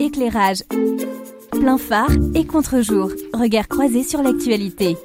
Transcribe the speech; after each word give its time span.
éclairage, 0.00 0.58
plein 1.50 1.78
phare 1.78 2.10
et 2.34 2.44
contre-jour. 2.44 3.10
Regard 3.32 3.68
croisé 3.68 4.02
sur 4.02 4.22
l'actualité. 4.22 4.96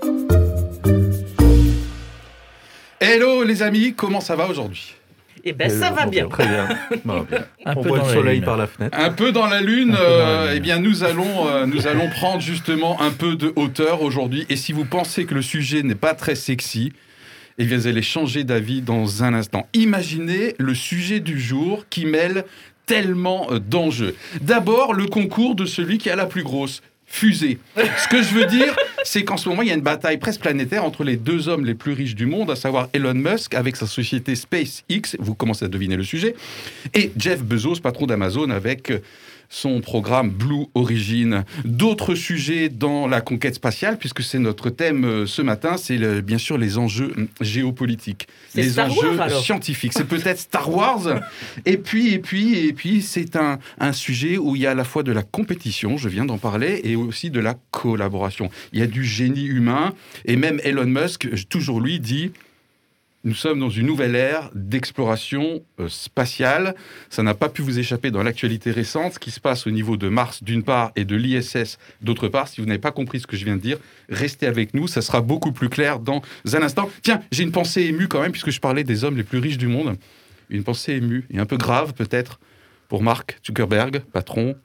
Hello 3.00 3.44
les 3.44 3.64
amis, 3.64 3.94
comment 3.96 4.22
ça 4.22 4.36
va 4.36 4.48
aujourd'hui? 4.48 4.96
Eh 5.44 5.54
ben 5.54 5.70
ça 5.70 5.90
va 5.90 6.06
bien. 6.06 6.28
Très 6.28 6.46
bien. 6.46 6.68
Bon, 7.06 7.22
bien. 7.22 7.46
Un 7.66 7.76
On 7.76 7.82
peu 7.82 7.90
voit 7.90 8.00
dans 8.00 8.06
le 8.08 8.14
soleil 8.14 8.36
lune. 8.36 8.46
par 8.46 8.58
la 8.58 8.68
fenêtre. 8.68 8.98
Un 9.00 9.10
peu 9.10 9.32
dans 9.32 9.48
la 9.48 9.62
lune, 9.62 9.92
dans 9.92 9.98
la 9.98 10.04
euh, 10.04 10.48
lune. 10.50 10.54
eh 10.58 10.60
bien 10.60 10.80
nous 10.80 11.04
allons, 11.04 11.48
euh, 11.48 11.66
nous 11.66 11.88
allons 11.88 12.10
prendre 12.10 12.42
justement 12.42 13.02
un 13.02 13.10
peu 13.10 13.36
de 13.36 13.52
hauteur 13.56 14.04
aujourd'hui. 14.04 14.46
Et 14.50 14.56
si 14.56 14.72
vous 14.72 14.86
pensez 14.86 15.26
que 15.26 15.34
le 15.34 15.42
sujet 15.42 15.82
n'est 15.82 15.96
pas 15.96 16.14
très 16.14 16.36
sexy, 16.36 16.94
eh 17.58 17.66
bien 17.66 17.78
vous 17.78 17.88
allez 17.88 18.04
changer 18.04 18.44
d'avis 18.44 18.82
dans 18.82 19.24
un 19.24 19.34
instant. 19.34 19.68
Imaginez 19.74 20.54
le 20.60 20.76
sujet 20.76 21.20
du 21.20 21.40
jour 21.40 21.86
qui 21.90 22.06
mêle 22.06 22.46
tellement 22.92 23.48
euh, 23.52 23.60
d'enjeux. 23.60 24.16
D'abord, 24.42 24.94
le 24.94 25.06
concours 25.06 25.56
de 25.56 25.66
celui 25.66 25.98
qui 25.98 26.10
a 26.10 26.18
la 26.18 26.26
plus 26.26 26.44
grosse 26.44 26.82
fusée. 27.06 27.58
Ce 27.76 28.08
que 28.10 28.22
je 28.22 28.34
veux 28.34 28.46
dire, 28.46 28.76
c'est 29.04 29.24
qu'en 29.24 29.38
ce 29.38 29.48
moment, 29.48 29.62
il 29.62 29.70
y 29.70 29.72
a 29.72 29.76
une 29.76 29.82
bataille 29.82 30.18
presque 30.18 30.42
planétaire 30.42 30.84
entre 30.84 31.06
les 31.06 31.16
deux 31.16 31.48
hommes 31.48 31.66
les 31.66 31.74
plus 31.74 31.94
riches 31.94 32.16
du 32.16 32.26
monde, 32.26 32.52
à 32.52 32.56
savoir 32.58 32.90
Elon 32.94 33.14
Musk 33.14 33.54
avec 33.54 33.78
sa 33.78 33.88
société 33.88 34.36
SpaceX, 34.36 35.18
vous 35.20 35.36
commencez 35.36 35.64
à 35.64 35.68
deviner 35.70 35.96
le 35.96 36.04
sujet, 36.04 36.36
et 36.94 37.12
Jeff 37.18 37.42
Bezos, 37.42 37.80
patron 37.82 38.08
d'Amazon, 38.08 38.50
avec 38.50 38.92
son 39.52 39.82
programme 39.82 40.30
Blue 40.32 40.66
Origin. 40.76 41.44
D'autres 41.66 42.16
sujets 42.16 42.70
dans 42.70 43.06
la 43.06 43.20
conquête 43.20 43.56
spatiale, 43.56 43.98
puisque 43.98 44.24
c'est 44.24 44.40
notre 44.40 44.70
thème 44.70 45.04
euh, 45.04 45.26
ce 45.28 45.42
matin, 45.42 45.76
c'est 45.78 45.98
le- 45.98 46.22
bien 46.22 46.38
sûr 46.38 46.58
les 46.58 46.78
enjeux 46.78 47.12
hum, 47.18 47.28
géopolitiques, 47.42 48.28
les 48.56 48.70
Star 48.70 48.90
enjeux 48.90 49.18
Wars, 49.18 49.30
scientifiques. 49.30 49.92
C'est 49.94 50.08
peut-être 50.08 50.40
Star 50.40 50.74
Wars. 50.74 51.20
Et 51.66 51.78
puis, 51.78 52.14
et 52.14 52.20
puis, 52.20 52.56
et 52.68 52.74
puis, 52.74 53.02
c'est 53.02 53.36
un, 53.36 53.60
un 53.80 53.92
sujet 53.92 54.38
où 54.38 54.56
il 54.56 54.62
y 54.62 54.66
a 54.68 54.72
à 54.72 54.76
la 54.76 54.86
fois 54.86 55.04
de 55.04 55.12
la 55.12 55.22
compétition, 55.24 55.98
je 55.98 56.08
viens 56.08 56.26
d'en 56.26 56.38
parler, 56.38 56.80
et 56.86 56.96
aussi 56.96 57.30
de 57.30 57.40
la 57.42 57.56
collaboration. 57.72 58.50
Il 58.72 58.80
y 58.80 58.82
a 58.82 58.88
du 58.88 59.04
génie 59.04 59.46
humain, 59.46 59.94
et 60.26 60.38
même 60.38 60.62
Elon 60.64 60.86
Musk, 60.86 61.28
toujours 61.50 61.82
lui, 61.82 62.00
dit 62.00 62.32
nous 63.24 63.36
sommes 63.36 63.60
dans 63.60 63.70
une 63.70 63.86
nouvelle 63.86 64.16
ère 64.16 64.50
d'exploration 64.56 65.64
euh, 65.80 65.88
spatiale. 65.90 66.76
Ça 67.10 67.22
n'a 67.22 67.36
pas 67.36 67.50
pu 67.50 67.62
vous 67.62 67.78
échapper 67.78 68.10
dans 68.10 68.24
l'actualité 68.24 68.72
récente, 68.72 69.14
ce 69.14 69.20
qui 69.20 69.30
se 69.30 69.40
passe 69.40 69.68
au 69.68 69.72
niveau 69.72 69.96
de 69.96 70.10
Mars 70.10 70.44
d'une 70.44 70.64
part 70.64 70.92
et 70.96 71.06
de 71.06 71.16
l'ISS 71.16 71.78
d'autre 72.02 72.28
part. 72.30 72.48
Si 72.48 72.62
vous 72.62 72.68
n'avez 72.68 72.80
pas 72.80 72.92
compris 72.92 73.20
ce 73.20 73.28
que 73.28 73.38
je 73.38 73.46
viens 73.46 73.58
de 73.58 73.62
dire, 73.62 73.78
restez 74.10 74.48
avec 74.48 74.74
nous, 74.74 74.88
ça 74.88 75.02
sera 75.02 75.22
beaucoup 75.22 75.52
plus 75.52 75.70
clair 75.70 76.00
dans 76.00 76.22
un 76.52 76.62
instant. 76.64 76.90
Tiens, 77.04 77.22
j'ai 77.32 77.44
une 77.44 77.52
pensée 77.52 77.84
émue 77.84 78.08
quand 78.08 78.22
même, 78.22 78.32
puisque 78.32 78.52
je 78.52 78.60
parlais 78.60 78.84
des 78.84 79.04
hommes 79.04 79.18
les 79.18 79.24
plus 79.24 79.40
riches 79.40 79.58
du 79.58 79.68
monde. 79.68 79.98
Une 80.50 80.64
pensée 80.64 80.94
émue 80.94 81.26
et 81.30 81.40
un 81.40 81.46
peu 81.46 81.58
grave 81.58 81.94
peut-être 81.94 82.40
pour 82.90 83.04
Mark 83.04 83.40
Zuckerberg, 83.46 84.02
patron 84.12 84.56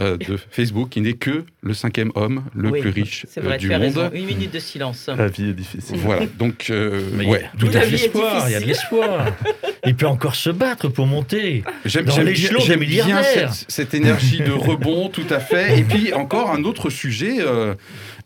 euh, 0.00 0.16
de 0.16 0.36
Facebook, 0.50 0.90
qui 0.90 1.00
n'est 1.00 1.12
que 1.14 1.44
le 1.62 1.74
cinquième 1.74 2.10
homme 2.14 2.44
le 2.54 2.70
Oui, 2.70 2.80
plus 2.80 2.90
riche 2.90 3.26
C'est 3.28 3.40
euh, 3.40 3.44
vrai, 3.44 3.58
du 3.58 3.68
tu 3.68 3.74
as 3.74 3.78
monde. 3.78 3.86
raison. 3.96 4.10
Une 4.12 4.26
minute 4.26 4.52
de 4.52 4.58
silence. 4.58 5.08
La 5.08 5.28
vie 5.28 5.50
est 5.50 5.52
difficile. 5.52 5.96
Voilà, 5.98 6.26
donc 6.38 6.66
euh, 6.70 7.00
ouais, 7.26 7.48
il 7.58 7.64
y 7.66 7.68
a, 7.68 7.72
La 7.72 7.80
de 7.80 7.86
vie 7.86 7.94
est 7.94 7.98
l'espoir, 7.98 8.48
il 8.48 8.52
y 8.52 8.54
a 8.56 8.60
de 8.60 8.64
l'espoir. 8.66 9.26
Il 9.86 9.94
peut 9.94 10.06
encore 10.06 10.34
se 10.34 10.50
battre 10.50 10.88
pour 10.88 11.06
monter. 11.06 11.62
J'aime 11.84 12.06
Dans 12.06 12.14
j'aime 12.14 12.26
l'échelon 12.26 12.60
bien, 12.78 13.22
cette, 13.22 13.64
cette 13.68 13.94
énergie 13.94 14.38
de 14.40 14.50
rebond, 14.50 15.08
tout 15.08 15.26
à 15.30 15.40
fait. 15.40 15.78
Et 15.78 15.84
puis 15.84 16.12
encore 16.14 16.50
un 16.50 16.64
autre 16.64 16.88
sujet 16.90 17.36
euh, 17.40 17.74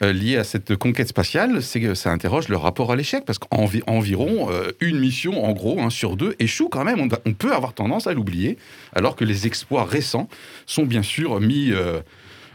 euh, 0.02 0.12
lié 0.12 0.36
à 0.36 0.44
cette 0.44 0.76
conquête 0.76 1.08
spatiale, 1.08 1.62
c'est 1.62 1.80
que 1.80 1.94
ça 1.94 2.10
interroge 2.10 2.48
le 2.48 2.56
rapport 2.56 2.92
à 2.92 2.96
l'échec, 2.96 3.24
parce 3.26 3.38
qu'environ 3.38 4.48
une 4.80 4.98
mission, 4.98 5.44
en 5.44 5.52
gros, 5.52 5.90
sur 5.90 6.16
deux, 6.16 6.36
échoue 6.38 6.68
quand 6.68 6.84
même. 6.84 7.00
On, 7.00 7.08
on 7.26 7.32
peut 7.32 7.52
avoir 7.52 7.72
tendance 7.72 8.06
à 8.06 8.12
l'oublier, 8.12 8.56
alors 8.94 9.16
que 9.16 9.24
les 9.24 9.46
exploits 9.46 9.84
récents 9.84 10.28
sont 10.66 10.84
bien 10.84 11.02
sûr 11.02 11.40
mis... 11.40 11.72
euh, 11.72 12.00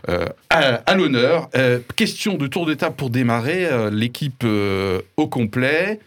euh, 0.10 0.26
à, 0.50 0.60
à 0.86 0.96
l'honneur. 0.96 1.50
Euh, 1.56 1.80
question 1.96 2.36
de 2.36 2.48
tour 2.48 2.66
de 2.66 2.74
table 2.74 2.96
pour 2.96 3.10
démarrer. 3.10 3.66
euh, 3.66 3.90
L'équipe 3.90 4.44
euh, 4.44 5.02
au 5.16 5.28
complet. 5.28 6.00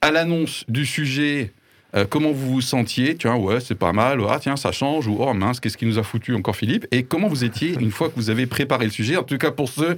À 0.00 0.10
l'annonce 0.10 0.64
du 0.68 0.86
sujet, 0.86 1.52
euh, 1.96 2.04
comment 2.08 2.32
vous 2.32 2.54
vous 2.54 2.60
sentiez 2.60 3.16
Tiens, 3.16 3.36
ouais, 3.36 3.60
c'est 3.60 3.74
pas 3.74 3.92
mal. 3.92 4.20
Ah, 4.28 4.38
tiens, 4.40 4.56
ça 4.56 4.72
change. 4.72 5.06
Ou 5.06 5.18
oh 5.20 5.34
mince, 5.34 5.60
qu'est-ce 5.60 5.76
qui 5.76 5.86
nous 5.86 5.98
a 5.98 6.02
foutu 6.02 6.34
encore 6.34 6.56
Philippe? 6.56 6.86
Et 6.90 7.02
comment 7.04 7.28
vous 7.28 7.44
étiez 7.44 7.74
une 7.80 7.90
fois 7.90 8.08
que 8.08 8.14
vous 8.16 8.30
avez 8.30 8.46
préparé 8.46 8.84
le 8.84 8.90
sujet? 8.90 9.16
En 9.16 9.22
tout 9.22 9.38
cas, 9.38 9.50
pour 9.50 9.68
ceux 9.68 9.96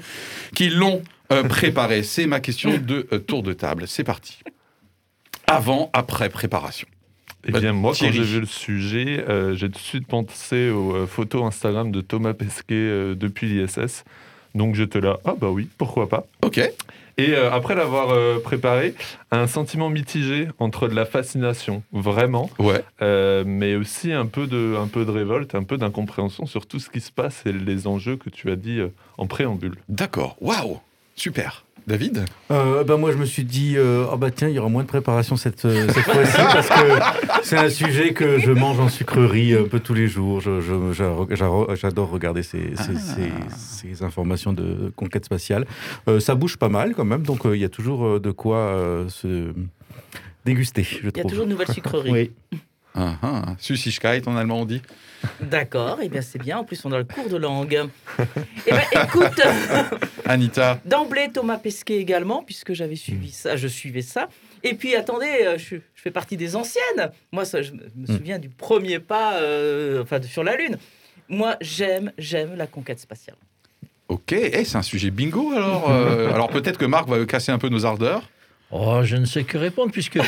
qui 0.55 0.69
l'ont 0.69 1.03
euh, 1.33 1.43
préparé. 1.45 2.03
C'est 2.03 2.27
ma 2.27 2.41
question 2.41 2.77
de 2.79 3.07
euh, 3.13 3.19
tour 3.19 3.43
de 3.43 3.53
table. 3.53 3.85
C'est 3.87 4.05
parti. 4.05 4.39
Avant, 5.47 5.91
après 5.93 6.29
préparation. 6.29 6.89
Eh 7.49 7.53
bien, 7.53 7.73
moi, 7.73 7.93
quand 7.99 8.11
j'ai 8.11 8.23
vu 8.23 8.41
le 8.41 8.47
sujet, 8.47 9.25
euh, 9.29 9.55
j'ai 9.55 9.69
tout 9.69 9.75
de 9.75 9.79
suite 9.79 10.07
pensé 10.07 10.71
aux 10.71 11.07
photos 11.07 11.45
Instagram 11.45 11.93
de 11.93 12.01
Thomas 12.01 12.35
Pesquet 12.35 12.75
euh, 12.75 13.15
depuis 13.15 13.47
l'ISS. 13.47 14.05
Donc 14.57 14.75
j'étais 14.75 15.01
là, 15.01 15.19
ah 15.25 15.35
bah 15.39 15.51
oui, 15.51 15.69
pourquoi 15.79 16.09
pas? 16.09 16.27
Ok. 16.43 16.61
Et 17.19 17.33
euh, 17.33 17.51
après 17.51 17.75
l'avoir 17.75 18.11
euh, 18.11 18.39
préparé, 18.41 18.95
un 19.31 19.47
sentiment 19.47 19.89
mitigé 19.89 20.49
entre 20.59 20.87
de 20.87 20.95
la 20.95 21.07
fascination, 21.07 21.83
vraiment, 21.93 22.51
Ouais. 22.59 22.85
euh, 23.01 23.43
mais 23.47 23.75
aussi 23.75 24.13
un 24.13 24.27
peu, 24.27 24.47
de, 24.47 24.77
un 24.79 24.87
peu 24.87 25.05
de 25.07 25.11
révolte, 25.11 25.55
un 25.55 25.63
peu 25.63 25.79
d'incompréhension 25.79 26.45
sur 26.45 26.67
tout 26.67 26.79
ce 26.79 26.91
qui 26.91 27.01
se 27.01 27.11
passe 27.11 27.43
et 27.47 27.53
les 27.53 27.87
enjeux 27.87 28.17
que 28.17 28.29
tu 28.29 28.51
as 28.51 28.57
dit 28.57 28.81
en 29.17 29.27
préambule. 29.27 29.77
D'accord. 29.89 30.37
Waouh. 30.41 30.79
Super. 31.17 31.65
David 31.87 32.25
Euh, 32.51 32.83
ben 32.83 32.97
moi, 32.97 33.13
je 33.13 33.17
me 33.17 33.25
suis 33.25 33.45
dit, 33.45 33.75
euh, 33.77 34.07
oh 34.13 34.17
bah 34.17 34.33
tiens, 34.33 34.49
il 34.49 34.55
y 34.57 34.59
aura 34.59 34.69
moins 34.69 34.83
de 34.83 34.89
préparation 34.89 35.37
cette, 35.37 35.65
euh, 35.67 35.87
cette 35.89 36.03
fois-ci 36.03 36.37
parce 36.37 36.69
que 36.69 37.45
c'est 37.45 37.57
un 37.57 37.71
sujet 37.71 38.13
que 38.13 38.41
je 38.41 38.51
mange 38.51 38.81
en 38.81 38.89
sucrerie 38.89 39.55
un 39.55 39.63
peu 39.69 39.79
tous 39.79 39.95
les 39.95 40.09
jours. 40.09 40.41
Je- 40.41 40.61
je- 40.61 40.93
j'a- 40.93 41.15
j'a- 41.31 41.75
J'adore 41.77 42.11
regarder 42.11 42.43
ces, 42.43 42.75
ces- 42.75 42.97
ces- 42.99 43.93
ces 43.95 44.03
informations 44.03 44.53
de 44.53 44.93
conquête 44.97 45.25
spatiale. 45.27 45.65
Euh, 46.09 46.19
ça 46.19 46.35
bouge 46.35 46.57
pas 46.57 46.69
mal 46.69 46.93
quand 46.97 47.05
même, 47.05 47.23
donc 47.23 47.47
euh, 47.47 47.57
il 47.57 47.63
y 47.63 47.65
a 47.65 47.69
toujours 47.69 48.05
euh, 48.05 48.19
de 48.21 48.33
quoi 48.33 48.57
euh, 48.59 49.09
se 49.09 49.53
déguster, 50.45 50.83
je 50.83 51.09
Il 51.09 51.17
y 51.17 51.21
a 51.21 51.25
toujours 51.25 51.45
une 51.45 51.51
nouvelle 51.51 51.69
sucrerie. 51.73 52.11
Oui. 52.11 52.31
Ah, 52.97 53.15
ah. 53.23 53.43
Süßigkeit 53.59 54.23
en 54.27 54.37
allemand 54.37 54.61
on 54.61 54.65
dit. 54.65 54.83
D'accord, 55.41 56.01
et 56.03 56.09
bien 56.09 56.23
c'est 56.23 56.39
bien. 56.39 56.59
En 56.59 56.65
plus, 56.65 56.85
on 56.85 56.93
a 56.93 56.99
le 56.99 57.05
cours 57.05 57.29
de 57.29 57.37
langue. 57.37 57.89
Eh 58.67 58.71
ben, 58.71 58.83
écoute, 59.05 59.41
Anita. 60.25 60.81
d'emblée 60.85 61.29
Thomas 61.33 61.59
Pesquet 61.59 61.97
également, 61.99 62.43
puisque 62.43 62.73
j'avais 62.75 62.97
suivi 62.97 63.31
ça, 63.31 63.57
je 63.57 63.67
suivais 63.69 64.03
ça. 64.03 64.29
Et 64.63 64.75
puis 64.75 64.95
attendez, 64.95 65.27
euh, 65.45 65.59
je, 65.59 65.77
je 65.77 66.03
fais 66.03 66.11
partie 66.11 66.37
des 66.37 66.57
anciennes. 66.57 67.11
Moi, 67.33 67.45
ça, 67.45 67.63
je 67.63 67.73
me 67.73 67.81
me 67.97 68.07
souviens 68.07 68.39
du 68.39 68.49
premier 68.49 68.99
pas, 68.99 69.35
euh, 69.41 70.03
enfin, 70.03 70.21
sur 70.23 70.45
la 70.45 70.57
Lune. 70.57 70.79
Moi, 71.29 71.57
j'aime, 71.61 72.13
j'aime 72.19 72.55
la 72.57 72.67
conquête 72.67 73.01
spatiale. 73.01 73.37
Ok. 74.09 74.33
Eh, 74.33 74.65
c'est 74.65 74.77
un 74.77 74.83
sujet 74.83 75.11
bingo 75.11 75.53
alors. 75.53 75.91
euh, 75.91 76.31
alors 76.35 76.49
peut-être 76.49 76.79
que 76.79 76.85
Marc 76.85 77.09
va 77.09 77.25
casser 77.27 77.51
un 77.53 77.59
peu 77.59 77.69
nos 77.69 77.85
ardeurs. 77.85 78.29
Oh, 78.73 79.01
je 79.05 79.17
ne 79.17 79.25
sais 79.27 79.45
que 79.45 79.57
répondre 79.59 79.93
puisque 79.93 80.19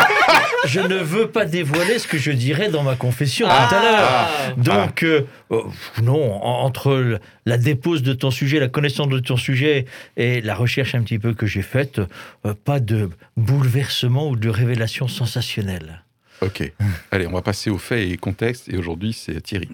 je 0.66 0.80
ne 0.80 0.96
veux 0.96 1.28
pas 1.28 1.46
dévoiler 1.46 1.98
ce 1.98 2.06
que 2.06 2.18
je 2.18 2.30
dirais 2.32 2.68
dans 2.68 2.82
ma 2.82 2.96
confession 2.96 3.46
tout 3.48 3.52
à 3.74 3.82
l'heure. 3.82 4.08
Ah, 4.10 4.28
Donc, 4.56 5.02
euh, 5.02 5.22
euh, 5.52 5.62
non, 6.02 6.34
en- 6.44 6.64
entre 6.64 7.18
la 7.46 7.56
dépose 7.56 8.02
de 8.02 8.12
ton 8.12 8.30
sujet, 8.30 8.58
la 8.60 8.68
connaissance 8.68 9.08
de 9.08 9.18
ton 9.20 9.36
sujet 9.38 9.86
et 10.18 10.40
la 10.42 10.54
recherche 10.54 10.94
un 10.94 11.02
petit 11.02 11.18
peu 11.18 11.32
que 11.32 11.46
j'ai 11.46 11.62
faite, 11.62 12.00
euh, 12.44 12.52
pas 12.64 12.78
de 12.80 13.08
bouleversement 13.38 14.28
ou 14.28 14.36
de 14.36 14.50
révélation 14.50 15.08
sensationnelle. 15.08 16.02
Ok. 16.42 16.70
Allez, 17.10 17.26
on 17.26 17.32
va 17.32 17.42
passer 17.42 17.70
aux 17.70 17.78
faits 17.78 18.08
et 18.10 18.16
contexte. 18.16 18.68
Et 18.68 18.76
aujourd'hui, 18.76 19.12
c'est 19.12 19.40
Thierry. 19.40 19.70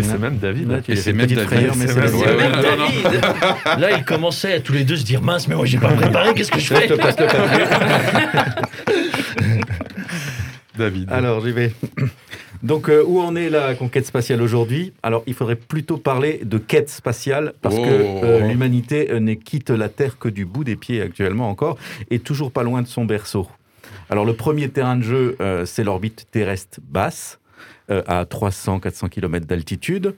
Et 0.00 0.02
c'est 0.02 0.18
même 0.18 0.36
David. 0.38 0.72
Hein, 0.72 0.80
qui 0.84 0.92
Et 0.92 0.94
Il 0.94 1.00
c'est 1.00 1.12
même 1.12 1.26
David. 1.26 1.44
frayeur, 1.46 1.76
mais 1.76 1.86
C'est 1.88 1.94
même- 1.96 2.14
ouais, 2.14 2.36
ouais, 2.36 2.48
non, 2.48 2.56
non. 2.56 2.62
David. 2.62 3.20
Là, 3.80 3.90
ils 3.98 4.04
commençaient 4.04 4.54
à 4.54 4.60
tous 4.60 4.72
les 4.72 4.84
deux 4.84 4.96
se 4.96 5.04
dire 5.04 5.22
mince, 5.22 5.46
mais 5.48 5.54
moi 5.54 5.66
j'ai 5.66 5.78
pas 5.78 5.88
préparé, 5.92 6.34
qu'est-ce 6.34 6.50
que 6.50 6.58
je 6.60 6.74
fais 6.74 6.88
David. 10.78 11.10
Alors, 11.10 11.44
j'y 11.44 11.52
vais. 11.52 11.72
Donc, 12.62 12.88
euh, 12.88 13.02
où 13.06 13.20
en 13.20 13.34
est 13.36 13.50
la 13.50 13.74
conquête 13.74 14.06
spatiale 14.06 14.40
aujourd'hui? 14.40 14.92
Alors, 15.02 15.22
il 15.26 15.34
faudrait 15.34 15.56
plutôt 15.56 15.96
parler 15.98 16.40
de 16.44 16.58
quête 16.58 16.88
spatiale, 16.90 17.52
parce 17.60 17.74
Oh. 17.78 17.82
que 17.82 17.88
euh, 17.90 18.46
l'humanité 18.48 19.10
euh, 19.10 19.20
ne 19.20 19.34
quitte 19.34 19.70
la 19.70 19.88
Terre 19.88 20.18
que 20.18 20.28
du 20.28 20.44
bout 20.44 20.64
des 20.64 20.76
pieds 20.76 21.02
actuellement 21.02 21.48
encore, 21.50 21.76
et 22.10 22.18
toujours 22.18 22.50
pas 22.52 22.62
loin 22.62 22.82
de 22.82 22.86
son 22.86 23.04
berceau. 23.04 23.48
Alors, 24.08 24.24
le 24.24 24.32
premier 24.34 24.68
terrain 24.68 24.96
de 24.96 25.02
jeu, 25.02 25.36
euh, 25.40 25.64
c'est 25.66 25.84
l'orbite 25.84 26.26
terrestre 26.30 26.80
basse, 26.88 27.39
euh, 27.90 28.02
à 28.06 28.24
300-400 28.24 29.08
km 29.08 29.46
d'altitude. 29.46 30.14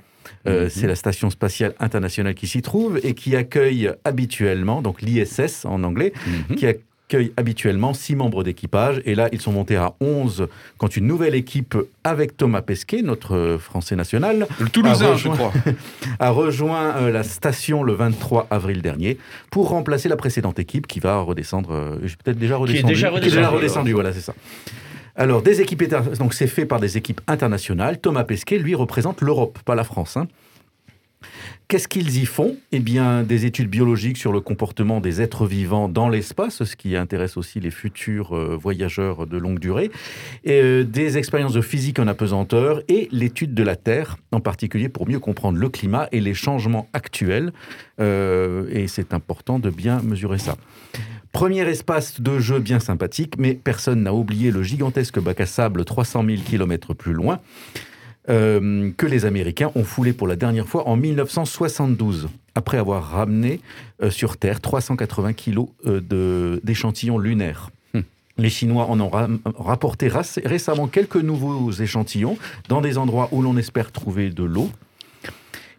Euh, 0.46 0.64
Mhm. 0.64 0.70
C'est 0.70 0.86
la 0.86 0.94
station 0.94 1.30
spatiale 1.30 1.74
internationale 1.80 2.34
qui 2.34 2.46
s'y 2.46 2.62
trouve 2.62 2.98
et 3.02 3.14
qui 3.14 3.34
accueille 3.34 3.90
habituellement, 4.04 4.80
donc 4.82 5.02
l'ISS 5.02 5.64
en 5.64 5.82
anglais, 5.82 6.12
Mhm. 6.48 6.56
qui 6.56 6.66
accueille 6.66 7.32
habituellement 7.36 7.92
six 7.92 8.14
membres 8.16 8.42
d'équipage. 8.44 9.02
Et 9.04 9.14
là, 9.14 9.28
ils 9.32 9.40
sont 9.40 9.52
montés 9.52 9.76
à 9.76 9.92
11 10.00 10.46
quand 10.78 10.96
une 10.96 11.06
nouvelle 11.06 11.34
équipe 11.34 11.76
avec 12.04 12.36
Thomas 12.36 12.62
Pesquet, 12.62 13.02
notre 13.02 13.58
Français 13.60 13.96
national, 13.96 14.46
Le 14.60 14.68
Toulousain, 14.68 15.16
je 15.16 15.28
crois. 15.28 15.52
a 16.20 16.30
rejoint 16.30 16.96
euh, 16.96 17.10
la 17.10 17.22
station 17.24 17.82
le 17.82 17.92
23 17.92 18.46
avril 18.50 18.80
dernier 18.80 19.18
pour 19.50 19.68
remplacer 19.70 20.08
la 20.08 20.16
précédente 20.16 20.58
équipe 20.60 20.86
qui 20.86 21.00
va 21.00 21.20
redescendre. 21.20 21.98
j'ai 22.04 22.16
peut-être 22.22 22.38
déjà 22.38 22.56
redescendu. 22.56 22.92
déjà 22.94 23.08
Qui 23.08 23.14
redescendue. 23.16 23.46
redescendu, 23.56 23.92
voilà, 23.92 24.12
c'est 24.12 24.20
ça. 24.20 24.34
Alors, 25.14 25.42
des 25.42 25.60
équipes 25.60 25.82
donc 26.18 26.32
c'est 26.32 26.46
fait 26.46 26.64
par 26.64 26.80
des 26.80 26.96
équipes 26.96 27.20
internationales. 27.26 27.98
Thomas 28.00 28.24
Pesquet, 28.24 28.58
lui, 28.58 28.74
représente 28.74 29.20
l'Europe, 29.20 29.58
pas 29.64 29.74
la 29.74 29.84
France. 29.84 30.16
hein. 30.16 30.26
Qu'est-ce 31.68 31.88
qu'ils 31.88 32.18
y 32.18 32.26
font? 32.26 32.56
Eh 32.70 32.80
bien, 32.80 33.22
des 33.22 33.46
études 33.46 33.68
biologiques 33.68 34.18
sur 34.18 34.32
le 34.32 34.40
comportement 34.40 35.00
des 35.00 35.22
êtres 35.22 35.46
vivants 35.46 35.88
dans 35.88 36.08
l'espace, 36.08 36.64
ce 36.64 36.76
qui 36.76 36.96
intéresse 36.96 37.36
aussi 37.36 37.60
les 37.60 37.70
futurs 37.70 38.36
euh, 38.36 38.56
voyageurs 38.60 39.26
de 39.26 39.38
longue 39.38 39.58
durée, 39.58 39.90
euh, 40.46 40.84
des 40.84 41.18
expériences 41.18 41.54
de 41.54 41.62
physique 41.62 41.98
en 41.98 42.06
apesanteur 42.06 42.82
et 42.88 43.08
l'étude 43.10 43.54
de 43.54 43.62
la 43.62 43.76
Terre, 43.76 44.18
en 44.32 44.40
particulier 44.40 44.88
pour 44.88 45.08
mieux 45.08 45.18
comprendre 45.18 45.58
le 45.58 45.68
climat 45.68 46.08
et 46.12 46.20
les 46.20 46.34
changements 46.34 46.88
actuels. 46.92 47.52
Euh, 48.00 48.66
et 48.70 48.86
c'est 48.86 49.14
important 49.14 49.58
de 49.58 49.70
bien 49.70 50.00
mesurer 50.02 50.38
ça. 50.38 50.56
Premier 51.32 51.62
espace 51.62 52.20
de 52.20 52.38
jeu 52.38 52.58
bien 52.58 52.78
sympathique, 52.78 53.34
mais 53.38 53.54
personne 53.54 54.02
n'a 54.02 54.12
oublié 54.12 54.50
le 54.50 54.62
gigantesque 54.62 55.18
bac 55.18 55.40
à 55.40 55.46
sable 55.46 55.86
300 55.86 56.24
000 56.26 56.42
km 56.42 56.92
plus 56.92 57.14
loin, 57.14 57.40
euh, 58.28 58.90
que 58.96 59.06
les 59.06 59.24
Américains 59.24 59.72
ont 59.74 59.84
foulé 59.84 60.12
pour 60.12 60.28
la 60.28 60.36
dernière 60.36 60.68
fois 60.68 60.88
en 60.88 60.96
1972, 60.96 62.28
après 62.54 62.78
avoir 62.78 63.02
ramené 63.02 63.60
euh, 64.02 64.10
sur 64.10 64.36
Terre 64.36 64.60
380 64.60 65.32
kilos 65.32 65.68
euh, 65.86 66.60
d'échantillons 66.62 67.18
lunaires. 67.18 67.70
Hmm. 67.94 68.00
Les 68.38 68.50
Chinois 68.50 68.86
en 68.86 69.00
ont 69.00 69.08
ra- 69.08 69.28
rapporté 69.56 70.08
récemment 70.44 70.86
quelques 70.86 71.16
nouveaux 71.16 71.72
échantillons 71.72 72.38
dans 72.68 72.80
des 72.80 72.96
endroits 72.98 73.28
où 73.32 73.42
l'on 73.42 73.56
espère 73.56 73.90
trouver 73.90 74.30
de 74.30 74.44
l'eau. 74.44 74.70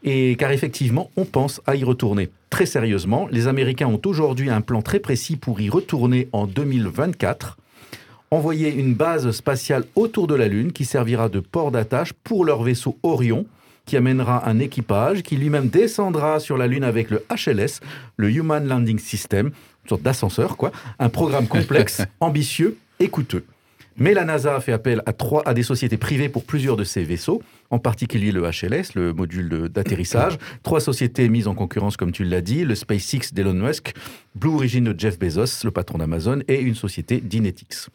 Et 0.03 0.35
car 0.37 0.51
effectivement, 0.51 1.09
on 1.15 1.23
pense 1.23 1.61
à 1.65 1.75
y 1.75 1.85
retourner. 1.85 2.29
Très 2.49 2.65
sérieusement, 2.65 3.27
les 3.31 3.47
Américains 3.47 3.87
ont 3.87 4.01
aujourd'hui 4.03 4.49
un 4.49 4.59
plan 4.59 4.81
très 4.81 4.99
précis 4.99 5.37
pour 5.37 5.61
y 5.61 5.69
retourner 5.69 6.27
en 6.33 6.45
2024 6.45 7.57
envoyer 8.33 8.73
une 8.73 8.95
base 8.95 9.29
spatiale 9.31 9.85
autour 9.95 10.27
de 10.27 10.35
la 10.35 10.47
Lune 10.47 10.71
qui 10.71 10.85
servira 10.85 11.29
de 11.29 11.39
port 11.39 11.71
d'attache 11.71 12.13
pour 12.13 12.45
leur 12.45 12.63
vaisseau 12.63 12.97
Orion, 13.03 13.45
qui 13.85 13.95
amènera 13.95 14.49
un 14.49 14.59
équipage 14.59 15.23
qui 15.23 15.35
lui-même 15.35 15.67
descendra 15.67 16.39
sur 16.39 16.57
la 16.57 16.67
Lune 16.67 16.83
avec 16.83 17.09
le 17.09 17.23
HLS, 17.29 17.79
le 18.17 18.31
Human 18.31 18.65
Landing 18.65 18.97
System, 18.97 19.47
une 19.47 19.89
sorte 19.89 20.01
d'ascenseur, 20.01 20.57
quoi. 20.57 20.71
Un 20.99 21.09
programme 21.09 21.47
complexe, 21.47 22.01
ambitieux 22.19 22.77
et 22.99 23.09
coûteux. 23.09 23.45
Mais 23.97 24.15
la 24.15 24.25
NASA 24.25 24.55
a 24.55 24.59
fait 24.59 24.71
appel 24.71 25.03
à, 25.05 25.13
trois, 25.13 25.47
à 25.47 25.53
des 25.53 25.61
sociétés 25.61 25.97
privées 25.97 26.29
pour 26.29 26.43
plusieurs 26.43 26.77
de 26.77 26.83
ces 26.83 27.03
vaisseaux, 27.03 27.43
en 27.69 27.77
particulier 27.77 28.31
le 28.31 28.41
HLS, 28.41 28.95
le 28.95 29.13
module 29.13 29.69
d'atterrissage. 29.69 30.39
Trois 30.63 30.79
sociétés 30.79 31.29
mises 31.29 31.47
en 31.47 31.53
concurrence, 31.53 31.97
comme 31.97 32.11
tu 32.11 32.23
l'as 32.23 32.41
dit, 32.41 32.65
le 32.65 32.73
SpaceX 32.73 33.33
d'Elon 33.33 33.53
Musk, 33.53 33.93
Blue 34.33 34.55
Origin 34.55 34.85
de 34.85 34.99
Jeff 34.99 35.19
Bezos, 35.19 35.63
le 35.63 35.69
patron 35.69 35.99
d'Amazon, 35.99 36.39
et 36.47 36.59
une 36.59 36.73
société 36.73 37.21
Dynetics. 37.21 37.89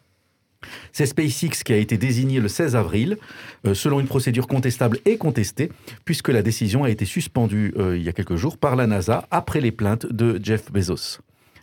C'est 0.91 1.05
SpaceX 1.05 1.63
qui 1.63 1.73
a 1.73 1.77
été 1.77 1.97
désigné 1.97 2.39
le 2.39 2.47
16 2.47 2.75
avril, 2.75 3.17
euh, 3.65 3.73
selon 3.73 3.99
une 3.99 4.07
procédure 4.07 4.47
contestable 4.47 4.99
et 5.05 5.17
contestée, 5.17 5.71
puisque 6.05 6.29
la 6.29 6.41
décision 6.41 6.83
a 6.83 6.89
été 6.89 7.05
suspendue 7.05 7.73
euh, 7.77 7.97
il 7.97 8.03
y 8.03 8.09
a 8.09 8.13
quelques 8.13 8.35
jours 8.35 8.57
par 8.57 8.75
la 8.75 8.87
NASA 8.87 9.27
après 9.31 9.61
les 9.61 9.71
plaintes 9.71 10.05
de 10.05 10.39
Jeff 10.41 10.71
Bezos. 10.71 11.19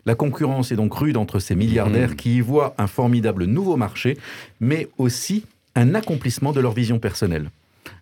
La 0.07 0.15
concurrence 0.15 0.71
est 0.71 0.77
donc 0.77 0.95
rude 0.95 1.17
entre 1.17 1.41
ces 1.41 1.57
milliardaires 1.57 2.15
qui 2.15 2.37
y 2.37 2.41
voient 2.41 2.75
un 2.79 2.87
formidable 2.87 3.45
nouveau 3.45 3.77
marché, 3.77 4.17
mais 4.61 4.89
aussi 4.99 5.45
un 5.75 5.97
accomplissement 5.97 6.53
de 6.53 6.61
leur 6.61 6.73
vision 6.73 7.01
personnelle. 7.01 7.51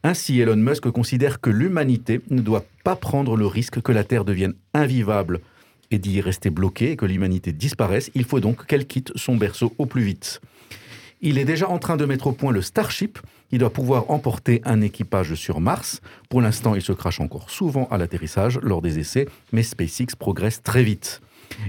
Ainsi, 0.03 0.39
Elon 0.39 0.57
Musk 0.57 0.91
considère 0.91 1.41
que 1.41 1.49
l'humanité 1.49 2.21
ne 2.29 2.43
doit 2.43 2.65
pas 2.85 2.95
prendre 2.95 3.37
le 3.37 3.47
risque 3.47 3.81
que 3.81 3.91
la 3.91 4.05
Terre 4.05 4.27
devienne 4.27 4.53
invivable 4.75 5.41
et 5.91 5.99
d'y 5.99 6.21
rester 6.21 6.51
bloquée 6.51 6.93
et 6.93 6.97
que 6.97 7.07
l'humanité 7.07 7.53
disparaisse. 7.53 8.11
Il 8.15 8.25
faut 8.25 8.41
donc 8.41 8.67
qu'elle 8.67 8.87
quitte 8.87 9.13
son 9.17 9.37
berceau 9.37 9.75
au 9.79 9.87
plus 9.87 10.03
vite. 10.03 10.43
Il 11.27 11.39
est 11.39 11.47
déjà 11.47 11.71
en 11.71 11.79
train 11.79 11.97
de 11.97 12.05
mettre 12.05 12.27
au 12.27 12.33
point 12.33 12.53
le 12.53 12.61
Starship, 12.61 13.19
qui 13.49 13.57
doit 13.57 13.73
pouvoir 13.73 14.11
emporter 14.11 14.61
un 14.67 14.83
équipage 14.83 15.35
sur 15.37 15.59
Mars. 15.59 16.03
Pour 16.29 16.43
l'instant, 16.43 16.75
il 16.75 16.83
se 16.83 16.93
crache 16.93 17.19
encore 17.19 17.49
souvent 17.49 17.89
à 17.91 17.97
l'atterrissage 17.97 18.61
lors 18.63 18.83
des 18.83 18.99
essais, 18.99 19.27
mais 19.51 19.63
SpaceX 19.63 20.17
progresse 20.19 20.63
très 20.63 20.83
vite. 20.83 21.23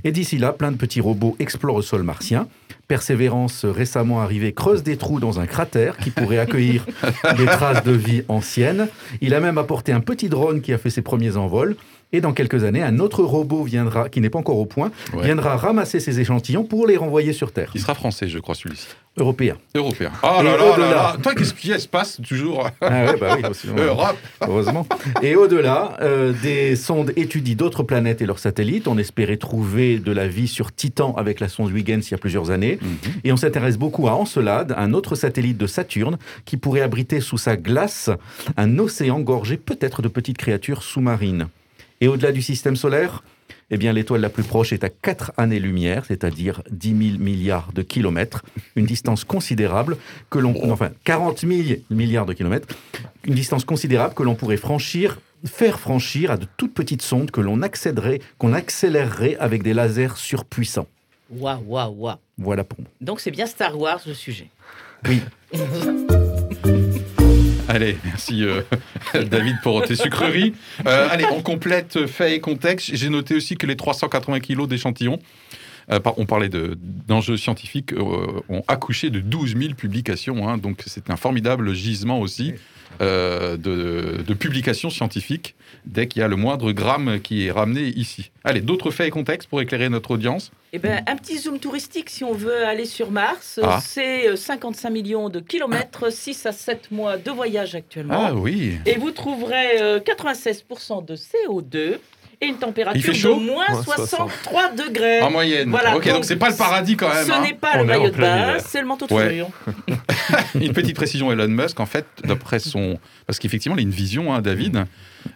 Et 0.03 0.11
d'ici 0.11 0.37
là, 0.37 0.51
plein 0.51 0.73
de 0.73 0.77
petits 0.77 0.99
robots 0.99 1.37
explorent 1.39 1.77
le 1.77 1.83
sol 1.83 2.03
martien. 2.03 2.49
Persévérance, 2.89 3.63
récemment 3.63 4.21
arrivé, 4.21 4.51
creuse 4.51 4.83
des 4.83 4.97
trous 4.97 5.21
dans 5.21 5.39
un 5.39 5.47
cratère 5.47 5.95
qui 5.95 6.09
pourrait 6.09 6.37
accueillir 6.37 6.85
des 7.37 7.45
traces 7.45 7.83
de 7.83 7.93
vie 7.93 8.23
anciennes. 8.27 8.89
Il 9.21 9.33
a 9.33 9.39
même 9.39 9.57
apporté 9.57 9.93
un 9.93 10.01
petit 10.01 10.27
drone 10.27 10.59
qui 10.59 10.73
a 10.73 10.77
fait 10.77 10.89
ses 10.89 11.01
premiers 11.01 11.37
envols. 11.37 11.77
Et 12.15 12.21
dans 12.21 12.31
quelques 12.31 12.63
années, 12.63 12.81
un 12.81 12.99
autre 12.99 13.23
robot 13.23 13.63
viendra, 13.63 14.07
qui 14.07 14.21
n'est 14.21 14.29
pas 14.29 14.39
encore 14.39 14.57
au 14.57 14.65
point, 14.65 14.89
Ouais. 15.13 15.25
viendra 15.25 15.57
ramasser 15.57 15.99
ces 15.99 16.21
échantillons 16.21 16.63
pour 16.63 16.87
les 16.87 16.95
renvoyer 16.95 17.33
sur 17.33 17.51
Terre. 17.51 17.71
Il 17.75 17.81
sera 17.81 17.93
français, 17.93 18.29
je 18.29 18.39
crois, 18.39 18.55
celui-ci. 18.55 18.87
Européen. 19.17 19.55
Européen. 19.75 20.11
Ah 20.23 20.37
Et 20.39 20.43
là 20.43 20.57
là 20.57 20.77
là 20.77 20.89
là 20.91 21.17
Toi, 21.21 21.35
qu'est-ce 21.35 21.53
qui 21.53 21.67
se 21.77 21.87
passe 21.89 22.19
toujours 22.27 22.69
Ah 22.81 23.05
ouais, 23.05 23.17
bah 23.17 23.35
oui, 23.37 23.43
aussi. 23.49 23.67
Europe 23.67 24.15
heureusement. 24.41 24.85
Et 25.21 25.35
au-delà, 25.35 25.97
euh, 26.01 26.33
des 26.41 26.75
sondes 26.77 27.11
étudient 27.17 27.55
d'autres 27.55 27.83
planètes 27.83 28.21
et 28.21 28.25
leurs 28.25 28.39
satellites. 28.39 28.87
On 28.87 28.97
espérait 28.97 29.37
trouver 29.37 29.99
de 29.99 30.11
la 30.13 30.27
vie 30.27 30.47
sur 30.49 30.73
Titan 30.73 31.13
avec 31.17 31.39
la 31.41 31.47
sonde 31.49 31.71
Huygens 31.71 32.07
il 32.07 32.11
y 32.11 32.13
a 32.13 32.17
plusieurs 32.17 32.49
années. 32.51 32.77
Mhm. 32.81 32.97
Et 33.25 33.31
on 33.33 33.37
s'intéresse 33.37 33.77
beaucoup 33.77 34.07
à 34.07 34.13
Encelade, 34.15 34.73
un 34.77 34.93
autre 34.93 35.15
satellite 35.15 35.57
de 35.57 35.67
Saturne 35.67 36.17
qui 36.45 36.55
pourrait 36.57 36.81
abriter 36.81 37.19
sous 37.21 37.37
sa 37.37 37.55
glace 37.57 38.09
un 38.57 38.79
océan 38.79 39.19
gorgé 39.21 39.55
peut-être 39.57 40.01
de 40.01 40.07
petites 40.09 40.37
créatures 40.37 40.83
sous-marines. 40.83 41.47
Et 42.05 42.07
au-delà 42.07 42.31
du 42.31 42.43
système 42.43 42.75
solaire, 42.75 43.23
eh 43.71 43.77
bien, 43.77 43.91
l'étoile 43.91 44.21
la 44.21 44.29
plus 44.29 44.43
proche 44.43 44.71
est 44.73 44.83
à 44.83 44.89
4 44.89 45.31
années-lumière, 45.37 46.05
c'est-à-dire 46.05 46.61
10 46.69 47.13
000 47.13 47.17
milliards 47.17 47.71
de 47.73 47.81
kilomètres, 47.81 48.43
une 48.75 48.85
distance 48.85 49.23
considérable 49.23 49.97
que 50.29 50.37
l'on... 50.37 50.71
Enfin, 50.71 50.91
40 51.03 51.39
000 51.39 51.79
milliards 51.89 52.27
de 52.27 52.33
kilomètres, 52.33 52.67
une 53.23 53.33
distance 53.33 53.65
considérable 53.65 54.13
que 54.13 54.21
l'on 54.21 54.35
pourrait 54.35 54.57
franchir, 54.57 55.19
faire 55.47 55.79
franchir 55.79 56.29
à 56.29 56.37
de 56.37 56.45
toutes 56.57 56.75
petites 56.75 57.01
sondes 57.01 57.31
que 57.31 57.41
l'on 57.41 57.63
accéderait, 57.63 58.21
qu'on 58.37 58.53
accélérerait 58.53 59.35
avec 59.37 59.63
des 59.63 59.73
lasers 59.73 60.15
surpuissants. 60.15 60.87
Waouh, 61.31 61.63
waouh, 61.65 61.91
waouh. 61.91 62.17
Voilà 62.37 62.63
pour 62.63 62.81
moi. 62.81 62.89
Donc 63.01 63.19
c'est 63.19 63.31
bien 63.31 63.47
Star 63.47 63.79
Wars 63.79 64.01
le 64.05 64.13
sujet. 64.13 64.51
Oui. 65.09 65.21
Allez, 67.67 67.97
merci 68.03 68.43
euh, 68.43 68.61
David 69.13 69.55
pour 69.63 69.81
tes 69.83 69.95
sucreries. 69.95 70.53
Euh, 70.85 71.07
allez, 71.09 71.25
on 71.31 71.41
complète 71.41 72.05
fait 72.05 72.35
et 72.35 72.39
contexte. 72.39 72.91
J'ai 72.93 73.09
noté 73.09 73.35
aussi 73.35 73.55
que 73.55 73.65
les 73.65 73.75
380 73.75 74.39
kilos 74.39 74.67
d'échantillons, 74.67 75.19
on 76.17 76.25
parlait 76.25 76.49
de- 76.49 76.77
d'enjeux 77.07 77.37
scientifiques, 77.37 77.93
euh, 77.93 78.41
ont 78.49 78.63
accouché 78.67 79.09
de 79.09 79.19
12 79.19 79.55
000 79.57 79.73
publications. 79.75 80.47
hein. 80.49 80.57
donc 80.57 80.83
c'est 80.87 81.09
un 81.09 81.15
formidable 81.17 81.73
gisement 81.73 82.19
aussi 82.19 82.53
euh, 83.01 83.57
de, 83.57 84.23
de 84.25 84.33
publications 84.33 84.89
scientifiques 84.89 85.55
dès 85.85 86.07
qu'il 86.07 86.21
y 86.21 86.23
a 86.23 86.27
le 86.29 86.37
moindre 86.37 86.71
gramme 86.71 87.19
qui 87.19 87.45
est 87.45 87.51
ramené 87.51 87.87
ici. 87.89 88.31
Allez, 88.45 88.61
d'autres 88.61 88.89
faits 88.89 89.07
et 89.07 89.11
contextes 89.11 89.49
pour 89.49 89.61
éclairer 89.61 89.89
notre 89.89 90.11
audience? 90.11 90.51
Eh 90.71 90.79
ben, 90.79 91.03
un 91.05 91.15
petit 91.17 91.37
zoom 91.37 91.59
touristique 91.59 92.09
si 92.09 92.23
on 92.23 92.33
veut 92.33 92.65
aller 92.65 92.85
sur 92.85 93.11
Mars. 93.11 93.59
Ah. 93.61 93.79
C'est 93.83 94.29
euh, 94.29 94.35
55 94.35 94.89
millions 94.89 95.29
de 95.29 95.39
kilomètres, 95.41 96.11
6 96.11 96.45
à 96.45 96.51
7 96.53 96.89
mois 96.91 97.17
de 97.17 97.29
voyage 97.31 97.75
actuellement. 97.75 98.27
Ah 98.27 98.33
oui. 98.33 98.77
Et 98.85 98.95
vous 98.97 99.11
trouverez 99.11 99.81
euh, 99.81 99.99
96% 99.99 101.05
de 101.05 101.15
CO2 101.15 101.97
et 102.41 102.47
une 102.47 102.57
température 102.57 103.13
de 103.13 103.39
moins 103.39 103.65
Moins 103.69 103.83
63 103.83 104.71
degrés. 104.73 105.21
En 105.21 105.31
moyenne. 105.31 105.69
Voilà, 105.69 105.95
ok, 105.95 106.07
donc 106.09 106.25
c'est 106.25 106.35
pas 106.35 106.49
le 106.49 106.55
paradis 106.55 106.95
quand 106.95 107.13
même. 107.13 107.25
Ce 107.25 107.31
hein. 107.31 107.41
n'est 107.41 107.53
pas 107.53 107.71
On 107.75 107.77
le 107.79 107.83
maillot 107.85 108.09
de 108.09 108.15
hiver. 108.15 108.57
c'est 108.65 108.81
le 108.81 108.87
manteau 108.87 109.07
de 109.07 109.13
Ouais. 109.13 109.27
furion. 109.27 109.51
Une 110.55 110.73
petite 110.73 110.95
précision, 110.95 111.31
Elon 111.31 111.47
Musk, 111.47 111.79
en 111.79 111.85
fait, 111.85 112.05
d'après 112.23 112.59
son. 112.59 112.99
Parce 113.27 113.39
qu'effectivement, 113.39 113.75
il 113.77 113.79
a 113.79 113.83
une 113.83 113.89
vision, 113.89 114.33
hein, 114.33 114.41
David. 114.41 114.85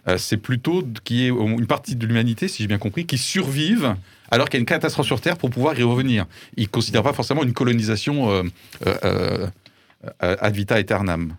Euh, 0.08 0.18
c'est 0.18 0.36
plutôt 0.36 0.84
qu'il 1.04 1.16
y 1.16 1.26
ait 1.26 1.30
une 1.30 1.66
partie 1.66 1.96
de 1.96 2.06
l'humanité, 2.06 2.48
si 2.48 2.62
j'ai 2.62 2.68
bien 2.68 2.78
compris, 2.78 3.06
qui 3.06 3.18
survive 3.18 3.96
alors 4.30 4.48
qu'il 4.48 4.58
y 4.58 4.60
a 4.60 4.60
une 4.60 4.66
catastrophe 4.66 5.06
sur 5.06 5.20
Terre 5.20 5.36
pour 5.36 5.50
pouvoir 5.50 5.78
y 5.78 5.82
revenir. 5.82 6.26
Il 6.56 6.64
ne 6.64 6.68
considère 6.68 7.02
pas 7.02 7.12
forcément 7.12 7.42
une 7.42 7.52
colonisation 7.52 8.30
euh, 8.30 8.42
euh, 8.86 8.94
euh, 9.04 9.46
euh, 10.22 10.36
ad 10.40 10.54
vita 10.54 10.76
aeternam. 10.76 11.34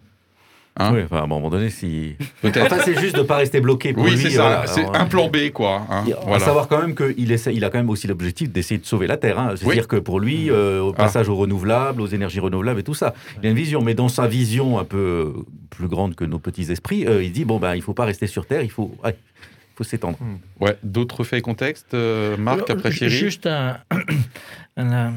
Hein 0.78 0.92
oui, 0.94 1.02
enfin, 1.04 1.18
à 1.18 1.24
un 1.24 1.28
moment 1.28 1.50
donné, 1.50 1.70
si. 1.70 2.16
Peut-être. 2.42 2.72
Enfin, 2.72 2.82
c'est 2.86 2.98
juste 2.98 3.16
de 3.16 3.22
ne 3.22 3.26
pas 3.26 3.36
rester 3.38 3.60
bloqué 3.60 3.92
pour 3.94 4.04
oui, 4.06 4.12
lui. 4.12 4.18
c'est 4.22 4.30
ça. 4.30 4.42
voilà. 4.42 4.68
c'est 4.68 4.80
Alors, 4.82 4.96
un 4.96 5.06
plan 5.06 5.28
B, 5.28 5.50
quoi. 5.54 5.86
hein. 5.90 6.04
Il- 6.08 6.14
À 6.14 6.20
Voilà. 6.22 6.40
savoir 6.46 6.68
quand 6.70 6.80
même 6.80 6.96
qu'il 6.96 7.30
essaie, 7.32 7.54
il 7.54 7.64
a 7.66 7.70
quand 7.70 7.78
même 7.78 7.90
aussi 7.90 8.08
l'objectif 8.08 8.50
d'essayer 8.50 8.80
de 8.80 8.86
sauver 8.86 9.06
la 9.06 9.18
Terre. 9.18 9.38
hein. 9.38 9.54
C'est-à-dire 9.58 9.88
que 9.90 9.98
pour 9.98 10.20
lui, 10.22 10.50
euh, 10.50 10.82
au 10.82 10.92
Ah. 10.92 11.04
passage 11.04 11.28
aux 11.28 11.36
renouvelables, 11.36 12.02
aux 12.02 12.08
énergies 12.08 12.40
renouvelables 12.40 12.80
et 12.80 12.84
tout 12.84 12.94
ça, 12.94 13.14
il 13.44 13.48
a 13.48 13.50
une 13.50 13.56
vision. 13.58 13.82
Mais 13.82 13.94
dans 13.96 14.08
sa 14.08 14.28
vision 14.28 14.80
un 14.80 14.86
peu 14.86 15.34
euh, 15.36 15.42
plus 15.70 15.88
grande 15.90 16.16
que 16.16 16.24
nos 16.24 16.40
petits 16.40 16.72
esprits, 16.72 17.06
euh, 17.06 17.22
il 17.22 17.34
dit 17.34 17.44
bon 17.44 17.60
ben 17.60 17.76
il 17.76 17.82
faut 17.82 17.94
pas 17.94 18.06
rester 18.06 18.28
sur 18.28 18.46
Terre, 18.46 18.62
il 18.64 18.72
faut, 18.72 18.96
ouais, 19.04 19.16
faut 19.76 19.84
s'étendre. 19.84 20.18
Ouais. 20.62 20.78
D'autres 20.84 21.26
faits 21.26 21.40
et 21.40 21.42
contextes, 21.42 21.94
euh, 21.94 22.38
Marc, 22.38 22.70
Alors, 22.70 22.72
après 22.80 22.92
Thierry 22.92 23.14
Juste 23.14 23.46
un- 23.46 23.78
un- 24.78 24.92
un- 24.94 25.14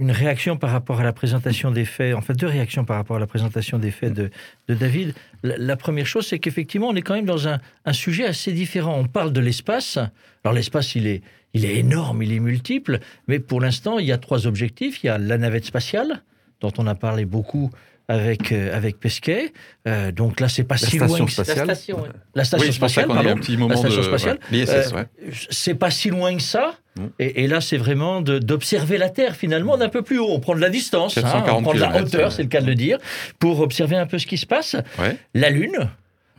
une 0.00 0.10
réaction 0.10 0.56
par 0.56 0.70
rapport 0.70 0.98
à 1.00 1.04
la 1.04 1.12
présentation 1.12 1.70
des 1.70 1.84
faits, 1.84 2.14
en 2.14 2.22
fait 2.22 2.32
deux 2.32 2.46
réactions 2.46 2.84
par 2.86 2.96
rapport 2.96 3.18
à 3.18 3.20
la 3.20 3.26
présentation 3.26 3.78
des 3.78 3.90
faits 3.90 4.14
de, 4.14 4.30
de 4.66 4.74
David. 4.74 5.14
La, 5.42 5.58
la 5.58 5.76
première 5.76 6.06
chose, 6.06 6.26
c'est 6.26 6.38
qu'effectivement, 6.38 6.88
on 6.88 6.96
est 6.96 7.02
quand 7.02 7.14
même 7.14 7.26
dans 7.26 7.46
un, 7.46 7.60
un 7.84 7.92
sujet 7.92 8.24
assez 8.24 8.52
différent. 8.52 8.98
On 8.98 9.06
parle 9.06 9.32
de 9.32 9.40
l'espace. 9.40 9.98
Alors 10.42 10.54
l'espace, 10.54 10.94
il 10.94 11.06
est, 11.06 11.22
il 11.52 11.66
est 11.66 11.76
énorme, 11.76 12.22
il 12.22 12.32
est 12.32 12.40
multiple, 12.40 12.98
mais 13.28 13.38
pour 13.40 13.60
l'instant, 13.60 13.98
il 13.98 14.06
y 14.06 14.12
a 14.12 14.18
trois 14.18 14.46
objectifs. 14.46 15.04
Il 15.04 15.08
y 15.08 15.10
a 15.10 15.18
la 15.18 15.36
navette 15.36 15.66
spatiale, 15.66 16.22
dont 16.60 16.72
on 16.78 16.86
a 16.86 16.94
parlé 16.94 17.26
beaucoup 17.26 17.70
avec, 18.10 18.50
euh, 18.52 18.76
avec 18.76 18.98
Pesquet. 18.98 19.52
Euh, 19.86 20.10
donc 20.10 20.40
là, 20.40 20.48
c'est 20.48 20.64
pas 20.64 20.74
La 20.74 20.78
si 20.88 20.98
loin 20.98 21.08
station 21.08 21.26
que 21.26 21.32
ça. 21.32 21.44
La 21.54 21.64
station, 21.64 22.02
ouais. 22.02 22.08
La 22.34 22.44
station 22.44 22.66
Oui, 22.66 22.72
spatiale, 22.72 23.06
pardon. 23.06 23.30
un 23.30 23.36
petit 23.36 23.56
moment 23.56 23.70
la 23.74 23.76
station 23.76 23.98
de 23.98 24.02
spatiale. 24.02 24.38
ouais, 24.52 24.68
Euh, 24.68 24.90
ouais. 24.90 25.06
C'est 25.50 25.74
pas 25.74 25.90
si 25.90 26.10
loin 26.10 26.34
que 26.36 26.42
ça. 26.42 26.74
Et, 27.20 27.44
et 27.44 27.46
là, 27.46 27.60
c'est 27.60 27.76
vraiment 27.76 28.20
d'observer 28.20 28.98
la 28.98 29.10
Terre, 29.10 29.36
finalement, 29.36 29.76
d'un 29.78 29.88
peu 29.88 30.02
plus 30.02 30.18
haut. 30.18 30.28
On 30.30 30.40
prend 30.40 30.56
de 30.56 30.60
la 30.60 30.70
distance, 30.70 31.16
hein, 31.16 31.22
740 31.22 31.58
on 31.58 31.62
prend 31.62 31.74
de 31.74 31.78
la 31.78 32.02
hauteur, 32.02 32.32
c'est 32.32 32.42
le 32.42 32.48
cas 32.48 32.60
de 32.60 32.66
le 32.66 32.74
dire, 32.74 32.98
pour 33.38 33.60
observer 33.60 33.96
un 33.96 34.06
peu 34.06 34.18
ce 34.18 34.26
qui 34.26 34.36
se 34.38 34.46
passe. 34.46 34.74
Ouais. 34.98 35.16
La 35.34 35.50
Lune, 35.50 35.88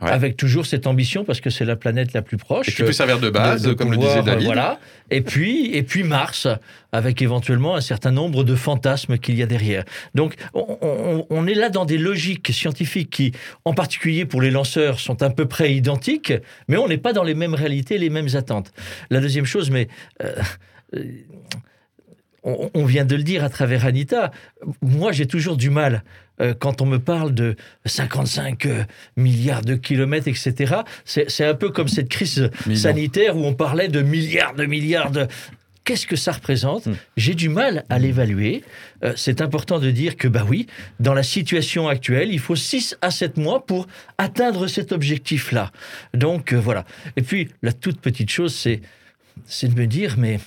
Ouais. 0.02 0.10
avec 0.10 0.36
toujours 0.36 0.66
cette 0.66 0.88
ambition, 0.88 1.24
parce 1.24 1.40
que 1.40 1.48
c'est 1.48 1.64
la 1.64 1.76
planète 1.76 2.12
la 2.12 2.22
plus 2.22 2.36
proche. 2.36 2.68
Et 2.68 2.72
qui 2.72 2.82
peut 2.82 2.90
servir 2.92 3.20
de 3.20 3.30
base, 3.30 3.62
de- 3.62 3.68
de 3.68 3.74
comme 3.74 3.90
pouvoir, 3.92 4.16
le 4.16 4.20
disait 4.22 4.30
David. 4.32 4.46
Voilà. 4.46 4.80
Et 5.10 5.20
puis, 5.20 5.66
et 5.76 5.82
puis 5.84 6.02
Mars, 6.02 6.48
avec 6.90 7.22
éventuellement 7.22 7.76
un 7.76 7.80
certain 7.80 8.10
nombre 8.10 8.42
de 8.42 8.56
fantasmes 8.56 9.16
qu'il 9.18 9.36
y 9.36 9.42
a 9.42 9.46
derrière. 9.46 9.84
Donc, 10.16 10.34
on, 10.54 10.76
on- 10.82 11.26
on 11.30 11.46
est 11.46 11.54
là 11.54 11.68
dans 11.68 11.84
des 11.84 11.98
logiques 11.98 12.52
scientifiques 12.52 13.10
qui, 13.10 13.32
en 13.64 13.74
particulier 13.74 14.24
pour 14.24 14.42
les 14.42 14.50
lanceurs, 14.50 14.98
sont 14.98 15.22
à 15.22 15.30
peu 15.30 15.46
près 15.46 15.72
identiques, 15.72 16.32
mais 16.66 16.76
on 16.76 16.88
n'est 16.88 16.98
pas 16.98 17.12
dans 17.12 17.22
les 17.24 17.34
mêmes 17.34 17.54
réalités, 17.54 17.96
les 17.98 18.10
mêmes 18.10 18.34
attentes. 18.34 18.72
La 19.10 19.20
deuxième 19.20 19.44
chose, 19.46 19.70
mais 19.70 19.86
euh, 20.24 20.32
euh, 20.96 21.04
on, 22.42 22.70
on 22.74 22.84
vient 22.84 23.04
de 23.04 23.16
le 23.16 23.22
dire 23.22 23.44
à 23.44 23.48
travers 23.48 23.86
Anita, 23.86 24.30
moi 24.80 25.12
j'ai 25.12 25.26
toujours 25.26 25.56
du 25.56 25.70
mal 25.70 26.02
euh, 26.40 26.54
quand 26.58 26.80
on 26.80 26.86
me 26.86 26.98
parle 26.98 27.34
de 27.34 27.56
55 27.84 28.66
euh, 28.66 28.84
milliards 29.16 29.62
de 29.62 29.74
kilomètres, 29.74 30.28
etc. 30.28 30.76
C'est 31.04 31.44
un 31.44 31.54
peu 31.54 31.70
comme 31.70 31.88
cette 31.88 32.08
crise 32.08 32.50
sanitaire 32.74 33.36
où 33.36 33.44
on 33.44 33.54
parlait 33.54 33.88
de 33.88 34.02
milliards 34.02 34.54
de 34.54 34.64
milliards 34.66 35.10
de... 35.10 35.26
Qu'est-ce 35.84 36.06
que 36.06 36.16
ça 36.16 36.32
représente 36.32 36.86
Hmm. 36.86 36.94
J'ai 37.16 37.34
du 37.34 37.48
mal 37.48 37.84
à 37.88 37.98
l'évaluer. 37.98 38.62
Euh, 39.02 39.12
c'est 39.16 39.40
important 39.40 39.80
de 39.80 39.90
dire 39.90 40.16
que, 40.16 40.28
bah 40.28 40.44
oui, 40.48 40.68
dans 41.00 41.12
la 41.12 41.24
situation 41.24 41.88
actuelle, 41.88 42.32
il 42.32 42.38
faut 42.38 42.56
6 42.56 42.96
à 43.02 43.10
7 43.10 43.36
mois 43.36 43.66
pour 43.66 43.88
atteindre 44.16 44.68
cet 44.68 44.92
objectif-là. 44.92 45.72
Donc, 46.14 46.52
voilà. 46.52 46.84
Et 47.16 47.22
puis, 47.22 47.48
la 47.62 47.72
toute 47.72 48.00
petite 48.00 48.30
chose, 48.30 48.54
c'est 49.46 49.68
de 49.68 49.78
me 49.78 49.86
dire, 49.86 50.14
mais 50.18 50.38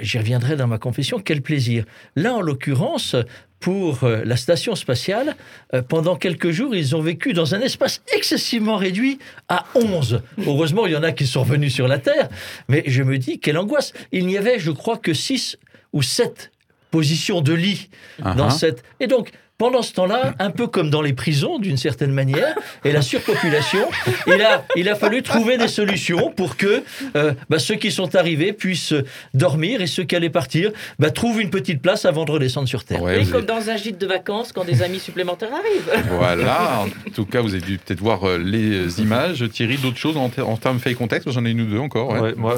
j'y 0.00 0.18
reviendrai 0.18 0.56
dans 0.56 0.66
ma 0.66 0.78
confession, 0.78 1.18
quel 1.20 1.42
plaisir. 1.42 1.84
Là, 2.16 2.34
en 2.34 2.40
l'occurrence, 2.40 3.16
pour 3.60 4.04
euh, 4.04 4.22
la 4.24 4.36
station 4.36 4.74
spatiale, 4.74 5.34
euh, 5.74 5.82
pendant 5.82 6.16
quelques 6.16 6.50
jours, 6.50 6.74
ils 6.74 6.94
ont 6.94 7.00
vécu 7.00 7.32
dans 7.32 7.54
un 7.54 7.60
espace 7.60 8.02
excessivement 8.14 8.76
réduit 8.76 9.18
à 9.48 9.64
11. 9.74 10.22
Heureusement, 10.46 10.86
il 10.86 10.92
y 10.92 10.96
en 10.96 11.02
a 11.02 11.12
qui 11.12 11.26
sont 11.26 11.40
revenus 11.42 11.72
sur 11.74 11.88
la 11.88 11.98
Terre, 11.98 12.28
mais 12.68 12.82
je 12.86 13.02
me 13.02 13.16
dis, 13.18 13.40
quelle 13.40 13.58
angoisse. 13.58 13.92
Il 14.12 14.26
n'y 14.26 14.36
avait, 14.36 14.58
je 14.58 14.70
crois, 14.70 14.98
que 14.98 15.14
6 15.14 15.58
ou 15.92 16.02
7 16.02 16.52
positions 16.90 17.40
de 17.40 17.52
lit 17.52 17.88
dans 18.18 18.48
Uh-huh. 18.48 18.50
cette... 18.50 18.82
Et 19.00 19.06
donc, 19.06 19.30
pendant 19.58 19.82
ce 19.82 19.92
temps-là, 19.94 20.34
un 20.38 20.50
peu 20.50 20.66
comme 20.66 20.90
dans 20.90 21.00
les 21.02 21.12
prisons, 21.14 21.58
d'une 21.58 21.76
certaine 21.78 22.12
manière, 22.12 22.54
et 22.84 22.92
la 22.92 23.00
surpopulation, 23.02 23.86
il 24.26 24.42
a, 24.42 24.64
il 24.76 24.88
a 24.88 24.94
fallu 24.94 25.22
trouver 25.22 25.56
des 25.56 25.68
solutions 25.68 26.30
pour 26.30 26.56
que 26.56 26.82
euh, 27.16 27.32
bah, 27.48 27.58
ceux 27.58 27.76
qui 27.76 27.90
sont 27.90 28.14
arrivés 28.16 28.52
puissent 28.52 28.94
dormir 29.34 29.80
et 29.80 29.86
ceux 29.86 30.04
qui 30.04 30.14
allaient 30.14 30.28
partir 30.30 30.72
bah, 30.98 31.10
trouvent 31.10 31.40
une 31.40 31.50
petite 31.50 31.80
place 31.80 32.04
avant 32.04 32.24
de 32.24 32.32
redescendre 32.32 32.68
sur 32.68 32.84
Terre. 32.84 33.02
Ouais, 33.02 33.22
Et 33.22 33.26
comme 33.26 33.44
dans 33.46 33.70
un 33.70 33.76
gîte 33.76 33.98
de 33.98 34.06
vacances 34.06 34.52
quand 34.52 34.64
des 34.64 34.82
amis 34.82 34.98
supplémentaires 35.00 35.50
arrivent. 35.52 36.04
Voilà, 36.16 36.82
en 36.82 37.10
tout 37.10 37.24
cas, 37.26 37.40
vous 37.40 37.54
avez 37.54 37.62
dû 37.64 37.78
peut-être 37.78 38.00
voir 38.00 38.24
euh, 38.28 38.38
les 38.38 39.00
images. 39.00 39.44
Thierry, 39.50 39.76
d'autres 39.76 39.96
choses 39.98 40.16
en, 40.16 40.28
ter- 40.28 40.48
en 40.48 40.56
termes 40.56 40.78
fait 40.78 40.94
contexte? 40.94 41.30
J'en 41.30 41.44
ai 41.44 41.50
une 41.50 41.62
ou 41.62 41.66
deux 41.66 41.78
encore. 41.78 42.10
ouais. 42.10 42.20
Ouais, 42.20 42.34
moi, 42.36 42.56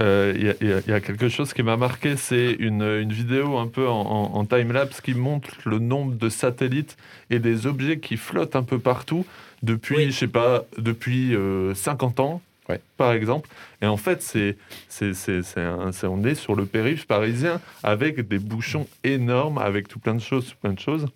euh, 0.00 0.32
y 0.60 0.64
il 0.64 0.82
y 0.88 0.92
a 0.92 1.00
quelque 1.00 1.28
chose 1.28 1.52
qui 1.52 1.62
m'a 1.62 1.76
marqué, 1.76 2.16
c'est 2.16 2.56
une, 2.58 2.82
une 2.82 3.12
vidéo 3.12 3.58
un 3.58 3.66
peu 3.68 3.88
en, 3.88 4.00
en- 4.00 4.30
en 4.38 4.44
time-lapse 4.44 5.00
qui 5.00 5.14
montre 5.14 5.48
le 5.64 5.78
nombre 5.78 6.14
de 6.16 6.28
satellites 6.36 6.96
et 7.30 7.38
des 7.38 7.66
objets 7.66 7.98
qui 7.98 8.16
flottent 8.16 8.56
un 8.56 8.62
peu 8.62 8.78
partout 8.78 9.24
depuis, 9.62 9.96
Oui. 9.96 10.06
je 10.06 10.16
sais 10.18 10.28
pas, 10.28 10.64
depuis 10.78 11.34
euh, 11.34 11.74
50 11.74 12.20
ans, 12.20 12.40
Ouais. 12.68 12.80
par 12.96 13.12
exemple. 13.12 13.48
Et 13.80 13.86
en 13.86 13.96
fait, 13.96 14.22
c'est, 14.22 14.56
c'est, 14.88 15.14
c'est, 15.14 15.42
c'est 15.42 15.60
un- 15.60 15.92
c'est- 15.92 16.06
on 16.08 16.22
est 16.24 16.34
sur 16.34 16.54
le 16.54 16.66
périph' 16.66 17.06
parisien 17.06 17.60
avec 17.82 18.26
des 18.26 18.38
bouchons 18.38 18.86
énormes, 19.04 19.58
avec 19.58 19.86
tout 19.88 19.98
plein 20.00 20.14
de 20.14 20.20
choses, 20.20 20.46
tout 20.50 20.56
plein 20.60 20.72
de 20.72 20.80
choses. 20.80 21.06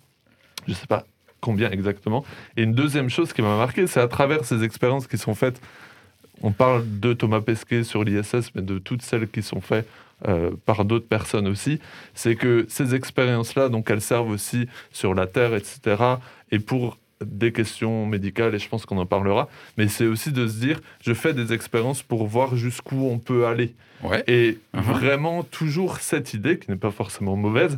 Je 0.67 0.73
sais 0.73 0.87
pas 0.87 1.05
combien 1.41 1.69
exactement. 1.71 2.23
Et 2.55 2.63
une 2.63 2.73
deuxième 2.73 3.09
chose 3.09 3.33
qui 3.33 3.41
m'a 3.41 3.57
marqué, 3.57 3.85
c'est 3.87 3.99
à 3.99 4.07
travers 4.07 4.45
ces 4.45 4.63
expériences 4.63 5.07
qui 5.07 5.17
sont 5.17 5.35
faites 5.35 5.59
on 6.43 6.51
parle 6.51 6.83
de 6.99 7.13
Thomas 7.13 7.39
Pesquet 7.41 7.83
sur 7.83 8.03
l'ISS, 8.03 8.49
mais 8.55 8.63
de 8.63 8.79
toutes 8.79 9.03
celles 9.03 9.27
qui 9.27 9.43
sont 9.43 9.61
faites 9.61 9.87
euh, 10.27 10.51
par 10.65 10.85
d'autres 10.85 11.07
personnes 11.07 11.47
aussi, 11.47 11.79
c'est 12.13 12.35
que 12.35 12.65
ces 12.69 12.95
expériences-là, 12.95 13.69
donc 13.69 13.89
elles 13.89 14.01
servent 14.01 14.29
aussi 14.29 14.67
sur 14.91 15.13
la 15.13 15.27
Terre, 15.27 15.53
etc., 15.55 16.03
et 16.51 16.59
pour 16.59 16.97
des 17.23 17.51
questions 17.51 18.05
médicales, 18.07 18.55
et 18.55 18.59
je 18.59 18.67
pense 18.67 18.85
qu'on 18.85 18.97
en 18.97 19.05
parlera, 19.05 19.47
mais 19.77 19.87
c'est 19.87 20.07
aussi 20.07 20.31
de 20.31 20.47
se 20.47 20.59
dire, 20.59 20.81
je 21.03 21.13
fais 21.13 21.33
des 21.33 21.53
expériences 21.53 22.01
pour 22.01 22.25
voir 22.27 22.55
jusqu'où 22.55 23.07
on 23.07 23.19
peut 23.19 23.45
aller. 23.45 23.73
Ouais. 24.03 24.23
Et 24.27 24.57
Mhm. 24.73 24.81
vraiment, 24.81 25.43
toujours 25.43 25.99
cette 25.99 26.33
idée, 26.33 26.57
qui 26.57 26.71
n'est 26.71 26.77
pas 26.77 26.89
forcément 26.91 27.35
mauvaise, 27.35 27.77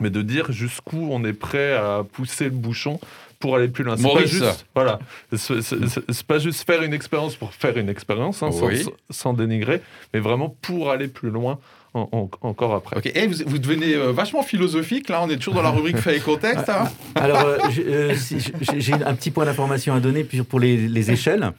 mais 0.00 0.10
de 0.10 0.22
dire 0.22 0.50
jusqu'où 0.50 1.08
on 1.12 1.24
est 1.24 1.32
prêt 1.32 1.72
à 1.74 2.02
pousser 2.12 2.46
le 2.46 2.50
bouchon 2.50 2.98
pour 3.44 3.56
aller 3.56 3.68
plus 3.68 3.84
loin. 3.84 3.94
C'est 3.98 4.10
pas 4.10 4.24
juste, 4.24 4.66
voilà, 4.74 4.98
c'est- 5.36 6.22
pas 6.26 6.38
juste 6.38 6.64
faire 6.66 6.82
une 6.82 6.94
expérience 6.94 7.36
pour 7.36 7.52
faire 7.52 7.76
une 7.76 7.90
expérience, 7.90 8.42
hein, 8.42 8.50
sans- 8.50 8.66
Oui. 8.68 8.82
sans, 8.82 8.92
sans 9.10 9.32
dénigrer, 9.34 9.82
mais 10.14 10.20
vraiment 10.20 10.48
pour 10.62 10.90
aller 10.90 11.08
plus 11.08 11.28
loin 11.28 11.58
en- 11.92 12.08
en- 12.12 12.30
encore 12.40 12.74
après. 12.74 12.96
Ok, 12.96 13.12
vous, 13.28 13.44
vous 13.46 13.58
devenez 13.58 13.94
euh, 13.94 14.12
vachement 14.12 14.42
philosophique, 14.42 15.10
là, 15.10 15.20
on 15.22 15.28
est 15.28 15.36
toujours 15.36 15.52
dans 15.54 15.62
la 15.62 15.68
rubrique 15.70 15.98
fait 15.98 16.16
et 16.16 16.20
contexte. 16.20 16.70
hein. 16.70 16.88
Alors, 17.16 17.42
euh, 17.44 17.58
j'ai 17.70 17.84
euh, 17.86 18.14
si- 18.14 18.38
j'ai 18.78 18.94
un 18.94 19.14
petit 19.14 19.30
point 19.30 19.44
d'information 19.44 19.92
à 19.94 20.00
donner 20.00 20.24
pour 20.24 20.58
les, 20.58 20.76
les 20.88 21.10
échelles. 21.10 21.52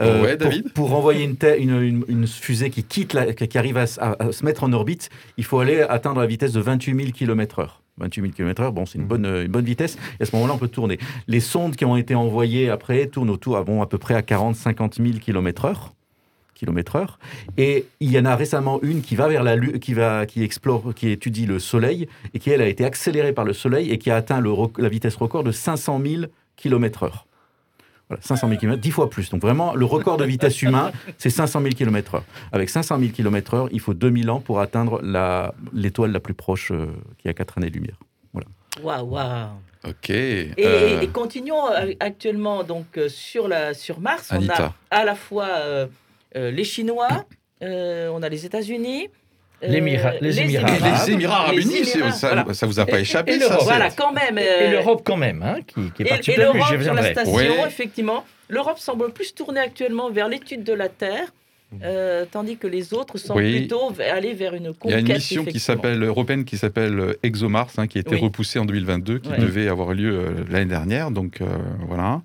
Euh, 0.00 0.22
Ouais, 0.22 0.36
pour- 0.36 0.46
David 0.48 0.72
Pour, 0.72 0.94
envoyer 0.94 1.24
une, 1.24 1.34
te- 1.36 1.58
une, 1.58 1.82
une- 1.82 2.04
une 2.06 2.26
fusée 2.28 2.70
qui, 2.70 2.84
quitte 2.84 3.14
la- 3.14 3.32
qui 3.34 3.58
arrive 3.58 3.76
à, 3.78 3.82
s- 3.82 3.98
à- 4.00 4.16
à 4.22 4.30
se 4.30 4.44
mettre 4.44 4.62
en 4.62 4.72
orbite, 4.72 5.10
il 5.38 5.44
faut 5.44 5.58
aller 5.58 5.80
atteindre 5.82 6.20
la 6.20 6.26
vitesse 6.26 6.52
de 6.52 6.60
28 6.60 6.94
000 6.94 7.10
km/h. 7.12 7.66
28 8.02 8.20
000 8.20 8.32
km/h, 8.32 8.70
bon, 8.72 8.86
c'est 8.86 8.98
une 8.98 9.06
bonne, 9.06 9.26
euh, 9.26 9.44
une 9.44 9.50
bonne 9.50 9.64
vitesse. 9.64 9.96
Et 10.20 10.22
à 10.22 10.26
ce 10.26 10.34
moment-là, 10.36 10.54
on 10.54 10.58
peut 10.58 10.68
tourner. 10.68 10.98
Les 11.26 11.40
sondes 11.40 11.76
qui 11.76 11.84
ont 11.84 11.96
été 11.96 12.14
envoyées 12.14 12.70
après 12.70 13.06
tournent 13.06 13.30
autour, 13.30 13.56
ah 13.56 13.64
bon, 13.64 13.82
à 13.82 13.86
peu 13.86 13.98
près 13.98 14.14
à 14.14 14.20
40-50 14.20 15.02
000 15.02 15.18
km/h. 15.18 15.90
heure. 16.94 17.18
Et 17.56 17.86
il 18.00 18.10
y 18.10 18.18
en 18.18 18.24
a 18.24 18.36
récemment 18.36 18.80
une 18.82 19.02
qui 19.02 19.16
va 19.16 19.28
vers 19.28 19.42
la 19.42 19.56
Lune, 19.56 19.78
qui 19.80 19.94
va, 19.94 20.26
qui 20.26 20.42
explore, 20.42 20.94
qui 20.94 21.10
étudie 21.10 21.46
le 21.46 21.58
Soleil 21.58 22.08
et 22.34 22.38
qui 22.38 22.50
elle 22.50 22.60
a 22.60 22.68
été 22.68 22.84
accélérée 22.84 23.32
par 23.32 23.44
le 23.44 23.52
Soleil 23.52 23.90
et 23.90 23.98
qui 23.98 24.10
a 24.10 24.16
atteint 24.16 24.40
le 24.40 24.52
la 24.78 24.88
vitesse 24.88 25.16
record 25.16 25.42
de 25.42 25.50
500 25.50 26.00
000 26.04 26.22
km 26.56 27.02
heure. 27.02 27.26
Voilà, 28.12 28.22
500 28.22 28.48
000 28.48 28.60
km, 28.60 28.80
10 28.80 28.90
fois 28.90 29.10
plus. 29.10 29.30
Donc 29.30 29.40
vraiment, 29.40 29.74
le 29.74 29.84
record 29.86 30.16
de 30.18 30.24
vitesse 30.24 30.60
humain, 30.66 30.92
c'est 31.18 31.30
500 31.30 31.60
000 31.62 31.74
km 31.74 32.16
heure. 32.16 32.24
Avec 32.52 32.68
500 32.68 32.98
000 32.98 33.12
km 33.12 33.54
heure, 33.54 33.68
il 33.72 33.80
faut 33.80 33.94
2000 33.94 34.30
ans 34.30 34.40
pour 34.40 34.60
atteindre 34.60 35.00
l'étoile 35.72 36.12
la, 36.12 36.20
plus 36.20 36.34
proche 36.34 36.70
euh, 36.72 36.86
qui 37.18 37.28
a 37.28 37.34
4 37.34 37.58
années-lumière. 37.58 37.96
Waouh, 38.82 39.04
waouh. 39.06 39.48
Ok. 39.86 40.10
Et, 40.10 40.52
euh, 40.58 41.00
et 41.02 41.08
continuons 41.08 41.70
euh, 41.72 41.92
actuellement 42.00 42.62
donc 42.62 42.96
euh, 42.96 43.08
sur 43.08 43.48
la 43.48 43.74
sur 43.74 44.00
Mars. 44.00 44.28
On 44.30 44.36
Anita. 44.36 44.72
a 44.90 44.96
à 45.00 45.04
la 45.04 45.14
fois 45.14 45.48
euh, 45.48 45.86
euh, 46.36 46.50
les 46.50 46.64
Chinois, 46.64 47.26
euh, 47.62 48.08
on 48.14 48.22
a 48.22 48.28
les 48.30 48.46
États-Unis, 48.46 49.08
euh, 49.64 49.68
les 49.68 49.78
Émirats 49.78 50.14
et 50.68 50.82
arabes. 50.82 50.98
les 51.06 51.12
Émirats 51.12 51.36
arabes 51.42 51.54
Les 51.56 51.62
unis, 51.62 51.84
ça, 52.12 52.28
voilà. 52.28 52.54
ça 52.54 52.66
vous 52.66 52.80
a 52.80 52.86
pas 52.86 52.98
Et- 52.98 53.02
échappé, 53.02 53.34
et 53.34 53.38
ça 53.40 53.58
Voilà, 53.62 53.90
quand 53.90 54.12
même. 54.12 54.38
Et 54.38 54.42
euh, 54.46 54.70
l'Europe 54.72 55.02
quand 55.04 55.16
même, 55.16 55.42
hein, 55.42 55.56
qui, 55.66 55.90
qui 55.92 56.02
est 56.02 56.06
Et, 56.06 56.08
partie 56.08 56.30
et 56.32 56.36
l'Europe 56.36 56.56
sur 56.56 56.64
la 56.72 56.76
reviendrai. 56.78 57.12
station, 57.12 57.32
Ouais. 57.34 57.48
effectivement, 57.66 58.24
l'Europe 58.48 58.78
semble 58.78 59.10
plus 59.12 59.34
tourner 59.34 59.60
actuellement 59.60 60.10
vers 60.10 60.28
l'étude 60.28 60.64
de 60.64 60.72
la 60.72 60.88
Terre, 60.88 61.32
euh, 61.82 62.26
tandis 62.30 62.58
que 62.58 62.66
les 62.66 62.92
autres 62.92 63.16
semblent 63.16 63.40
Oui. 63.42 63.60
plutôt 63.60 63.92
aller 64.12 64.34
vers 64.34 64.52
une 64.54 64.64
Il 64.64 64.70
y 64.70 64.74
conquête. 64.74 64.96
a 64.96 64.98
une 65.00 65.12
mission 65.14 65.44
qui 65.44 65.58
s'appelle 65.58 66.02
européenne 66.02 66.44
qui 66.44 66.58
s'appelle 66.58 67.16
ExoMars, 67.22 67.70
hein, 67.78 67.86
qui 67.86 67.96
a 67.98 68.02
été 68.02 68.14
Oui. 68.16 68.20
repoussée 68.20 68.58
en 68.58 68.66
2022, 68.66 69.20
qui 69.20 69.30
Ouais. 69.30 69.38
devait 69.38 69.68
avoir 69.68 69.94
lieu 69.94 70.12
euh, 70.18 70.30
l'année 70.50 70.66
dernière. 70.66 71.10
Donc 71.10 71.40
euh, 71.40 71.46
voilà. 71.88 72.20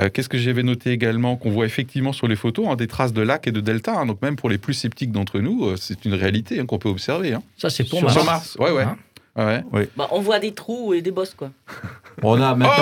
Euh, 0.00 0.08
Qu'est-ce 0.12 0.28
que 0.28 0.38
j'avais 0.38 0.62
noté 0.62 0.90
également 0.90 1.36
qu'on 1.36 1.50
voit 1.50 1.66
effectivement 1.66 2.12
sur 2.12 2.26
les 2.26 2.36
photos 2.36 2.66
hein, 2.68 2.76
des 2.76 2.86
traces 2.88 3.12
de 3.12 3.22
lacs 3.22 3.46
et 3.46 3.52
de 3.52 3.60
delta. 3.60 3.94
hein. 3.98 4.06
donc 4.06 4.20
même 4.22 4.36
pour 4.36 4.48
les 4.50 4.58
plus 4.58 4.74
sceptiques 4.74 5.12
d'entre 5.12 5.38
nous, 5.40 5.66
euh, 5.66 5.76
c'est 5.76 6.04
une 6.04 6.14
réalité 6.14 6.58
hein, 6.58 6.66
qu'on 6.66 6.78
peut 6.78 6.88
observer. 6.88 7.32
hein. 7.34 7.42
Ça, 7.56 7.70
c'est 7.70 7.84
pour 7.84 7.98
sur, 8.00 8.08
Mars. 8.08 8.14
sur 8.14 8.24
Mars. 8.24 8.56
Ouais, 8.58 8.70
ouais. 8.72 8.82
Hein 9.36 9.62
ouais. 9.72 9.88
Bah, 9.96 10.08
on 10.10 10.20
voit 10.20 10.38
des 10.40 10.52
trous 10.52 10.94
et 10.94 11.02
des 11.02 11.10
bosses, 11.10 11.34
quoi. 11.34 11.50
On 12.22 12.40
a 12.40 12.54
maintenant, 12.54 12.72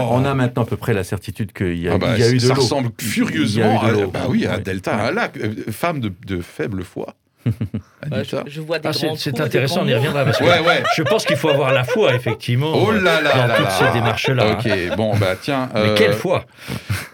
Oh 0.00 0.08
on 0.12 0.24
a 0.26 0.34
maintenant 0.34 0.62
à 0.62 0.66
peu 0.66 0.76
près 0.76 0.92
la 0.92 1.04
certicitude 1.04 1.52
qu'il 1.52 1.78
y 1.78 1.88
a, 1.88 1.94
Ah 1.94 1.98
bah, 1.98 2.14
il 2.16 2.20
y 2.20 2.22
a 2.22 2.30
eu 2.30 2.34
de 2.34 2.38
ça 2.40 2.54
l'eau. 2.54 2.60
ressemble 2.60 2.90
Il 3.00 3.04
y 3.04 3.08
a 3.08 3.10
furieusement 3.10 3.82
à, 3.82 3.92
bah 4.06 4.26
oui, 4.28 4.44
à 4.46 4.56
Ouais. 4.56 4.60
Delta, 4.62 4.94
à 4.96 5.08
un 5.08 5.10
lac. 5.12 5.36
Euh, 5.38 5.54
femme 5.70 6.00
de, 6.00 6.12
de 6.26 6.40
faible 6.40 6.84
foi. 6.84 7.14
Ouais, 8.12 8.22
je, 8.24 8.36
Anita. 8.36 8.44
je 8.46 8.60
vois 8.60 8.78
des 8.78 8.88
Ah, 8.88 8.92
c'est 8.92 9.32
des 9.32 9.40
intéressant, 9.40 9.80
on 9.82 9.86
y 9.88 9.94
reviendra. 9.94 10.24
Parce 10.24 10.38
que 10.38 10.44
Ouais, 10.44 10.60
ouais. 10.60 10.82
Je 10.96 11.02
pense 11.02 11.24
qu'il 11.24 11.36
faut 11.36 11.48
avoir 11.48 11.72
la 11.72 11.82
foi, 11.84 12.14
effectivement, 12.14 12.72
Oh 12.74 12.92
là 12.92 13.20
là 13.20 13.32
dans 13.32 13.46
là 13.46 13.56
toutes 13.56 13.64
là. 13.66 13.70
ces 13.92 13.92
démarches-là. 13.98 14.44
hein. 14.50 14.58
Ok, 14.90 14.96
bon, 14.96 15.16
bah 15.16 15.34
tiens. 15.40 15.68
Mais 15.74 15.80
euh, 15.80 15.94
quelle 15.96 16.12
foi 16.12 16.44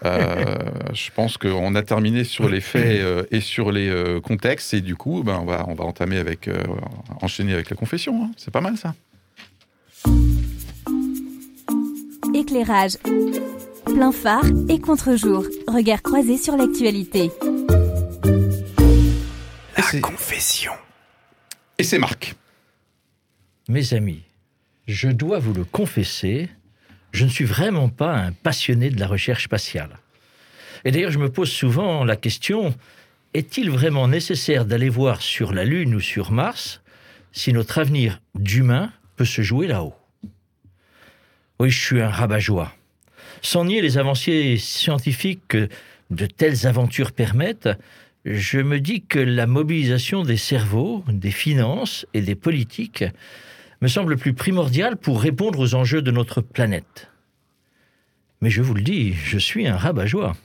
Euh, 0.04 0.44
je 0.92 1.10
pense 1.14 1.36
qu'on 1.38 1.74
a 1.74 1.82
terminé 1.82 2.24
sur 2.24 2.48
les 2.48 2.60
faits 2.60 3.00
euh, 3.00 3.22
et 3.30 3.40
sur 3.40 3.70
les 3.72 3.88
euh, 3.88 4.20
contextes 4.20 4.74
et 4.74 4.80
du 4.80 4.96
coup, 4.96 5.22
ben, 5.24 5.38
on, 5.40 5.46
va, 5.46 5.64
on 5.68 5.74
va 5.74 5.84
entamer 5.84 6.18
avec, 6.18 6.48
euh, 6.48 6.62
enchaîner 7.22 7.54
avec 7.54 7.70
la 7.70 7.76
confession. 7.76 8.24
hein. 8.24 8.30
C'est 8.36 8.50
pas 8.52 8.60
mal 8.60 8.76
ça. 8.76 8.94
Éclairage. 12.34 12.92
Plein 13.84 14.12
phare 14.12 14.44
et 14.68 14.78
contre-jour. 14.80 15.44
Regard 15.68 16.02
croisé 16.02 16.36
sur 16.36 16.56
l'actualité. 16.56 17.30
Confession. 20.00 20.72
Et 21.78 21.82
c'est 21.82 21.99
Marc. 21.99 22.34
Mes 23.68 23.94
amis, 23.94 24.22
je 24.87 25.08
dois 25.08 25.38
vous 25.38 25.52
le 25.52 25.64
confesser, 25.64 26.49
je 27.12 27.25
ne 27.25 27.28
suis 27.28 27.44
vraiment 27.44 27.88
pas 27.88 28.14
un 28.14 28.32
passionné 28.32 28.90
de 28.90 28.99
la 28.99 29.06
recherche 29.06 29.44
spatiale. 29.44 29.99
Et 30.84 30.90
d'ailleurs, 30.90 31.11
je 31.11 31.18
me 31.18 31.30
pose 31.30 31.50
souvent 31.50 32.04
la 32.04 32.16
question, 32.16 32.75
est-il 33.34 33.70
vraiment 33.70 34.08
nécessaire 34.08 34.64
d'aller 34.64 34.88
voir 34.88 35.20
sur 35.20 35.52
la 35.52 35.64
Lune 35.64 35.94
ou 35.94 36.00
sur 36.00 36.32
Mars 36.32 36.80
si 37.32 37.52
notre 37.52 37.78
avenir 37.78 38.20
d'humain 38.34 38.92
peut 39.16 39.25
se 39.25 39.42
jouer 39.42 39.66
là-haut? 39.66 39.94
Oui, 41.61 41.70
je 41.70 41.80
suis 41.80 42.00
un 42.00 42.08
rabat-joie. 42.08 42.75
Sans 43.42 43.64
nier 43.66 43.82
les 43.82 43.99
avancées 43.99 44.56
scientifiques 44.58 45.42
que 45.49 45.68
de 46.11 46.26
telles 46.26 46.66
aventures 46.66 47.12
permettent, 47.12 47.68
je 48.25 48.59
me 48.59 48.79
dis 48.79 49.02
que 49.02 49.19
la 49.19 49.47
mobilisation 49.47 50.23
des 50.23 50.37
cerveaux, 50.37 51.05
des 51.09 51.31
finances 51.31 52.07
et 52.14 52.21
des 52.21 52.35
politiques 52.35 53.05
me 53.81 53.88
semble 53.88 54.17
plus 54.17 54.33
primordiale 54.33 54.97
pour 54.97 55.21
répondre 55.21 55.59
aux 55.59 55.75
enjeux 55.75 56.02
de 56.02 56.12
notre 56.12 56.41
planète. 56.41 57.09
Mais 58.41 58.50
je 58.50 58.62
vous 58.62 58.75
le 58.75 58.83
dis, 58.83 59.12
je 59.12 59.38
suis 59.38 59.67
un 59.67 59.76
rabat-joie. 59.76 60.37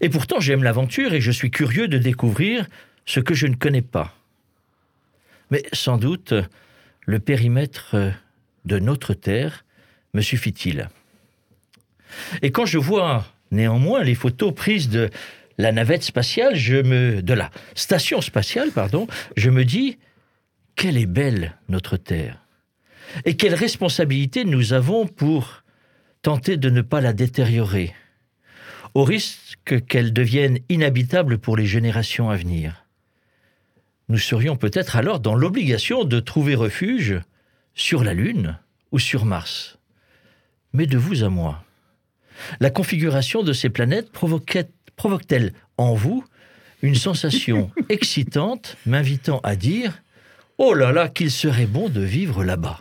Et 0.00 0.10
pourtant, 0.10 0.40
j'aime 0.40 0.62
l'aventure 0.62 1.14
et 1.14 1.20
je 1.20 1.30
suis 1.30 1.50
curieux 1.50 1.88
de 1.88 1.98
découvrir 1.98 2.66
ce 3.06 3.20
que 3.20 3.34
je 3.34 3.46
ne 3.46 3.54
connais 3.54 3.82
pas. 3.82 4.14
Mais 5.50 5.62
sans 5.72 5.96
doute, 5.96 6.34
le 7.06 7.18
périmètre 7.20 7.96
de 8.66 8.78
notre 8.78 9.14
Terre 9.14 9.64
me 10.12 10.20
suffit-il. 10.20 10.88
Et 12.42 12.50
quand 12.50 12.66
je 12.66 12.78
vois 12.78 13.24
néanmoins 13.50 14.02
les 14.02 14.14
photos 14.14 14.54
prises 14.54 14.90
de 14.90 15.08
la 15.58 15.72
navette 15.72 16.02
spatiale, 16.02 16.54
je 16.54 16.76
me 16.76 17.22
de 17.22 17.34
la 17.34 17.50
station 17.74 18.20
spatiale, 18.20 18.70
pardon, 18.70 19.06
je 19.36 19.50
me 19.50 19.64
dis 19.64 19.98
quelle 20.74 20.98
est 20.98 21.06
belle 21.06 21.56
notre 21.68 21.96
Terre 21.96 22.42
et 23.24 23.36
quelle 23.36 23.54
responsabilité 23.54 24.44
nous 24.44 24.72
avons 24.72 25.06
pour 25.06 25.62
tenter 26.22 26.56
de 26.56 26.70
ne 26.70 26.82
pas 26.82 27.00
la 27.00 27.12
détériorer, 27.12 27.94
au 28.94 29.04
risque 29.04 29.86
qu'elle 29.86 30.12
devienne 30.12 30.58
inhabitable 30.68 31.38
pour 31.38 31.56
les 31.56 31.66
générations 31.66 32.30
à 32.30 32.36
venir. 32.36 32.84
Nous 34.08 34.18
serions 34.18 34.56
peut-être 34.56 34.96
alors 34.96 35.20
dans 35.20 35.34
l'obligation 35.34 36.04
de 36.04 36.20
trouver 36.20 36.54
refuge 36.54 37.20
sur 37.74 38.04
la 38.04 38.14
Lune 38.14 38.58
ou 38.92 38.98
sur 38.98 39.24
Mars. 39.24 39.78
Mais 40.72 40.86
de 40.86 40.98
vous 40.98 41.24
à 41.24 41.28
moi, 41.28 41.64
la 42.60 42.70
configuration 42.70 43.42
de 43.42 43.52
ces 43.52 43.70
planètes 43.70 44.12
provoquait- 44.12 44.70
provoque-t-elle 44.96 45.52
en 45.76 45.94
vous 45.94 46.24
une 46.82 46.94
sensation 46.94 47.70
excitante 47.88 48.76
m'invitant 48.86 49.40
à 49.42 49.56
dire 49.56 50.02
Oh 50.58 50.74
là 50.74 50.92
là, 50.92 51.08
qu'il 51.08 51.30
serait 51.30 51.66
bon 51.66 51.88
de 51.88 52.00
vivre 52.00 52.42
là-bas 52.44 52.80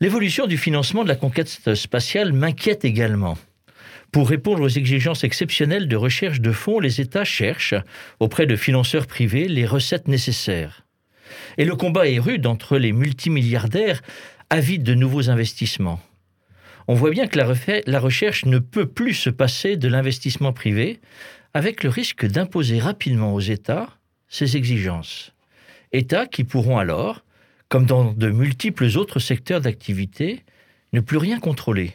L'évolution 0.00 0.46
du 0.46 0.58
financement 0.58 1.04
de 1.04 1.08
la 1.08 1.16
conquête 1.16 1.48
spatiale 1.74 2.34
m'inquiète 2.34 2.84
également. 2.84 3.38
Pour 4.12 4.28
répondre 4.28 4.62
aux 4.62 4.68
exigences 4.68 5.24
exceptionnelles 5.24 5.88
de 5.88 5.96
recherche 5.96 6.40
de 6.40 6.52
fonds, 6.52 6.80
les 6.80 7.00
États 7.00 7.24
cherchent, 7.24 7.74
auprès 8.20 8.46
de 8.46 8.56
financeurs 8.56 9.06
privés, 9.06 9.48
les 9.48 9.66
recettes 9.66 10.06
nécessaires. 10.06 10.86
Et 11.56 11.64
le 11.64 11.76
combat 11.76 12.08
est 12.08 12.18
rude 12.18 12.46
entre 12.46 12.76
les 12.76 12.92
multimilliardaires 12.92 14.02
avides 14.50 14.82
de 14.82 14.94
nouveaux 14.94 15.30
investissements. 15.30 16.00
On 16.88 16.94
voit 16.94 17.10
bien 17.10 17.26
que 17.26 17.38
la, 17.38 17.98
recherche 17.98 18.44
ne 18.44 18.58
peut 18.58 18.86
plus 18.86 19.14
se 19.14 19.30
passer 19.30 19.76
de 19.76 19.88
l'investissement 19.88 20.52
privé, 20.52 21.00
avec 21.52 21.82
le 21.82 21.90
risque 21.90 22.26
d'imposer 22.26 22.78
rapidement 22.78 23.34
aux 23.34 23.40
États 23.40 23.88
ces 24.28 24.56
exigences. 24.56 25.32
États 25.92 26.26
qui 26.26 26.44
pourront 26.44 26.78
alors, 26.78 27.24
comme 27.68 27.86
dans 27.86 28.12
de 28.12 28.30
multiples 28.30 28.86
autres 28.96 29.18
secteurs 29.18 29.60
d'activité, 29.60 30.44
ne 30.92 31.00
plus 31.00 31.16
rien 31.16 31.40
contrôler. 31.40 31.92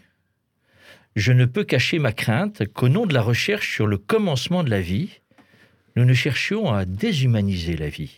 Je 1.15 1.32
ne 1.32 1.45
peux 1.45 1.63
cacher 1.63 1.99
ma 1.99 2.12
crainte 2.12 2.63
qu'au 2.73 2.89
nom 2.89 3.06
de 3.06 3.13
la 3.13 3.21
recherche 3.21 3.73
sur 3.73 3.88
le 3.88 3.97
commencement 3.97 4.63
de 4.63 4.69
la 4.69 4.82
vie, 4.82 5.19
nous 5.95 6.06
ne 6.06 6.13
cherchions 6.13 6.73
à 6.73 6.86
déshumaniser 6.86 7.77
la 7.77 7.89
vie. 7.89 8.15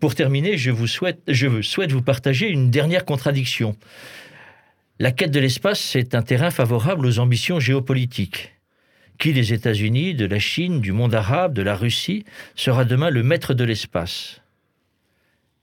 Pour 0.00 0.14
terminer, 0.14 0.56
je 0.56 0.72
souhaite 0.86 1.92
vous 1.92 2.02
partager 2.02 2.48
une 2.48 2.70
dernière 2.70 3.04
contradiction. 3.04 3.76
La 4.98 5.12
quête 5.12 5.30
de 5.30 5.40
l'espace 5.40 5.94
est 5.94 6.14
un 6.14 6.22
terrain 6.22 6.50
favorable 6.50 7.04
aux 7.04 7.18
ambitions 7.18 7.60
géopolitiques. 7.60 8.54
Qui 9.18 9.34
des 9.34 9.52
États-Unis, 9.52 10.14
de 10.14 10.24
la 10.24 10.38
Chine, 10.38 10.80
du 10.80 10.92
monde 10.92 11.14
arabe, 11.14 11.52
de 11.52 11.60
la 11.60 11.76
Russie 11.76 12.24
sera 12.54 12.86
demain 12.86 13.10
le 13.10 13.22
maître 13.22 13.52
de 13.52 13.62
l'espace? 13.62 14.40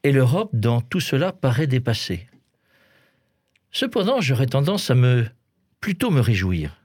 Et 0.03 0.11
l'Europe, 0.11 0.51
dans 0.53 0.81
tout 0.81 0.99
cela, 0.99 1.31
paraît 1.31 1.65
dépassée. 1.65 2.27
Cependant, 3.71 4.21
j'aurais 4.21 4.45
tendance 4.45 4.91
à 4.91 4.95
me 4.95 5.25
plutôt 5.81 6.11
me 6.11 6.21
réjouir 6.21 6.79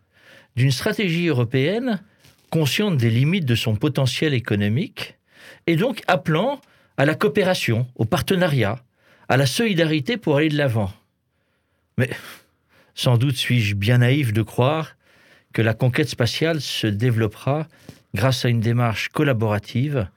d'une 0.56 0.70
stratégie 0.70 1.26
européenne 1.26 2.02
consciente 2.50 2.96
des 2.96 3.11
limites 3.11 3.44
de 3.44 3.54
son 3.54 3.76
potentiel 3.76 4.32
économique 4.32 5.18
et 5.66 5.76
donc 5.76 6.02
appelant 6.06 6.62
à 6.96 7.04
la 7.04 7.14
coopération, 7.14 7.87
au 7.94 8.06
partenariat, 8.06 8.82
à 9.28 9.37
la 9.37 9.44
solidarité 9.44 10.16
pour 10.16 10.38
aller 10.38 10.48
de 10.48 10.56
l'avant. 10.56 10.90
Mais 11.98 12.08
sans 12.94 13.18
doute 13.18 13.37
suis-je 13.37 13.74
bien 13.74 13.98
naïf 13.98 14.32
de 14.32 14.42
croire 14.42 14.96
que 15.52 15.61
la 15.61 15.74
conquête 15.74 16.08
spatiale 16.08 16.61
se 16.61 16.87
développera 16.87 17.66
grâce 18.14 18.44
à 18.44 18.48
une 18.48 18.61
démarche 18.61 19.08
collaborative 19.08 20.08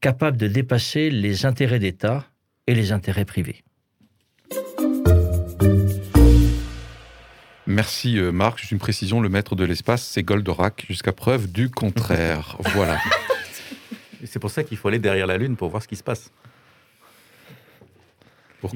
capable 0.00 0.36
de 0.36 0.46
dépasser 0.46 1.10
les 1.10 1.46
intérêts 1.46 1.78
d'État 1.78 2.26
et 2.66 2.74
les 2.74 2.92
intérêts 2.92 3.24
privés. 3.24 3.64
Merci 7.66 8.18
euh, 8.18 8.32
Marc. 8.32 8.58
Juste 8.58 8.72
une 8.72 8.78
précision, 8.78 9.20
le 9.20 9.28
maître 9.28 9.54
de 9.54 9.64
l'espace, 9.64 10.04
c'est 10.04 10.22
Goldorak, 10.22 10.84
jusqu'à 10.88 11.12
preuve 11.12 11.50
du 11.50 11.70
contraire. 11.70 12.58
voilà. 12.74 12.98
C'est 14.24 14.38
pour 14.38 14.50
ça 14.50 14.64
qu'il 14.64 14.76
faut 14.76 14.88
aller 14.88 14.98
derrière 14.98 15.26
la 15.26 15.38
Lune 15.38 15.56
pour 15.56 15.70
voir 15.70 15.82
ce 15.82 15.88
qui 15.88 15.96
se 15.96 16.02
passe. 16.02 16.30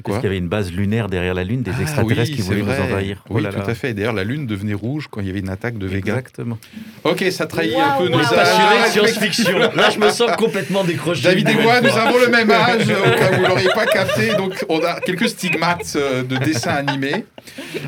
Parce 0.03 0.17
qu'il 0.17 0.23
y 0.25 0.27
avait 0.27 0.37
une 0.37 0.47
base 0.49 0.71
lunaire 0.71 1.07
derrière 1.07 1.33
la 1.33 1.43
Lune, 1.43 1.63
des 1.63 1.71
Ah 1.77 1.81
extraterrestres 1.81 2.31
oui, 2.31 2.35
qui 2.35 2.41
voulaient 2.41 2.61
vrai. 2.61 2.77
nous 2.77 2.83
envahir. 2.83 3.23
Oui, 3.29 3.35
Oh 3.37 3.39
là 3.43 3.51
tout 3.51 3.59
là. 3.59 3.69
à 3.69 3.73
fait. 3.75 3.93
D'ailleurs, 3.93 4.13
la 4.13 4.23
Lune 4.23 4.45
devenait 4.45 4.73
rouge 4.73 5.07
quand 5.09 5.21
il 5.21 5.27
y 5.27 5.29
avait 5.29 5.39
une 5.39 5.49
attaque 5.49 5.77
de 5.77 5.87
Vega. 5.87 6.13
Exactement. 6.13 6.57
Ok, 7.03 7.23
ça 7.31 7.45
trahit 7.47 7.73
un 7.75 7.97
peu 7.97 8.09
nos 8.09 8.19
âges. 8.19 8.31
waouh. 8.31 8.77
Ah, 8.83 8.87
science-fiction. 8.89 9.57
Là, 9.75 9.89
je 9.89 9.99
me 9.99 10.09
sens 10.09 10.31
complètement 10.37 10.83
décroché. 10.83 11.23
David 11.23 11.49
et 11.49 11.55
moi, 11.55 11.81
nous 11.81 11.89
avons 11.89 12.17
le 12.19 12.27
même 12.29 12.51
âge, 12.51 12.83
au 12.83 13.17
cas 13.17 13.31
où 13.31 13.35
vous 13.41 13.47
l'auriez 13.47 13.69
pas 13.73 13.85
capté. 13.85 14.35
Donc, 14.35 14.53
on 14.69 14.79
a 14.83 14.99
quelques 14.99 15.29
stigmates 15.29 15.93
euh, 15.95 16.23
de 16.23 16.37
dessins 16.37 16.71
animés. 16.75 17.25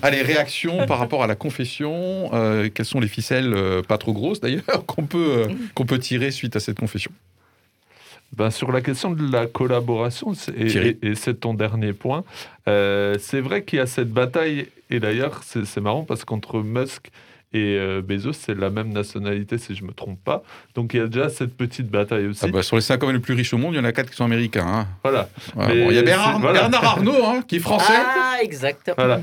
Allez, 0.01 0.21
réaction 0.21 0.85
par 0.85 0.99
rapport 0.99 1.23
à 1.23 1.27
la 1.27 1.35
confession. 1.35 2.29
Euh, 2.33 2.69
quelles 2.73 2.85
sont 2.85 2.99
les 2.99 3.07
ficelles, 3.07 3.53
euh, 3.53 3.81
pas 3.81 3.97
trop 3.97 4.13
grosses 4.13 4.39
d'ailleurs, 4.39 4.63
qu'on 4.87 5.03
peut, 5.03 5.31
euh, 5.49 5.53
qu'on 5.75 5.85
peut 5.85 5.99
tirer 5.99 6.31
suite 6.31 6.55
à 6.55 6.59
cette 6.59 6.79
confession? 6.79 7.11
Ben, 8.35 8.51
sur 8.51 8.71
la 8.71 8.81
question 8.81 9.11
de 9.11 9.31
la 9.31 9.47
collaboration, 9.47 10.33
et, 10.55 11.15
c'est 11.15 11.39
ton 11.39 11.53
dernier 11.53 11.93
point, 11.93 12.23
euh, 12.67 13.15
c'est 13.19 13.41
vrai 13.41 13.63
qu'il 13.63 13.79
y 13.79 13.81
a 13.81 13.87
cette 13.87 14.11
bataille, 14.11 14.67
et 14.89 14.99
d'ailleurs 14.99 15.41
c'est 15.43 15.65
c'est 15.65 15.81
marrant 15.81 16.03
parce 16.03 16.25
qu'entre 16.25 16.59
Musk 16.59 17.09
et 17.51 17.77
euh, 17.79 18.01
Bezos, 18.01 18.33
c'est 18.33 18.53
la 18.55 18.69
même 18.69 18.89
nationalité 18.93 19.57
si 19.57 19.75
je 19.75 19.83
me 19.83 19.91
trompe 19.91 20.23
pas, 20.23 20.43
donc 20.75 20.93
il 20.93 20.97
y 20.97 20.99
a 20.99 21.07
déjà 21.07 21.29
cette 21.29 21.55
petite 21.57 21.89
bataille 21.89 22.27
aussi. 22.27 22.41
Ah 22.43 22.47
bah, 22.51 22.61
Sur 22.61 22.75
les 22.75 22.81
5 22.83 23.01
hommes 23.03 23.13
les 23.13 23.19
plus 23.19 23.33
riches 23.33 23.53
au 23.53 23.57
monde, 23.57 23.73
il 23.73 23.77
y 23.77 23.79
en 23.79 23.83
a 23.85 23.91
4 23.91 24.09
qui 24.09 24.15
sont 24.15 24.25
américains. 24.25 24.65
hein. 24.67 24.87
Voilà. 25.03 25.29
Bon, 25.55 25.63
il 25.89 25.95
y 25.95 25.97
a 25.97 26.03
Bernard, 26.03 26.33
c'est- 26.35 26.41
voilà. 26.41 26.59
Bernard 26.61 26.85
Arnault, 26.85 27.25
hein, 27.25 27.41
qui 27.47 27.55
est 27.55 27.59
français. 27.59 27.93
Ah, 27.95 28.37
exactement. 28.43 28.95
Voilà. 28.97 29.21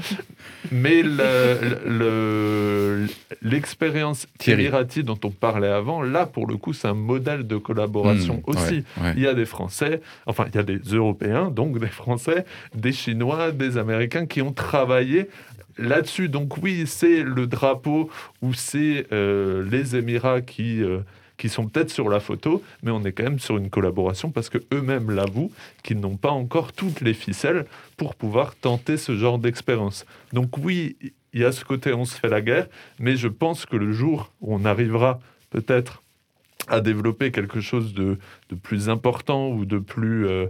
Mais 0.73 1.03
le- 1.03 1.79
le- 1.87 3.07
l'expérience 3.43 4.27
Thierry. 4.39 4.62
Emirati 4.67 5.03
dont 5.05 5.19
on 5.25 5.31
parlait 5.31 5.69
avant, 5.69 6.03
là 6.03 6.27
pour 6.27 6.47
le 6.47 6.57
coup 6.57 6.73
c'est 6.73 6.89
un 6.89 6.95
modèle 6.95 7.47
de 7.47 7.57
collaboration 7.57 8.43
Mmh, 8.47 8.51
aussi. 8.51 8.75
ouais, 8.75 9.03
ouais. 9.03 9.12
Il 9.17 9.23
y 9.23 9.27
a 9.29 9.35
des 9.35 9.45
Français, 9.47 10.01
enfin 10.27 10.47
il 10.49 10.55
y 10.57 10.59
a 10.59 10.62
des 10.62 10.79
Européens, 10.79 11.51
donc 11.51 11.79
des 11.79 11.87
Français, 11.87 12.45
des 12.75 12.93
Chinois, 12.93 13.53
des 13.53 13.79
Américains 13.79 14.27
qui 14.27 14.43
ont 14.43 14.53
travaillé 14.53 15.29
là-dessus. 15.79 16.29
Donc 16.29 16.59
oui, 16.62 16.85
c'est 16.87 17.23
le 17.23 17.47
drapeau 17.47 18.11
ou 18.43 18.55
c'est 18.55 19.07
euh, 19.12 19.69
les 19.71 19.97
Émirats 19.97 20.41
qui, 20.41 20.83
euh, 20.83 21.01
qui 21.37 21.49
sont 21.49 21.69
peut-être 21.69 21.91
sur 21.91 22.09
la 22.09 22.21
photo, 22.21 22.62
mais 22.83 22.91
on 22.91 23.05
est 23.05 23.12
quand 23.12 23.25
même 23.25 23.39
sur 23.39 23.57
une 23.57 23.71
collaboration 23.71 24.31
parce 24.31 24.49
que 24.49 24.59
eux-mêmes 24.73 25.11
l'avouent 25.11 25.53
qu'ils 25.83 26.01
n'ont 26.01 26.17
pas 26.17 26.31
encore 26.31 26.73
toutes 26.73 27.01
les 27.01 27.15
ficelles 27.15 27.67
pour 27.97 28.15
pouvoir 28.15 28.57
tenter 28.57 28.97
ce 28.97 29.17
genre 29.17 29.39
d'expérience. 29.39 30.07
Donc 30.33 30.59
oui, 30.59 30.97
il 31.33 31.41
y 31.41 31.45
a 31.45 31.53
ce 31.53 31.65
côté 31.65 31.93
on 31.93 32.05
se 32.05 32.19
fait 32.19 32.29
la 32.29 32.41
guerre, 32.41 32.69
mais 32.99 33.17
je 33.17 33.29
pense 33.29 33.67
que 33.67 33.77
le 33.77 33.93
jour 33.93 34.33
où 34.41 34.55
on 34.55 34.65
arrivera 34.65 35.21
peut-être 35.51 36.03
à 36.69 36.81
développer 36.81 37.31
quelque 37.31 37.61
chose 37.61 37.95
de, 37.95 38.19
de 38.49 38.55
plus 38.55 38.89
important 38.89 39.51
ou 39.51 39.65
de 39.65 39.79
plus 39.79 40.27
euh, 40.27 40.47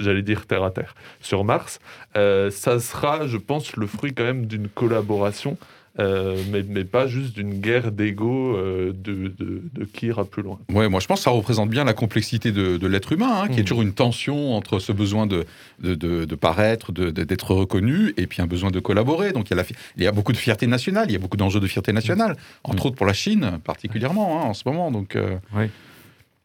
j'allais 0.00 0.22
dire 0.22 0.46
terre 0.46 0.64
à 0.64 0.70
terre, 0.70 0.94
sur 1.20 1.44
Mars, 1.44 1.80
euh, 2.16 2.50
ça 2.50 2.80
sera, 2.80 3.26
je 3.26 3.36
pense, 3.36 3.76
le 3.76 3.86
fruit 3.86 4.14
quand 4.14 4.24
même 4.24 4.46
d'une 4.46 4.68
collaboration 4.68 5.56
euh, 5.98 6.36
mais, 6.50 6.62
mais, 6.68 6.84
pas 6.84 7.06
juste 7.06 7.34
d'une 7.34 7.58
guerre 7.58 7.90
d'ego 7.90 8.54
euh, 8.54 8.92
de, 8.92 9.28
de, 9.28 9.62
de, 9.72 9.84
qui 9.84 10.06
ira 10.06 10.26
plus 10.26 10.42
loin. 10.42 10.58
Ouais, 10.70 10.90
moi 10.90 11.00
je 11.00 11.06
pense 11.06 11.20
que 11.20 11.24
ça 11.24 11.30
représente 11.30 11.70
bien 11.70 11.84
la 11.84 11.94
complexité 11.94 12.52
de, 12.52 12.76
de 12.76 12.86
l'être 12.86 13.12
humain, 13.12 13.42
hein, 13.42 13.48
qui 13.48 13.56
mmh. 13.56 13.58
est 13.58 13.62
toujours 13.62 13.82
une 13.82 13.94
tension 13.94 14.54
entre 14.54 14.78
ce 14.78 14.92
besoin 14.92 15.26
de, 15.26 15.46
de 15.80 16.34
paraître, 16.34 16.92
d'être 16.92 17.54
reconnu, 17.54 18.12
et 18.18 18.26
puis 18.26 18.42
un 18.42 18.46
besoin 18.46 18.70
de 18.70 18.78
collaborer. 18.78 19.32
Donc 19.32 19.48
il 19.48 19.56
y, 19.56 19.58
a 19.58 19.62
la, 19.62 19.68
il 19.96 20.02
y 20.02 20.06
a 20.06 20.12
beaucoup 20.12 20.32
de 20.32 20.36
fierté 20.36 20.66
nationale, 20.66 21.06
il 21.08 21.12
y 21.12 21.16
a 21.16 21.18
beaucoup 21.18 21.38
d'enjeux 21.38 21.60
de 21.60 21.66
fierté 21.66 21.94
nationale, 21.94 22.32
mmh. 22.32 22.70
entre 22.70 22.84
mmh. 22.84 22.86
autres 22.88 22.96
pour 22.96 23.06
la 23.06 23.14
Chine 23.14 23.58
particulièrement 23.64 24.42
hein, 24.42 24.44
en 24.48 24.54
ce 24.54 24.64
moment. 24.66 24.90
Donc, 24.90 25.16
oui. 25.54 25.70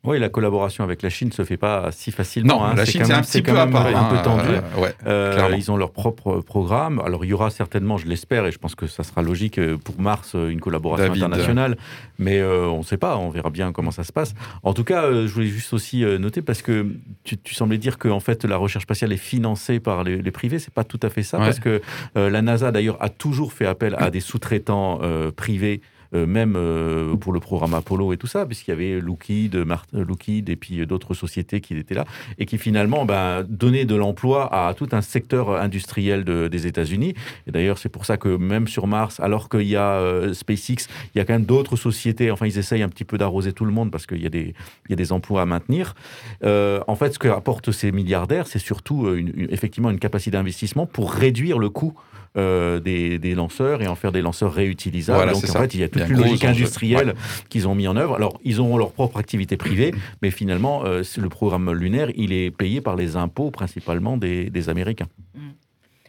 Oui, 0.04 0.18
la 0.18 0.30
collaboration 0.30 0.84
avec 0.84 1.04
la 1.04 1.10
Chine 1.12 1.28
ne 1.28 1.34
se 1.34 1.44
fait 1.44 1.58
pas 1.58 1.92
si 1.92 2.12
facilement. 2.12 2.56
Non, 2.60 2.64
hein. 2.66 2.74
la 2.76 2.86
Chine, 2.86 3.06
c'est 3.06 3.14
un 3.14 3.22
petit 3.22 3.44
peu 3.44 3.52
à 3.60 3.68
part, 3.68 3.86
un 3.86 4.10
peu 4.10 4.16
hein, 4.16 4.22
tendu. 4.24 4.48
Euh, 4.50 4.82
ouais, 4.82 4.96
euh, 5.06 5.54
ils 5.56 5.72
ont 5.72 5.78
leur 5.78 5.92
propre 5.92 6.40
programme. 6.42 7.00
Alors, 7.06 7.24
il 7.24 7.28
y 7.28 7.34
aura 7.34 7.52
certainement, 7.52 7.98
je 7.98 8.08
l'espère, 8.08 8.48
et 8.48 8.52
je 8.52 8.58
pense 8.58 8.74
que 8.74 8.88
ça 8.88 9.04
sera 9.04 9.22
logique 9.22 9.60
euh, 9.60 9.78
pour 9.78 10.02
Mars, 10.02 10.34
une 10.34 10.60
collaboration 10.60 11.06
David. 11.08 11.22
internationale. 11.22 11.78
Mais 12.18 12.40
euh, 12.40 12.66
on 12.66 12.80
ne 12.80 12.84
sait 12.84 12.98
pas, 12.98 13.16
on 13.18 13.30
verra 13.30 13.52
bien 13.52 13.72
comment 13.72 13.92
ça 13.92 14.04
se 14.04 14.12
passe. 14.12 14.34
En 14.64 14.74
tout 14.74 14.84
cas, 14.84 15.12
je 15.12 15.28
voulais 15.32 15.46
juste 15.46 15.72
aussi 15.72 16.04
noter, 16.04 16.42
parce 16.42 16.64
que 16.64 16.88
tu, 17.24 17.38
tu 17.38 17.54
semblais 17.54 17.78
dire 17.78 18.00
que 18.00 18.08
en 18.08 18.20
fait, 18.20 18.44
la 18.44 18.58
recherche 18.58 18.86
spatiale 18.86 19.12
est 19.14 19.18
financée 19.18 19.80
par 19.80 20.04
les, 20.04 20.20
les 20.20 20.32
privés. 20.32 20.58
C'est 20.58 20.74
pas 20.74 20.84
tout 20.84 21.00
à 21.04 21.10
fait 21.12 21.22
ça, 21.24 21.38
Ouais. 21.38 21.46
parce 21.46 21.60
que 21.60 21.80
la 22.16 22.42
NASA, 22.42 22.72
d'ailleurs, 22.72 22.98
a 23.02 23.10
toujours 23.10 23.54
fait 23.54 23.68
appel 23.68 23.96
à 24.00 24.10
des 24.10 24.20
sous-traitants 24.20 25.00
privés 25.36 25.82
même 26.14 26.56
euh, 26.58 27.16
pour 27.16 27.34
le 27.34 27.40
programme 27.40 27.74
Apollo 27.74 28.14
et 28.14 28.18
tout 28.18 28.28
ça, 28.28 28.46
puisqu'il 28.46 28.72
y 28.72 28.74
avait 28.74 29.00
Lockheed, 29.00 29.56
Mar 29.56 29.86
Lockheed 29.94 30.50
et 30.50 30.56
puis 30.56 30.86
d'autres 30.86 31.14
sociétés 31.14 31.62
qui 31.62 31.76
étaient 31.76 31.96
là, 31.96 32.06
et 32.38 32.46
qui 32.46 32.58
finalement 32.58 33.06
ben, 33.06 33.44
donnaient 33.48 33.86
de 33.86 33.96
l'emploi 33.96 34.54
à 34.54 34.74
tout 34.74 34.90
un 34.92 35.02
secteur 35.02 35.52
industriel 35.52 36.24
de, 36.24 36.48
des 36.48 36.68
États-Unis. 36.68 37.14
Et 37.48 37.52
d'ailleurs, 37.52 37.78
c'est 37.78 37.90
pour 37.90 38.06
ça 38.06 38.18
que 38.18 38.36
même 38.36 38.68
sur 38.68 38.88
Mars, 38.88 39.20
alors 39.20 39.50
qu'il 39.50 39.68
y 39.68 39.76
a 39.76 39.94
euh, 39.94 40.34
SpaceX, 40.34 40.88
il 41.14 41.18
y 41.18 41.22
a 41.22 41.26
quand 41.26 41.34
même 41.34 41.46
d'autres 41.46 41.76
sociétés, 41.76 42.32
enfin, 42.32 42.46
ils 42.46 42.58
essayent 42.58 42.84
un 42.84 42.90
petit 42.90 43.06
peu 43.06 43.18
d'arroser 43.18 43.54
tout 43.54 43.66
le 43.66 43.72
monde 43.72 43.92
parce 43.92 44.06
qu'il 44.06 44.22
y, 44.22 44.26
a 44.26 44.30
des, 44.30 44.54
il 44.88 44.92
y 44.92 44.94
a 44.94 44.98
des 44.98 45.12
emplois 45.12 45.42
à 45.42 45.46
maintenir. 45.46 45.96
Euh, 46.44 46.82
en 46.88 46.96
fait, 46.96 47.14
ce 47.14 47.20
que 47.20 47.28
apportent 47.28 47.72
ces 47.72 47.92
milliardaires, 47.92 48.48
c'est 48.48 48.60
surtout 48.60 49.14
une, 49.14 49.32
une, 49.36 49.52
effectivement 49.52 49.90
une 49.90 50.00
capacité 50.00 50.32
d'investissement 50.32 50.86
pour 50.86 51.12
réduire 51.12 51.60
le 51.60 51.70
coût 51.70 51.94
euh, 52.38 52.80
des, 52.80 53.20
des, 53.20 53.36
lanceurs 53.36 53.82
et 53.82 53.88
en 53.88 53.96
faire 53.96 54.14
des 54.14 54.22
lanceurs 54.22 54.54
réutilisables. 54.54 55.18
Voilà, 55.18 55.34
Donc 55.34 55.44
en 55.44 55.48
ça. 55.48 55.60
fait, 55.60 55.74
il 55.74 55.82
y 55.82 55.84
a 55.84 55.90
toute 56.08 56.18
une 56.18 56.24
logique 56.24 56.46
industrielle 56.46 57.08
ouais. 57.10 57.14
qu'ils 57.50 57.68
ont 57.68 57.76
mis 57.76 57.88
en 57.88 57.96
œuvre. 57.96 58.16
Alors, 58.16 58.40
ils 58.44 58.60
auront 58.60 58.78
leur 58.78 58.92
propre 58.92 59.18
activité 59.18 59.58
privée, 59.58 59.94
mais 60.22 60.32
finalement, 60.32 60.86
euh, 60.86 61.04
le 61.18 61.30
programme 61.30 61.72
lunaire, 61.72 62.10
il 62.16 62.34
est 62.34 62.52
payé 62.52 62.82
par 62.82 62.96
les 62.96 63.16
impôts 63.16 63.52
principalement 63.52 64.18
des, 64.18 64.50
des 64.50 64.70
Américains. 64.70 65.08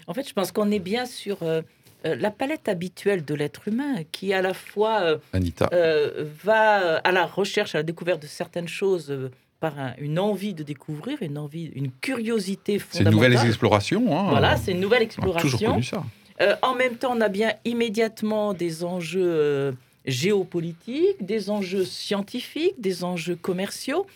En 0.06 0.14
fait, 0.14 0.28
je 0.28 0.32
pense 0.32 0.50
qu'on 0.52 0.70
est 0.70 0.80
bien 0.80 1.06
sur 1.06 1.38
euh, 1.42 1.62
la 2.04 2.30
palette 2.30 2.68
habituelle 2.68 3.24
de 3.24 3.34
l'être 3.34 3.68
humain 3.68 4.02
qui, 4.10 4.32
à 4.32 4.42
la 4.42 4.52
fois, 4.52 5.18
Anita. 5.32 5.68
Euh, 5.72 6.24
va 6.44 6.96
à 6.96 7.12
la 7.12 7.24
recherche, 7.24 7.74
à 7.74 7.78
la 7.78 7.82
découverte 7.84 8.20
de 8.20 8.26
certaines 8.26 8.68
choses 8.68 9.10
euh, 9.10 9.30
par 9.60 9.78
un, 9.78 9.94
une 9.98 10.18
envie 10.18 10.54
de 10.54 10.64
découvrir, 10.64 11.18
une 11.22 11.38
envie, 11.38 11.66
une 11.76 11.92
curiosité 11.92 12.78
C'est 12.80 12.98
une 12.98 13.04
fondamentale. 13.04 13.30
nouvelle 13.30 13.46
exploration. 13.48 14.18
Hein. 14.18 14.26
Voilà, 14.30 14.56
c'est 14.56 14.72
une 14.72 14.80
nouvelle 14.80 15.02
On 15.02 15.04
a 15.04 15.06
toujours 15.08 15.36
exploration. 15.36 15.70
connu 15.70 15.82
ça. 15.84 16.04
Euh, 16.42 16.56
en 16.62 16.74
même 16.74 16.96
temps, 16.96 17.16
on 17.16 17.20
a 17.20 17.28
bien 17.28 17.54
immédiatement 17.64 18.52
des 18.52 18.84
enjeux 18.84 19.22
euh, 19.24 19.72
géopolitiques, 20.04 21.24
des 21.24 21.48
enjeux 21.48 21.84
scientifiques, 21.84 22.80
des 22.80 23.04
enjeux 23.04 23.36
commerciaux. 23.36 24.06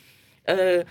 Euh, 0.49 0.85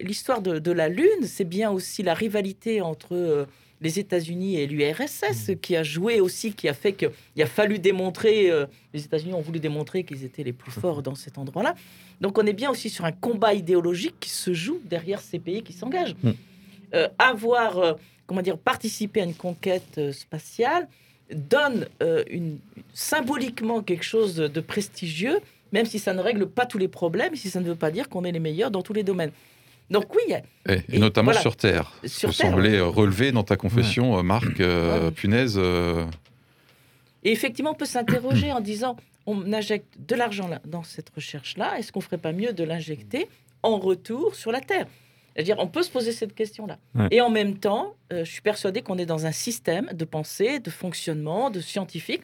L'histoire 0.00 0.40
de, 0.40 0.60
de 0.60 0.70
la 0.70 0.88
Lune, 0.88 1.24
c'est 1.24 1.44
bien 1.44 1.70
aussi 1.72 2.04
la 2.04 2.14
rivalité 2.14 2.80
entre 2.80 3.46
les 3.84 3.98
États-Unis 3.98 4.56
et 4.56 4.66
l'URSS 4.66 5.52
qui 5.60 5.76
a 5.76 5.82
joué 5.82 6.20
aussi, 6.20 6.54
qui 6.54 6.68
a 6.68 6.74
fait 6.74 6.94
qu'il 6.94 7.42
a 7.42 7.46
fallu 7.46 7.78
démontrer, 7.78 8.50
euh, 8.50 8.66
les 8.92 9.04
États-Unis 9.04 9.34
ont 9.34 9.40
voulu 9.40 9.60
démontrer 9.60 10.04
qu'ils 10.04 10.24
étaient 10.24 10.42
les 10.42 10.54
plus 10.54 10.72
forts 10.72 11.02
dans 11.02 11.14
cet 11.14 11.38
endroit-là. 11.38 11.74
Donc 12.20 12.38
on 12.38 12.46
est 12.46 12.54
bien 12.54 12.70
aussi 12.70 12.88
sur 12.88 13.04
un 13.04 13.12
combat 13.12 13.52
idéologique 13.52 14.14
qui 14.20 14.30
se 14.30 14.54
joue 14.54 14.80
derrière 14.84 15.20
ces 15.20 15.38
pays 15.38 15.62
qui 15.62 15.74
s'engagent. 15.74 16.16
Mm. 16.22 16.30
Euh, 16.94 17.08
avoir, 17.18 17.96
comment 18.26 18.42
dire, 18.42 18.58
participé 18.58 19.20
à 19.20 19.24
une 19.24 19.34
conquête 19.34 19.98
euh, 19.98 20.12
spatiale 20.12 20.88
donne 21.34 21.86
euh, 22.02 22.22
une, 22.30 22.58
symboliquement 22.92 23.82
quelque 23.82 24.04
chose 24.04 24.36
de 24.36 24.60
prestigieux, 24.60 25.38
même 25.72 25.86
si 25.86 25.98
ça 25.98 26.12
ne 26.14 26.20
règle 26.20 26.46
pas 26.46 26.66
tous 26.66 26.78
les 26.78 26.88
problèmes, 26.88 27.34
si 27.34 27.48
ça 27.50 27.60
ne 27.60 27.66
veut 27.66 27.74
pas 27.74 27.90
dire 27.90 28.08
qu'on 28.08 28.24
est 28.24 28.32
les 28.32 28.40
meilleurs 28.40 28.70
dans 28.70 28.82
tous 28.82 28.92
les 28.92 29.02
domaines. 29.02 29.32
Donc 29.90 30.14
oui, 30.14 30.34
Et, 30.68 30.72
et 30.72 30.82
Et 30.96 30.98
notamment 30.98 31.26
voilà. 31.26 31.40
sur 31.40 31.56
Terre. 31.56 31.92
Sur 32.06 32.30
Vous 32.30 32.34
Terre, 32.36 32.50
semblez 32.50 32.80
relever 32.80 33.32
dans 33.32 33.42
ta 33.42 33.56
confession, 33.56 34.18
euh, 34.18 34.22
Marc, 34.22 34.60
euh, 34.60 35.06
Ouais. 35.06 35.10
punaise. 35.10 35.54
euh, 35.58 36.04
Et 37.22 37.32
effectivement, 37.32 37.72
on 37.72 37.74
peut 37.74 37.84
s'interroger 37.86 38.52
en 38.52 38.60
disant 38.60 38.96
on 39.26 39.52
injecte 39.52 39.94
de 40.06 40.14
l'argent 40.14 40.50
dans 40.66 40.82
cette 40.82 41.08
recherche-là, 41.10 41.78
est-ce 41.78 41.90
qu'on 41.92 42.00
ferait 42.02 42.18
pas 42.18 42.32
mieux 42.32 42.52
de 42.52 42.64
l'injecter 42.64 43.28
en 43.62 43.78
retour 43.78 44.34
sur 44.34 44.52
la 44.52 44.60
Terre? 44.60 44.86
C'est-à-dire, 45.34 45.56
on 45.58 45.66
peut 45.66 45.82
se 45.82 45.90
poser 45.90 46.12
cette 46.12 46.34
question-là. 46.34 46.78
Ouais. 46.94 47.08
Et 47.10 47.20
en 47.20 47.30
même 47.30 47.58
temps, 47.58 47.94
euh, 48.12 48.24
je 48.24 48.30
suis 48.30 48.40
persuadé 48.42 48.82
qu'on 48.82 48.98
est 48.98 49.06
dans 49.06 49.26
un 49.26 49.32
système 49.32 49.88
de 49.92 50.04
pensée, 50.04 50.60
de 50.60 50.70
fonctionnement, 50.70 51.50
de 51.50 51.60
scientifique, 51.60 52.22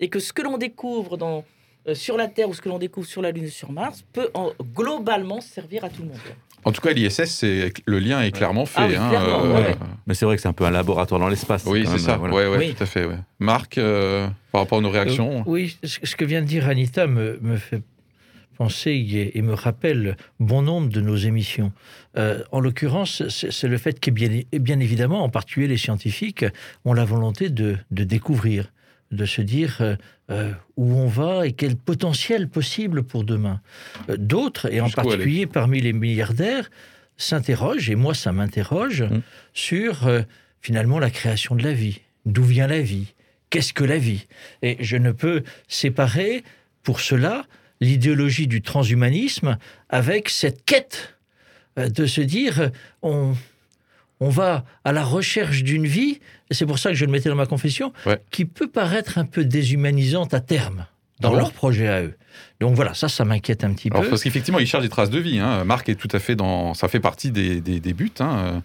et 0.00 0.08
que 0.08 0.18
ce 0.18 0.32
que 0.32 0.42
l'on 0.42 0.56
découvre 0.58 1.16
dans, 1.18 1.44
euh, 1.88 1.94
sur 1.94 2.16
la 2.16 2.28
Terre 2.28 2.48
ou 2.48 2.54
ce 2.54 2.62
que 2.62 2.68
l'on 2.68 2.78
découvre 2.78 3.06
sur 3.06 3.20
la 3.22 3.30
Lune 3.30 3.44
ou 3.46 3.50
sur 3.50 3.72
Mars 3.72 4.04
peut 4.12 4.28
en- 4.34 4.52
globalement 4.74 5.40
servir 5.40 5.84
à 5.84 5.90
tout 5.90 6.02
le 6.02 6.08
monde. 6.08 6.18
En 6.64 6.72
tout 6.72 6.80
cas, 6.80 6.92
l'ISS, 6.92 7.26
c'est 7.26 7.72
le 7.84 7.98
lien 8.00 8.20
est 8.22 8.32
clairement 8.32 8.66
fait. 8.66 8.80
Ah 8.80 8.86
oui, 8.88 8.96
hein, 8.96 9.08
clairement, 9.08 9.44
euh, 9.44 9.54
ouais. 9.54 9.76
Mais 10.06 10.14
c'est 10.14 10.24
vrai 10.24 10.34
que 10.34 10.42
c'est 10.42 10.48
un 10.48 10.52
peu 10.52 10.64
un 10.64 10.70
laboratoire 10.72 11.20
dans 11.20 11.28
l'espace. 11.28 11.64
Oui, 11.66 11.86
c'est 11.86 11.98
ça. 11.98 12.16
voilà. 12.16 12.34
Ouais, 12.34 12.48
ouais, 12.48 12.56
Oui. 12.58 12.74
tout 12.74 12.82
à 12.82 12.86
fait. 12.86 13.04
ouais. 13.04 13.18
Marc, 13.38 13.78
euh, 13.78 14.26
par 14.50 14.62
rapport 14.62 14.78
à 14.78 14.80
nos 14.80 14.90
réactions. 14.90 15.40
Euh, 15.40 15.42
oui, 15.46 15.76
ce 15.84 15.98
ce 16.02 16.16
que 16.16 16.24
vient 16.24 16.40
de 16.42 16.46
dire 16.46 16.66
Anita 16.68 17.06
me, 17.06 17.38
me 17.40 17.56
fait 17.56 17.82
penser 18.56 18.90
et, 18.92 19.38
et 19.38 19.42
me 19.42 19.54
rappelle 19.54 20.16
bon 20.40 20.62
nombre 20.62 20.88
de 20.88 21.00
nos 21.00 21.16
émissions. 21.16 21.72
Euh, 22.16 22.42
en 22.52 22.60
l'occurrence, 22.60 23.22
c'est 23.28 23.68
le 23.68 23.78
fait 23.78 24.00
que, 24.00 24.10
bien, 24.10 24.30
bien 24.52 24.80
évidemment, 24.80 25.22
en 25.22 25.28
particulier 25.28 25.68
les 25.68 25.76
scientifiques, 25.76 26.44
ont 26.84 26.94
la 26.94 27.04
volonté 27.04 27.50
de, 27.50 27.76
de 27.90 28.04
découvrir, 28.04 28.72
de 29.12 29.24
se 29.26 29.42
dire 29.42 29.76
euh, 29.80 29.96
euh, 30.30 30.52
où 30.76 30.94
on 30.94 31.06
va 31.06 31.46
et 31.46 31.52
quel 31.52 31.76
potentiel 31.76 32.48
possible 32.48 33.02
pour 33.04 33.22
demain. 33.24 33.60
Euh, 34.08 34.16
D'autres, 34.16 34.66
et 34.72 34.80
en 34.80 34.90
particulier 34.90 35.46
parmi 35.46 35.80
les 35.80 35.92
milliardaires, 35.92 36.68
s'interrogent, 37.16 37.88
et 37.90 37.94
moi 37.94 38.14
ça 38.14 38.32
m'interroge, 38.32 39.02
Mm. 39.02 39.20
sur 39.54 40.08
finalement 40.60 40.98
la 40.98 41.10
création 41.10 41.54
de 41.54 41.62
la 41.62 41.72
vie. 41.72 42.00
D'où 42.26 42.42
vient 42.42 42.66
la 42.66 42.80
vie? 42.80 43.14
Qu'est-ce 43.50 43.72
que 43.72 43.84
la 43.84 43.98
vie? 43.98 44.26
Et 44.62 44.76
je 44.80 44.96
ne 44.96 45.12
peux 45.12 45.44
séparer 45.68 46.42
pour 46.82 46.98
cela 47.00 47.44
l'idéologie 47.80 48.46
du 48.46 48.62
transhumanisme 48.62 49.58
avec 49.88 50.28
cette 50.28 50.64
quête 50.64 51.16
euh, 51.78 51.88
de 51.88 52.06
se 52.06 52.20
dire 52.20 52.70
on, 53.02 53.34
on 54.20 54.28
va 54.30 54.64
à 54.84 54.92
la 54.92 55.04
recherche 55.04 55.62
d'une 55.62 55.86
vie, 55.86 56.20
et 56.50 56.54
c'est 56.54 56.66
pour 56.66 56.78
ça 56.78 56.90
que 56.90 56.96
je 56.96 57.04
le 57.04 57.10
mettais 57.12 57.28
dans 57.28 57.34
ma 57.36 57.46
confession, 57.46 57.92
Ouais. 58.06 58.18
qui 58.30 58.44
peut 58.44 58.68
paraître 58.68 59.18
un 59.18 59.24
peu 59.26 59.44
déshumanisante 59.44 60.32
à 60.34 60.40
terme 60.40 60.86
dans 61.20 61.30
bon 61.30 61.36
leur 61.36 61.52
projet 61.52 61.88
à 61.88 62.02
eux. 62.02 62.14
Donc 62.60 62.74
voilà, 62.74 62.92
ça, 62.94 63.08
ça 63.08 63.24
m'inquiète 63.24 63.64
un 63.64 63.72
petit 63.72 63.88
Alors, 63.90 64.02
peu. 64.02 64.10
parce 64.10 64.22
qu'effectivement, 64.22 64.58
il 64.58 64.66
cherche 64.66 64.82
des 64.82 64.88
traces 64.90 65.10
de 65.10 65.18
vie. 65.18 65.38
Hein. 65.38 65.64
Marc 65.64 65.88
est 65.88 65.94
tout 65.94 66.08
à 66.12 66.18
fait 66.18 66.34
dans. 66.36 66.74
Ça 66.74 66.88
fait 66.88 67.00
partie 67.00 67.30
des, 67.30 67.60
des, 67.62 67.80
des 67.80 67.92
buts. 67.94 68.10
Hein. 68.20 68.62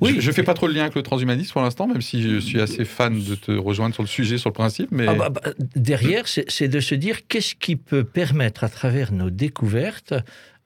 Oui. 0.00 0.14
Je, 0.16 0.20
je 0.20 0.30
fais 0.32 0.42
pas 0.42 0.54
trop 0.54 0.66
le 0.66 0.74
lien 0.74 0.82
avec 0.82 0.94
le 0.94 1.02
transhumanisme 1.02 1.52
pour 1.52 1.62
l'instant, 1.62 1.86
même 1.86 2.02
si 2.02 2.22
je 2.22 2.38
suis 2.38 2.60
assez 2.60 2.84
fan 2.84 3.22
de 3.22 3.34
te 3.34 3.52
rejoindre 3.52 3.94
sur 3.94 4.02
le 4.02 4.08
sujet, 4.08 4.38
sur 4.38 4.50
le 4.50 4.54
principe. 4.54 4.88
Mais 4.90 5.06
Ah 5.08 5.14
bah, 5.14 5.28
bah, 5.30 5.40
derrière, 5.76 6.24
c'est 6.28 6.68
de 6.68 6.80
se 6.80 6.94
dire 6.94 7.26
qu'est-ce 7.26 7.54
qui 7.54 7.76
peut 7.76 8.04
permettre 8.04 8.64
à 8.64 8.68
travers 8.68 9.12
nos 9.12 9.30
découvertes, 9.30 10.14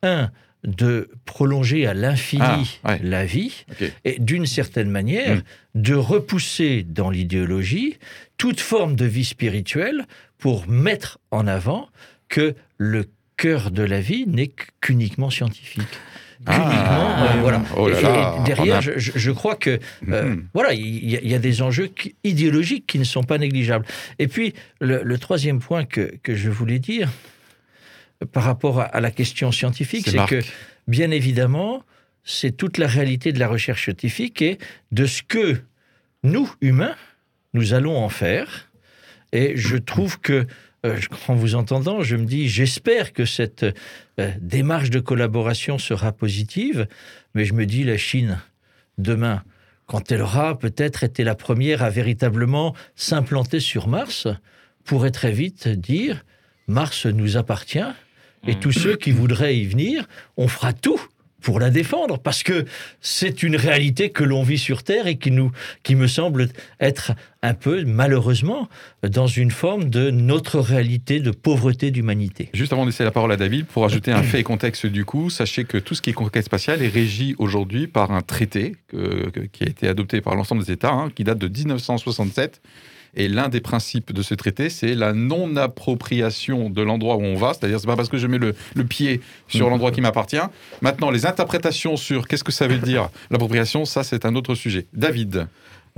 un, 0.02 0.30
de 0.64 1.08
prolonger 1.24 1.86
à 1.86 1.94
l'infini 1.94 2.78
Ah, 2.84 2.92
ouais. 2.92 3.00
la 3.02 3.24
vie, 3.24 3.64
et 4.04 4.16
d'une 4.18 4.46
certaine 4.46 4.90
manière, 4.90 5.36
Mm. 5.36 5.42
de 5.82 5.94
repousser 5.94 6.82
dans 6.88 7.10
l'idéologie 7.10 7.96
toute 8.38 8.60
forme 8.60 8.96
de 8.96 9.04
vie 9.06 9.24
spirituelle 9.24 10.06
pour 10.38 10.66
mettre 10.68 11.18
en 11.30 11.46
avant 11.46 11.88
que 12.28 12.54
le 12.78 13.04
cœur 13.36 13.70
de 13.70 13.82
la 13.82 14.00
vie 14.00 14.26
n'est 14.26 14.50
qu'uniquement 14.80 15.30
scientifique. 15.30 15.82
Ah. 16.44 16.56
Uniquement, 16.56 17.22
euh, 17.22 17.40
voilà. 17.40 17.62
Oh 17.76 17.88
là 17.88 17.98
Et- 17.98 18.02
là, 18.02 18.36
et 18.38 18.42
derrière, 18.44 18.76
a- 18.78 18.80
je, 18.98 19.30
crois 19.30 19.54
que 19.56 19.78
euh, 20.08 20.22
Mhm. 20.24 20.48
voilà, 20.52 20.74
il 20.74 21.08
y, 21.08 21.16
a- 21.16 21.20
il 21.22 21.30
y 21.30 21.34
a 21.34 21.38
des 21.38 21.62
enjeux 21.62 21.86
qui- 21.86 22.14
idéologiques 22.24 22.86
qui 22.86 22.98
ne 22.98 23.04
sont 23.04 23.22
pas 23.22 23.38
négligeables. 23.38 23.86
Et 24.18 24.28
puis, 24.28 24.52
le, 24.80 25.02
le 25.02 25.18
troisième 25.18 25.60
point 25.60 25.84
que, 25.84 26.14
que 26.22 26.34
je 26.34 26.50
voulais 26.50 26.78
dire 26.78 27.08
euh, 28.22 28.26
par 28.26 28.42
rapport 28.44 28.80
à, 28.80 28.84
à 28.84 29.00
la 29.00 29.10
question 29.10 29.50
scientifique, 29.52 30.08
C'est 30.10 30.26
que, 30.26 30.40
bien 30.88 31.10
évidemment, 31.10 31.82
c'est 32.24 32.56
toute 32.56 32.76
la 32.78 32.86
réalité 32.86 33.32
de 33.32 33.38
la 33.38 33.48
recherche 33.48 33.84
scientifique 33.84 34.42
et 34.42 34.58
de 34.92 35.06
ce 35.06 35.22
que 35.22 35.60
nous, 36.22 36.52
humains, 36.60 36.96
nous 37.54 37.72
allons 37.72 37.96
en 37.96 38.08
faire. 38.08 38.68
Et 39.32 39.56
je 39.56 39.76
trouve 39.76 40.20
que 40.20 40.46
euh, 40.86 40.98
en 41.28 41.34
vous 41.34 41.54
entendant, 41.54 42.02
je 42.02 42.16
me 42.16 42.24
dis, 42.24 42.48
j'espère 42.48 43.12
que 43.12 43.24
cette 43.24 43.64
euh, 44.18 44.30
démarche 44.40 44.90
de 44.90 45.00
collaboration 45.00 45.78
sera 45.78 46.12
positive, 46.12 46.86
mais 47.34 47.44
je 47.44 47.54
me 47.54 47.66
dis, 47.66 47.84
la 47.84 47.96
Chine, 47.96 48.40
demain, 48.98 49.42
quand 49.86 50.10
elle 50.10 50.22
aura 50.22 50.58
peut-être 50.58 51.04
été 51.04 51.24
la 51.24 51.34
première 51.34 51.82
à 51.82 51.90
véritablement 51.90 52.74
s'implanter 52.94 53.60
sur 53.60 53.88
Mars, 53.88 54.26
pourrait 54.84 55.10
très 55.10 55.32
vite 55.32 55.68
dire, 55.68 56.24
Mars 56.66 57.06
nous 57.06 57.36
appartient, 57.36 57.92
et 58.46 58.54
Mm. 58.54 58.60
tous 58.60 58.72
ceux 58.72 58.96
qui 58.96 59.10
voudraient 59.12 59.56
y 59.56 59.66
venir, 59.66 60.06
on 60.36 60.48
fera 60.48 60.72
tout 60.72 61.00
pour 61.42 61.60
la 61.60 61.70
défendre, 61.70 62.18
parce 62.18 62.42
que 62.42 62.64
c'est 63.00 63.42
une 63.42 63.56
réalité 63.56 64.10
que 64.10 64.24
l'on 64.24 64.42
vit 64.42 64.58
sur 64.58 64.82
Terre 64.82 65.06
et 65.06 65.16
qui, 65.16 65.30
nous, 65.30 65.52
qui 65.82 65.94
me 65.94 66.06
semble 66.08 66.48
être 66.80 67.12
un 67.42 67.54
peu, 67.54 67.84
malheureusement, 67.84 68.68
dans 69.08 69.26
une 69.28 69.50
forme 69.50 69.88
de 69.88 70.10
notre 70.10 70.58
réalité 70.58 71.20
de 71.20 71.30
pauvreté 71.30 71.90
d'humanité. 71.92 72.48
Juste 72.54 72.72
avant 72.72 72.82
de 72.84 72.88
laisser 72.90 73.04
la 73.04 73.10
parole 73.12 73.30
à 73.30 73.36
David, 73.36 73.66
pour 73.66 73.84
ajouter 73.84 74.10
un 74.12 74.22
fait 74.22 74.40
et 74.40 74.42
contexte 74.42 74.86
du 74.86 75.04
coup, 75.04 75.30
sachez 75.30 75.64
que 75.64 75.78
tout 75.78 75.94
ce 75.94 76.02
qui 76.02 76.10
est 76.10 76.14
conquête 76.14 76.44
spatiale 76.44 76.82
est 76.82 76.88
régi 76.88 77.34
aujourd'hui 77.38 77.86
par 77.86 78.10
un 78.10 78.22
traité 78.22 78.74
que- 78.88 79.30
qui 79.52 79.64
a 79.64 79.68
été 79.68 79.86
adopté 79.88 80.20
par 80.20 80.34
l'ensemble 80.34 80.64
des 80.64 80.72
États, 80.72 80.90
hein, 80.92 81.10
qui 81.14 81.22
date 81.22 81.38
de 81.38 81.48
1967. 81.48 82.60
Et 83.16 83.28
l'un 83.28 83.48
des 83.48 83.60
principes 83.60 84.12
de 84.12 84.22
ce 84.22 84.34
traité, 84.34 84.68
c'est 84.68 84.94
la 84.94 85.12
non-appropriation 85.12 86.70
de 86.70 86.82
l'endroit 86.82 87.16
où 87.16 87.22
on 87.22 87.36
va. 87.36 87.54
C'est-à-dire, 87.54 87.80
c'est 87.80 87.86
pas 87.86 87.96
parce 87.96 88.10
que 88.10 88.18
je 88.18 88.26
mets 88.26 88.38
le, 88.38 88.54
pied 88.84 89.20
sur 89.48 89.70
l'endroit 89.70 89.90
qui 89.90 90.00
m'appartient. 90.00 90.36
Maintenant, 90.82 91.10
les 91.10 91.26
interprétations 91.26 91.96
sur 91.96 92.28
qu'est-ce 92.28 92.44
que 92.44 92.52
ça 92.52 92.68
veut 92.68 92.78
dire 92.78 93.08
l'appropriation, 93.30 93.84
ça, 93.84 94.04
c'est 94.04 94.26
un 94.26 94.34
autre 94.34 94.54
sujet. 94.54 94.86
David, 94.92 95.48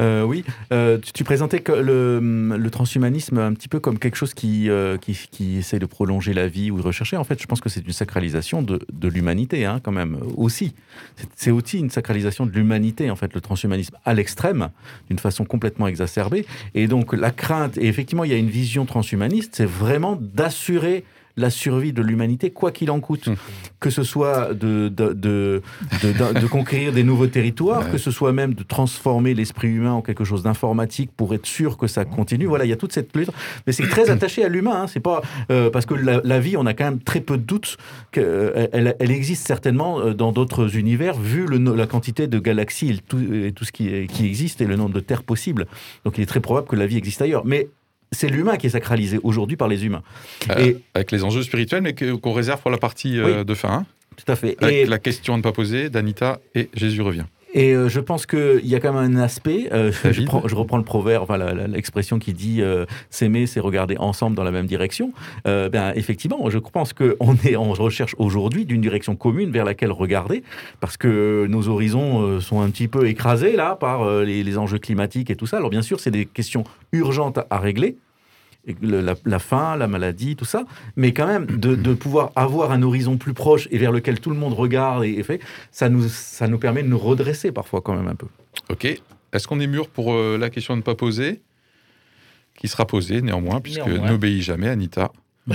Euh, 0.01 0.23
oui, 0.23 0.45
euh, 0.73 0.99
tu, 1.13 1.25
présentais 1.25 1.61
que 1.61 1.73
le, 1.73 2.71
transhumanisme 2.71 3.39
un 3.39 3.53
petit 3.53 3.69
peu 3.69 3.81
comme 3.81 3.99
quelque 3.99 4.17
chose 4.17 4.35
qui, 4.35 4.71
euh, 4.71 4.97
qui, 4.97 5.19
qui 5.31 5.59
essaye 5.59 5.81
de 5.81 5.87
prolonger 5.87 6.33
la 6.33 6.47
vie 6.47 6.71
ou 6.71 6.77
de 6.77 6.83
rechercher. 6.83 7.17
En 7.17 7.25
fait, 7.25 7.41
je 7.41 7.47
pense 7.47 7.61
que 7.61 7.69
c'est 7.69 7.81
une 7.81 7.93
sacralisation 7.93 8.63
de, 8.63 8.81
de 8.93 9.09
l'humanité, 9.09 9.65
hein, 9.65 9.81
quand 9.83 9.93
même, 9.93 10.19
aussi. 10.37 10.75
C'est 11.35 11.51
aussi 11.51 11.79
une 11.79 11.91
sacralisation 11.91 12.47
de 12.47 12.53
l'humanité, 12.53 13.11
en 13.11 13.17
fait, 13.17 13.35
le 13.35 13.41
transhumanisme 13.41 13.97
à 14.05 14.15
l'extrême, 14.15 14.69
d'une 15.09 15.19
façon 15.19 15.45
complètement 15.45 15.89
exacerbée. 15.89 16.47
Et 16.75 16.87
donc, 16.87 17.13
la 17.13 17.31
crainte, 17.31 17.77
et 17.79 17.87
effectivement, 17.87 18.25
il 18.25 18.31
y 18.31 18.35
a 18.35 18.39
une 18.39 18.51
vision 18.51 18.87
transhumaniste, 18.87 19.57
c'est 19.57 19.69
vraiment 19.69 20.17
d'assurer 20.21 21.05
la 21.39 21.51
survie 21.51 21.93
de 21.93 22.03
l'humanité, 22.03 22.51
quoi 22.51 22.71
qu'il 22.73 22.91
en 22.91 23.01
coûte. 23.01 23.29
Mmh. 23.29 23.35
Que 23.81 23.91
ce 23.91 24.03
soit 24.03 24.53
de, 24.55 24.89
de, 24.89 25.13
de, 25.13 25.63
de- 26.03 26.13
de- 26.13 26.41
de 26.41 26.47
conquérir 26.47 26.93
des 26.93 27.05
nouveaux 27.05 27.29
territoires, 27.29 27.85
Ouais. 27.87 27.93
que 27.93 27.99
ce 27.99 28.11
soit 28.11 28.33
même 28.33 28.55
de 28.55 28.63
transformer 28.65 29.35
l'esprit 29.35 29.69
humain 29.69 29.93
en 29.93 30.03
quelque 30.03 30.25
chose 30.25 30.43
d'informatique 30.43 31.11
pour 31.17 31.33
être 31.35 31.47
sûr 31.47 31.77
que 31.79 31.87
ça 31.87 32.05
continue. 32.05 32.47
Voilà, 32.47 32.65
il 32.65 32.69
y 32.71 32.73
a 32.73 32.77
toute 32.77 32.93
cette 32.93 33.15
lutte. 33.17 33.31
Mais 33.67 33.73
c'est 33.73 33.87
très 33.89 34.11
attaché 34.11 34.45
à 34.45 34.49
l'humain. 34.49 34.83
hein. 34.83 34.87
C'est 34.89 35.01
pas 35.01 35.23
euh, 35.51 35.71
parce 35.71 35.87
que 35.87 35.95
la, 35.95 36.21
la 36.25 36.41
vie, 36.41 36.57
on 36.57 36.67
a 36.67 36.75
quand 36.75 36.85
même 36.85 37.01
très 37.01 37.21
peu 37.21 37.37
de 37.39 37.43
doutes 37.45 37.77
qu'elle 38.13 38.69
elle, 38.73 38.97
elle 38.99 39.11
existe 39.11 39.47
certainement 39.47 40.01
euh, 40.01 40.15
dans 40.15 40.33
d'autres 40.33 40.77
univers, 40.77 41.15
vu 41.19 41.47
le 41.47 41.59
la 41.75 41.87
quantité 41.87 42.27
de 42.27 42.39
galaxies 42.39 42.91
et 42.91 42.99
tout, 42.99 43.19
et 43.33 43.53
tout 43.53 43.65
ce 43.65 43.73
qui, 43.73 44.07
qui 44.09 44.27
existe 44.27 44.61
et 44.61 44.65
le 44.67 44.77
nombre 44.77 44.95
de 44.95 45.01
terres 45.01 45.23
possibles. 45.23 45.67
Donc 46.05 46.19
il 46.19 46.23
est 46.23 46.27
très 46.27 46.41
probable 46.41 46.67
que 46.67 46.77
la 46.77 46.87
vie 46.87 46.97
existe 46.97 47.23
ailleurs. 47.23 47.45
Mais 47.45 47.69
c'est 48.13 48.29
l'humain 48.29 48.57
qui 48.57 48.67
est 48.67 48.71
sacralisé 48.71 49.19
aujourd'hui 49.23 49.57
par 49.57 49.69
les 49.69 49.85
humains. 49.85 50.03
euh, 50.51 50.59
Et- 50.59 50.77
avec 50.95 51.13
les 51.13 51.25
enjeux 51.25 51.43
spirituels, 51.43 51.83
mais 51.83 51.95
qu'on 51.95 52.33
réserve 52.33 52.61
pour 52.61 52.71
la 52.71 52.79
partie 52.79 53.19
euh, 53.19 53.45
de 53.45 53.55
fin. 53.55 53.71
hein. 53.73 53.87
Tout 54.17 54.33
à 54.33 54.37
fait. 54.37 54.57
Avec 54.61 54.75
Et- 54.75 54.87
la 54.87 54.99
question 54.99 55.35
à 55.35 55.37
ne 55.37 55.43
pas 55.43 55.53
poser 55.53 55.91
d'Anita 55.91 56.41
et 56.55 56.69
Jésus 56.75 57.03
revient. 57.03 57.25
Et 57.55 57.73
euh, 57.73 57.89
je 57.89 58.01
pense 58.01 58.27
qu'il 58.27 58.67
y 58.67 58.75
a 58.75 58.81
quand 58.81 58.93
même 58.93 59.17
un 59.17 59.21
aspect, 59.21 59.69
euh, 59.73 59.91
je, 59.91 60.03
David 60.03 60.27
prends- 60.27 60.47
je 60.47 60.55
reprends 60.55 60.77
le 60.77 60.85
proverbe, 60.85 61.23
enfin, 61.23 61.39
l'expression 61.67 62.19
qui 62.19 62.35
dit 62.35 62.61
euh, 62.61 62.85
s'aimer, 63.09 63.47
c'est 63.47 63.61
regarder 63.61 63.97
ensemble 63.97 64.37
dans 64.37 64.45
la 64.45 64.51
même 64.51 64.67
direction. 64.67 65.13
Euh, 65.47 65.71
ben, 65.71 65.93
effectivement, 65.97 66.51
je 66.51 66.59
pense 66.59 66.93
qu'on 66.93 67.37
est 67.45 67.57
en 67.57 67.73
recherche 67.73 68.15
aujourd'hui 68.19 68.67
d'une 68.67 68.83
direction 68.83 69.17
commune 69.17 69.51
vers 69.51 69.65
laquelle 69.65 69.93
regarder, 69.93 70.43
parce 70.81 70.99
que 70.99 71.47
nos 71.49 71.69
horizons 71.69 72.21
euh, 72.21 72.41
sont 72.41 72.61
un 72.61 72.69
petit 72.69 72.87
peu 72.87 73.09
écrasés 73.09 73.57
là 73.57 73.77
par 73.77 74.03
euh, 74.03 74.25
les, 74.25 74.43
les 74.45 74.59
enjeux 74.59 74.79
climatiques 74.79 75.31
et 75.31 75.37
tout 75.37 75.47
ça. 75.47 75.57
Alors 75.57 75.71
bien 75.71 75.83
sûr, 75.83 76.01
c'est 76.01 76.11
des 76.11 76.27
questions 76.27 76.65
urgentes 76.93 77.39
à 77.49 77.59
régler. 77.59 77.97
Et 78.69 78.77
le- 78.83 79.01
la, 79.01 79.15
la 79.25 79.39
faim, 79.41 79.77
la 79.77 79.89
maladie, 79.89 80.37
tout 80.37 80.45
ça, 80.45 80.65
mais 80.95 81.13
quand 81.13 81.27
même 81.27 81.47
de, 81.47 81.75
de 81.75 81.95
pouvoir 81.95 82.31
avoir 82.37 82.71
un 82.71 82.83
horizon 82.83 83.17
plus 83.17 83.33
proche 83.35 83.67
et 83.73 83.79
vers 83.79 83.91
lequel 83.91 84.21
tout 84.21 84.31
le 84.31 84.37
monde 84.37 84.53
regarde 84.53 85.05
et, 85.05 85.13
et 85.19 85.23
fait, 85.25 85.41
ça 85.73 85.89
nous, 85.89 86.07
ça 86.09 86.47
nous 86.47 86.59
permet 86.59 86.83
de 86.83 86.89
nous 86.89 86.99
redresser 86.99 87.51
parfois 87.51 87.81
quand 87.81 87.95
même 87.97 88.07
un 88.09 88.15
peu. 88.15 88.27
Ok. 88.71 88.85
Est-ce 89.33 89.49
qu'on 89.49 89.59
est 89.61 89.67
mûr 89.67 89.89
pour 89.89 90.13
euh, 90.13 90.37
la 90.39 90.51
question 90.51 90.75
à 90.75 90.77
ne 90.77 90.83
pas 90.83 90.95
poser? 90.95 91.41
Qui 92.59 92.69
sera 92.69 92.87
posée 92.87 93.23
néanmoins, 93.23 93.61
puisque 93.61 93.87
n'obéis 93.87 94.43
jamais, 94.43 94.69
Anita. 94.69 95.13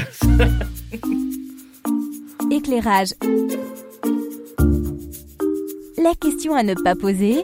Éclairage. 2.51 3.09
La 5.97 6.13
question 6.19 6.55
à 6.55 6.63
ne 6.63 6.73
pas 6.75 6.95
poser 6.95 7.43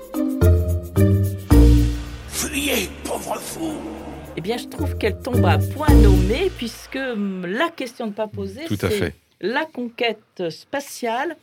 Eh 4.40 4.42
bien, 4.42 4.56
je 4.56 4.68
trouve 4.70 4.98
qu'elle 4.98 5.20
tombe 5.20 5.46
à 5.46 5.58
point 5.58 5.94
nommé, 5.96 6.50
puisque 6.58 6.96
hum, 6.96 7.46
la 7.46 7.68
question 7.68 8.06
de 8.06 8.12
ne 8.12 8.16
pas 8.16 8.30
poser, 8.30 8.64
Tout 8.68 8.76
à 8.82 8.90
c'est 8.90 8.98
fait. 8.98 9.14
la 9.42 9.66
conquête 9.66 10.44
spatiale. 10.50 11.36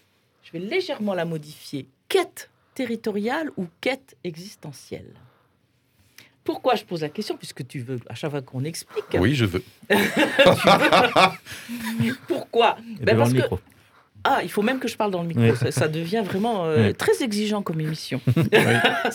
Je 0.43 0.51
vais 0.53 0.61
légèrement 0.61 1.13
la 1.13 1.27
modifier. 1.27 1.89
Quête 2.09 2.49
territoriale 2.75 3.51
ou 3.59 3.67
quête 3.83 4.17
existentielle? 4.25 5.13
Pourquoi 6.43 6.75
je 6.77 6.85
pose 6.85 7.03
la 7.03 7.11
question? 7.11 7.37
Puisque 7.37 7.67
tu 7.69 7.81
veux 7.81 8.01
à 8.09 8.15
chaque 8.15 8.31
fois 8.31 8.41
qu'on 8.41 8.65
explique. 8.65 9.05
Oui, 9.19 9.35
je 9.35 9.45
veux. 9.45 9.63
Pourquoi? 12.27 12.79
Ben, 13.03 13.15
parce 13.15 13.29
le 13.31 13.37
que- 13.37 13.43
micro. 13.43 13.61
Ah, 14.25 14.41
il 14.43 14.51
faut 14.51 14.63
même 14.63 14.79
que 14.81 14.89
je 14.89 14.97
parle 14.97 15.11
dans 15.11 15.21
le 15.21 15.29
micro. 15.29 15.43
Oui. 15.43 15.55
Ça, 15.57 15.71
ça 15.71 15.87
devient 15.89 16.23
vraiment 16.25 16.65
euh, 16.65 16.87
Oui. 16.89 16.95
très 16.95 17.23
exigeant 17.23 17.61
comme 17.61 17.79
émission. 17.83 18.23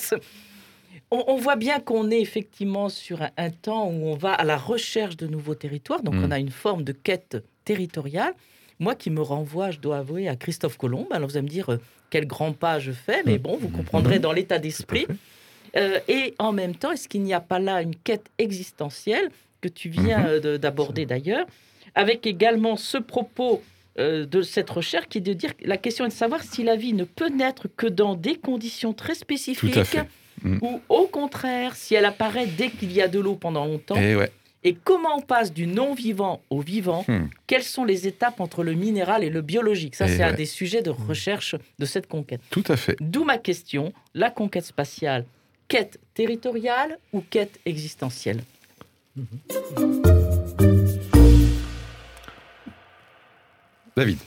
on, 1.12 1.24
on 1.28 1.36
voit 1.36 1.56
bien 1.58 1.80
qu'on 1.80 2.10
est 2.10 2.22
effectivement 2.22 2.90
sur 2.90 3.22
un, 3.22 3.30
un 3.38 3.50
temps 3.50 3.88
où 3.88 4.06
on 4.08 4.16
va 4.16 4.34
à 4.34 4.44
la 4.44 4.58
recherche 4.58 5.18
de 5.18 5.28
nouveaux 5.28 5.56
territoires. 5.56 6.02
Donc, 6.04 6.16
Mm. 6.16 6.24
on 6.26 6.32
a 6.32 6.40
une 6.40 6.52
forme 6.52 6.84
de 6.84 6.92
quête 6.94 7.44
territoriale. 7.66 8.34
Moi 8.80 8.96
qui 8.96 9.10
me 9.12 9.22
renvoie, 9.22 9.72
je 9.72 9.80
dois 9.80 9.98
avouer, 10.00 10.28
à 10.28 10.36
Christophe 10.36 10.78
Colomb. 10.78 11.08
Alors, 11.12 11.30
vous 11.30 11.38
allez 11.38 11.46
me 11.46 11.50
dire 11.52 11.70
euh, 11.72 11.78
quel 12.10 12.26
grand 12.26 12.54
pas 12.54 12.80
je 12.80 12.92
fais, 12.92 13.22
mais 13.26 13.38
bon, 13.38 13.58
vous 13.58 13.70
comprendrez 13.70 14.18
dans 14.20 14.32
l'état 14.32 14.58
d'esprit. 14.58 15.06
Euh, 15.78 16.00
et 16.08 16.34
en 16.40 16.52
même 16.52 16.76
temps, 16.76 16.92
est-ce 16.92 17.08
qu'il 17.08 17.22
n'y 17.24 17.34
a 17.34 17.40
pas 17.40 17.60
là 17.60 17.82
une 17.82 17.96
quête 17.96 18.26
existentielle 18.40 19.30
que 19.62 19.68
tu 19.70 19.90
viens 19.90 20.26
euh, 20.28 20.40
de- 20.40 20.58
d'aborder 20.58 21.06
d'ailleurs, 21.06 21.46
avec 21.96 22.26
également 22.26 22.76
ce 22.76 22.98
propos 22.98 23.62
euh, 24.00 24.26
de 24.26 24.42
cette 24.42 24.70
recherche 24.70 25.08
qui 25.08 25.20
est 25.20 25.22
de 25.22 25.34
dire 25.34 25.56
que 25.56 25.66
la 25.68 25.78
question 25.78 26.06
est 26.06 26.10
de 26.10 26.14
savoir 26.14 26.42
si 26.44 26.64
la 26.64 26.76
vie 26.76 26.94
ne 26.94 27.04
peut 27.04 27.30
naître 27.30 27.68
que 27.78 27.88
dans 27.88 28.16
des 28.16 28.36
conditions 28.36 28.94
très 28.94 29.14
spécifiques, 29.16 29.74
Ou 30.62 30.82
au 30.90 31.08
contraire, 31.08 31.76
si 31.76 31.96
elle 31.96 32.06
apparaît 32.06 32.48
dès 32.48 32.70
qu'il 32.70 32.92
y 32.92 33.02
a 33.02 33.08
de 33.08 33.20
l'eau 33.20 33.36
pendant 33.36 33.66
longtemps, 33.66 33.96
Et 33.96 34.16
ouais. 34.16 34.32
et 34.64 34.74
comment 34.76 35.18
on 35.18 35.22
passe 35.22 35.54
du 35.54 35.68
non-vivant 35.68 36.42
au 36.50 36.62
vivant, 36.62 37.04
Hmm. 37.08 37.28
quelles 37.48 37.64
sont 37.64 37.84
les 37.86 38.08
étapes 38.08 38.40
entre 38.40 38.64
le 38.64 38.74
minéral 38.74 39.24
et 39.24 39.30
le 39.30 39.42
biologique? 39.42 39.96
Ça, 39.96 40.06
Et 40.08 40.16
c'est 40.18 40.24
un 40.24 40.34
des 40.34 40.46
sujets 40.46 40.82
de 40.82 40.90
recherche 40.90 41.56
de 41.80 41.86
cette 41.86 42.08
conquête. 42.08 42.42
Tout 42.50 42.64
à 42.68 42.78
fait. 42.78 42.96
D'où 43.00 43.24
ma 43.24 43.38
question, 43.38 43.94
la 44.14 44.30
conquête 44.30 44.66
spatiale, 44.66 45.26
quête 45.68 46.00
territoriale 46.14 46.98
ou 47.14 47.22
quête 47.22 47.60
existentielle? 47.66 48.42
David. 53.96 54.18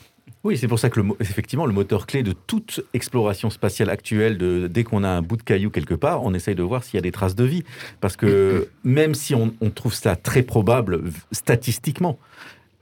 Oui, 0.44 0.58
c'est 0.58 0.68
pour 0.68 0.78
ça 0.78 0.90
que 0.90 1.00
le, 1.00 1.08
effectivement, 1.20 1.64
le 1.64 1.72
moteur 1.72 2.06
clé 2.06 2.22
de 2.22 2.32
toute 2.32 2.84
exploration 2.92 3.48
spatiale 3.48 3.88
actuelle, 3.88 4.36
de, 4.36 4.66
dès 4.66 4.84
qu'on 4.84 5.02
a 5.02 5.08
un 5.08 5.22
bout 5.22 5.38
de 5.38 5.42
caillou 5.42 5.70
quelque 5.70 5.94
part, 5.94 6.22
on 6.22 6.34
essaye 6.34 6.54
de 6.54 6.62
voir 6.62 6.84
s'il 6.84 6.96
y 6.96 6.98
a 6.98 7.00
des 7.00 7.12
traces 7.12 7.34
de 7.34 7.44
vie. 7.44 7.64
Parce 8.02 8.16
que 8.16 8.68
même 8.84 9.14
si 9.14 9.34
on, 9.34 9.54
on 9.62 9.70
trouve 9.70 9.94
ça 9.94 10.16
très 10.16 10.42
probable 10.42 11.00
statistiquement, 11.32 12.18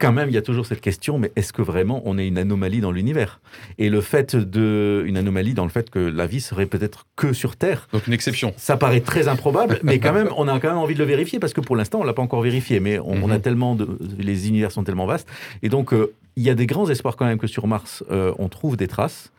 quand 0.02 0.12
même, 0.12 0.28
il 0.28 0.34
y 0.34 0.38
a 0.38 0.42
toujours 0.42 0.66
cette 0.66 0.80
question, 0.80 1.18
mais 1.18 1.30
est-ce 1.36 1.52
que 1.52 1.62
vraiment 1.62 2.02
on 2.04 2.18
est 2.18 2.26
une 2.26 2.36
anomalie 2.38 2.80
dans 2.80 2.90
l'univers? 2.92 3.40
Et 3.78 3.88
le 3.88 4.00
fait 4.00 4.34
de... 4.36 5.02
Une 5.06 5.16
anomalie 5.16 5.54
dans 5.54 5.64
le 5.64 5.70
fait 5.70 5.88
que 5.90 5.98
la 5.98 6.26
vie 6.26 6.40
serait 6.40 6.66
peut-être 6.66 7.06
que 7.16 7.32
sur 7.32 7.56
Terre, 7.56 7.88
Donc 7.92 8.06
une 8.06 8.12
exception. 8.12 8.52
ça 8.56 8.76
paraît 8.76 9.00
très 9.00 9.28
improbable, 9.28 9.78
mais 9.82 9.98
quand 10.00 10.12
même, 10.12 10.28
on 10.36 10.48
a 10.48 10.58
quand 10.60 10.68
même 10.68 10.78
envie 10.78 10.94
de 10.94 10.98
le 10.98 11.04
vérifier 11.06 11.38
parce 11.38 11.52
que 11.52 11.60
pour 11.60 11.76
l'instant, 11.76 12.00
on 12.00 12.04
l'a 12.04 12.12
pas 12.14 12.22
encore 12.22 12.42
vérifié. 12.42 12.80
Mais 12.80 12.98
on, 12.98 13.22
on 13.22 13.30
a 13.30 13.36
Mhm. 13.36 13.40
tellement 13.42 13.74
de, 13.76 13.86
les 14.18 14.48
univers 14.48 14.72
sont 14.72 14.84
tellement 14.84 15.06
vastes, 15.06 15.28
et 15.62 15.68
donc 15.68 15.92
euh, 15.94 16.12
il 16.36 16.42
y 16.42 16.50
a 16.50 16.54
des 16.54 16.66
grands 16.66 16.88
espoirs 16.90 17.16
quand 17.16 17.26
même 17.26 17.38
que 17.38 17.46
sur 17.46 17.66
Mars, 17.66 18.02
euh, 18.10 18.32
on 18.38 18.48
trouve 18.48 18.76
des 18.76 18.88
traces. 18.88 19.30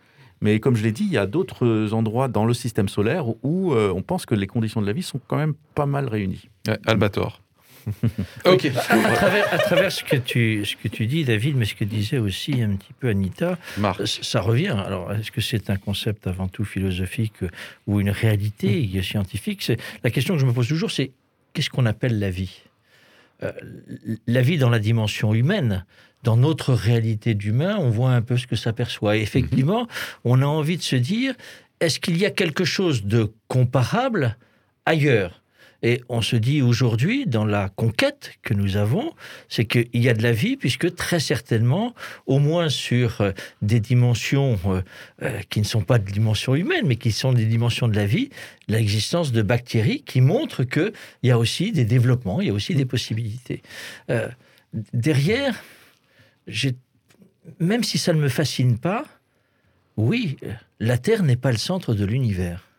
Mais 0.42 0.60
comme 0.60 0.76
je 0.76 0.84
l'ai 0.84 0.92
dit, 0.92 1.04
il 1.06 1.12
y 1.14 1.18
a 1.18 1.26
d'autres 1.26 1.94
endroits 1.94 2.28
dans 2.28 2.46
le 2.46 2.54
système 2.54 2.90
solaire 2.90 3.26
où 3.44 3.74
euh, 3.74 3.94
on 3.96 4.02
pense 4.02 4.26
que 4.26 4.36
les 4.36 4.48
conditions 4.48 4.82
de 4.82 4.86
la 4.88 4.92
vie 4.94 5.04
sont 5.04 5.20
quand 5.28 5.38
même 5.38 5.54
pas 5.76 5.86
mal 5.86 6.08
réunies. 6.08 6.50
Ouais, 6.68 6.78
Albator. 6.86 7.42
ok. 8.46 8.72
À 8.90 9.14
travers, 9.16 9.54
à 9.54 9.58
travers 9.58 9.92
ce, 9.92 10.04
que 10.04 10.16
tu, 10.16 10.66
ce 10.66 10.76
que 10.76 10.88
tu 10.88 11.06
dis, 11.06 11.24
David, 11.24 11.56
mais 11.56 11.66
ce 11.66 11.76
que 11.76 11.84
disait 11.84 12.18
aussi 12.18 12.62
un 12.62 12.76
petit 12.76 12.94
peu 13.00 13.10
Anita, 13.10 13.58
Marc. 13.78 14.06
ça 14.06 14.42
revient. 14.42 14.76
Alors, 14.86 15.12
est-ce 15.14 15.32
que 15.32 15.42
c'est 15.42 15.70
un 15.70 15.78
concept 15.78 16.28
avant 16.28 16.48
tout 16.48 16.66
philosophique 16.66 17.44
euh, 17.44 17.50
ou 17.88 18.00
une 18.00 18.10
réalité 18.10 18.90
scientifique? 19.02 19.62
C'est 19.64 19.78
La 20.04 20.10
question 20.10 20.36
que 20.36 20.40
je 20.40 20.46
me 20.46 20.54
pose 20.54 20.68
toujours, 20.68 20.92
c'est 20.92 21.12
qu'est-ce 21.54 21.70
qu'on 21.70 21.86
appelle 21.86 22.20
la 22.20 22.30
vie? 22.30 22.62
Euh, 23.44 23.52
la 24.28 24.42
vie 24.42 24.58
dans 24.58 24.70
la 24.70 24.80
dimension 24.80 25.34
humaine. 25.34 25.86
Dans 26.24 26.38
notre 26.38 26.74
réalité 26.74 27.34
d'humain, 27.34 27.76
on 27.78 27.90
voit 27.90 28.12
un 28.12 28.22
peu 28.22 28.38
ce 28.38 28.48
que 28.48 28.56
ça 28.56 28.72
perçoit. 28.72 29.18
Et 29.18 29.22
effectivement, 29.22 29.88
on 30.24 30.42
a 30.42 30.46
envie 30.46 30.78
de 30.78 30.82
se 30.82 30.96
dire, 30.96 31.36
est-ce 31.82 32.00
qu'il 32.00 32.18
y 32.18 32.26
a 32.26 32.32
quelque 32.32 32.64
chose 32.64 33.04
de 33.04 33.34
comparable 33.50 34.38
ailleurs? 34.86 35.43
Et 35.84 36.02
on 36.08 36.22
se 36.22 36.38
dit 36.38 36.62
aujourd'hui, 36.62 37.26
dans 37.26 37.44
la 37.44 37.68
conquête 37.68 38.32
que 38.42 38.54
nous 38.54 38.78
avons, 38.78 39.14
c'est 39.50 39.66
qu'il 39.66 39.90
y 39.94 40.08
a 40.08 40.14
de 40.14 40.24
la 40.24 40.32
vie, 40.32 40.56
puisque 40.56 40.96
très 40.96 41.20
certainement, 41.20 41.94
au 42.26 42.40
moins 42.40 42.70
sur 42.70 43.20
euh, 43.20 43.32
des 43.62 43.82
dimensions 43.82 44.58
euh, 44.66 44.82
euh, 45.22 45.40
qui 45.50 45.60
ne 45.60 45.66
sont 45.66 45.82
pas 45.82 46.00
de 46.00 46.10
dimensions 46.10 46.56
humaines, 46.56 46.88
mais 46.88 46.96
qui 46.96 47.12
sont 47.12 47.34
des 47.34 47.46
dimensions 47.46 47.90
de 47.90 47.98
la 47.98 48.06
vie, 48.06 48.30
l'existence 48.70 49.34
de 49.34 49.42
bactéries 49.42 50.04
qui 50.04 50.22
montrent 50.22 50.64
qu'il 50.64 50.94
y 51.22 51.32
a 51.32 51.38
aussi 51.38 51.74
des 51.74 51.86
développements, 51.86 52.40
il 52.40 52.48
y 52.48 52.50
a 52.50 52.54
aussi 52.54 52.76
des 52.76 52.86
possibilités. 52.86 53.62
Derrière, 54.94 55.62
même 57.60 57.84
si 57.84 57.98
ça 57.98 58.14
ne 58.14 58.20
me 58.20 58.30
fascine 58.30 58.78
pas, 58.78 59.04
oui, 59.98 60.38
la 60.80 60.98
Terre 60.98 61.24
n'est 61.24 61.36
pas 61.36 61.52
le 61.52 61.58
centre 61.58 61.94
de 61.94 62.06
l'univers. 62.06 62.70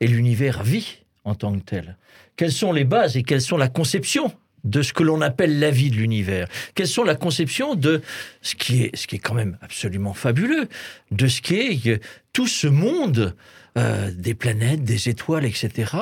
Et 0.00 0.08
l'univers 0.08 0.62
vit 0.64 1.05
en 1.26 1.34
tant 1.34 1.52
que 1.58 1.62
tel. 1.62 1.96
Quelles 2.36 2.52
sont 2.52 2.72
les 2.72 2.84
bases 2.84 3.16
et 3.16 3.22
quelles 3.22 3.42
sont 3.42 3.58
la 3.58 3.68
conception 3.68 4.32
de 4.64 4.80
ce 4.82 4.92
que 4.92 5.02
l'on 5.02 5.20
appelle 5.20 5.58
la 5.58 5.70
vie 5.70 5.90
de 5.90 5.96
l'univers? 5.96 6.48
Quelles 6.74 6.88
sont 6.88 7.04
la 7.04 7.16
conception 7.16 7.74
de 7.74 8.00
ce 8.40 8.54
qui 8.54 8.84
est, 8.84 8.96
ce 8.96 9.06
qui 9.06 9.16
est 9.16 9.18
quand 9.18 9.34
même 9.34 9.58
absolument 9.60 10.14
fabuleux, 10.14 10.68
de 11.10 11.26
ce 11.26 11.42
qui 11.42 11.56
est 11.56 11.86
euh, 11.88 11.98
tout 12.32 12.46
ce 12.46 12.68
monde 12.68 13.34
euh, 13.76 14.10
des 14.12 14.34
planètes, 14.34 14.84
des 14.84 15.08
étoiles, 15.08 15.44
etc., 15.44 15.92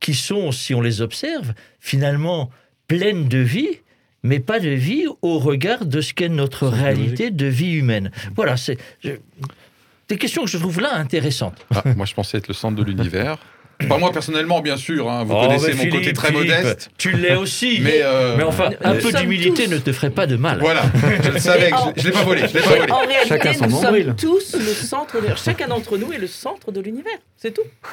qui 0.00 0.14
sont, 0.14 0.52
si 0.52 0.74
on 0.74 0.80
les 0.80 1.02
observe, 1.02 1.54
finalement 1.80 2.50
pleines 2.88 3.28
de 3.28 3.38
vie, 3.38 3.80
mais 4.22 4.38
pas 4.38 4.60
de 4.60 4.70
vie 4.70 5.06
au 5.22 5.38
regard 5.38 5.86
de 5.86 6.00
ce 6.00 6.14
qu'est 6.14 6.28
notre 6.28 6.68
réalité 6.68 7.30
de 7.30 7.46
vie 7.46 7.72
humaine. 7.72 8.10
Voilà, 8.36 8.56
c'est 8.56 8.78
des 10.08 10.18
questions 10.18 10.44
que 10.44 10.50
je 10.50 10.58
trouve 10.58 10.80
là 10.80 10.94
intéressantes. 10.94 11.66
Ah, 11.74 11.82
moi, 11.96 12.06
je 12.06 12.14
pensais 12.14 12.38
être 12.38 12.48
le 12.48 12.54
centre 12.54 12.76
de 12.76 12.84
l'univers. 12.84 13.38
Pas 13.88 13.98
moi 13.98 14.12
personnellement, 14.12 14.60
bien 14.60 14.76
sûr. 14.76 15.10
hein, 15.10 15.24
vous 15.24 15.34
Oh, 15.36 15.42
connaissez 15.42 15.72
mon 15.72 15.78
Philippe, 15.82 15.94
côté 15.94 16.12
très 16.12 16.28
Philippe, 16.28 16.50
modeste. 16.50 16.90
Tu 16.98 17.12
l'es 17.12 17.34
aussi. 17.34 17.80
Mais, 17.82 18.00
euh, 18.02 18.36
Mais 18.36 18.44
enfin, 18.44 18.70
un 18.82 18.94
peu 18.94 19.12
d'humilité 19.12 19.66
ne 19.66 19.78
te 19.78 19.92
ferait 19.92 20.10
pas 20.10 20.26
de 20.26 20.36
mal. 20.36 20.58
Voilà, 20.60 20.82
je 21.24 21.30
le 21.30 21.38
savais. 21.38 21.72
En- 21.72 21.92
Je, 21.96 22.02
je 22.02 22.06
l'ai 22.06 22.12
pas 22.12 22.22
volé. 22.22 22.42
Je 22.48 22.54
l'ai 22.54 22.60
pas 22.62 22.70
Mais 22.70 22.78
volé. 22.80 22.92
en 22.92 22.98
réalité, 22.98 23.28
Chacun 23.28 23.52
son 23.54 23.66
nous 23.66 23.82
nombril. 23.82 24.04
sommes 24.04 24.16
tous 24.16 24.54
le 24.54 24.64
centre 24.72 25.20
de... 25.20 25.34
Chacun 25.36 25.66
d'entre 25.68 25.98
nous 25.98 26.12
est 26.12 26.18
le 26.18 26.26
centre 26.28 26.70
de 26.70 26.80
l'univers. 26.80 27.18
C'est 27.36 27.52
tout. 27.52 27.62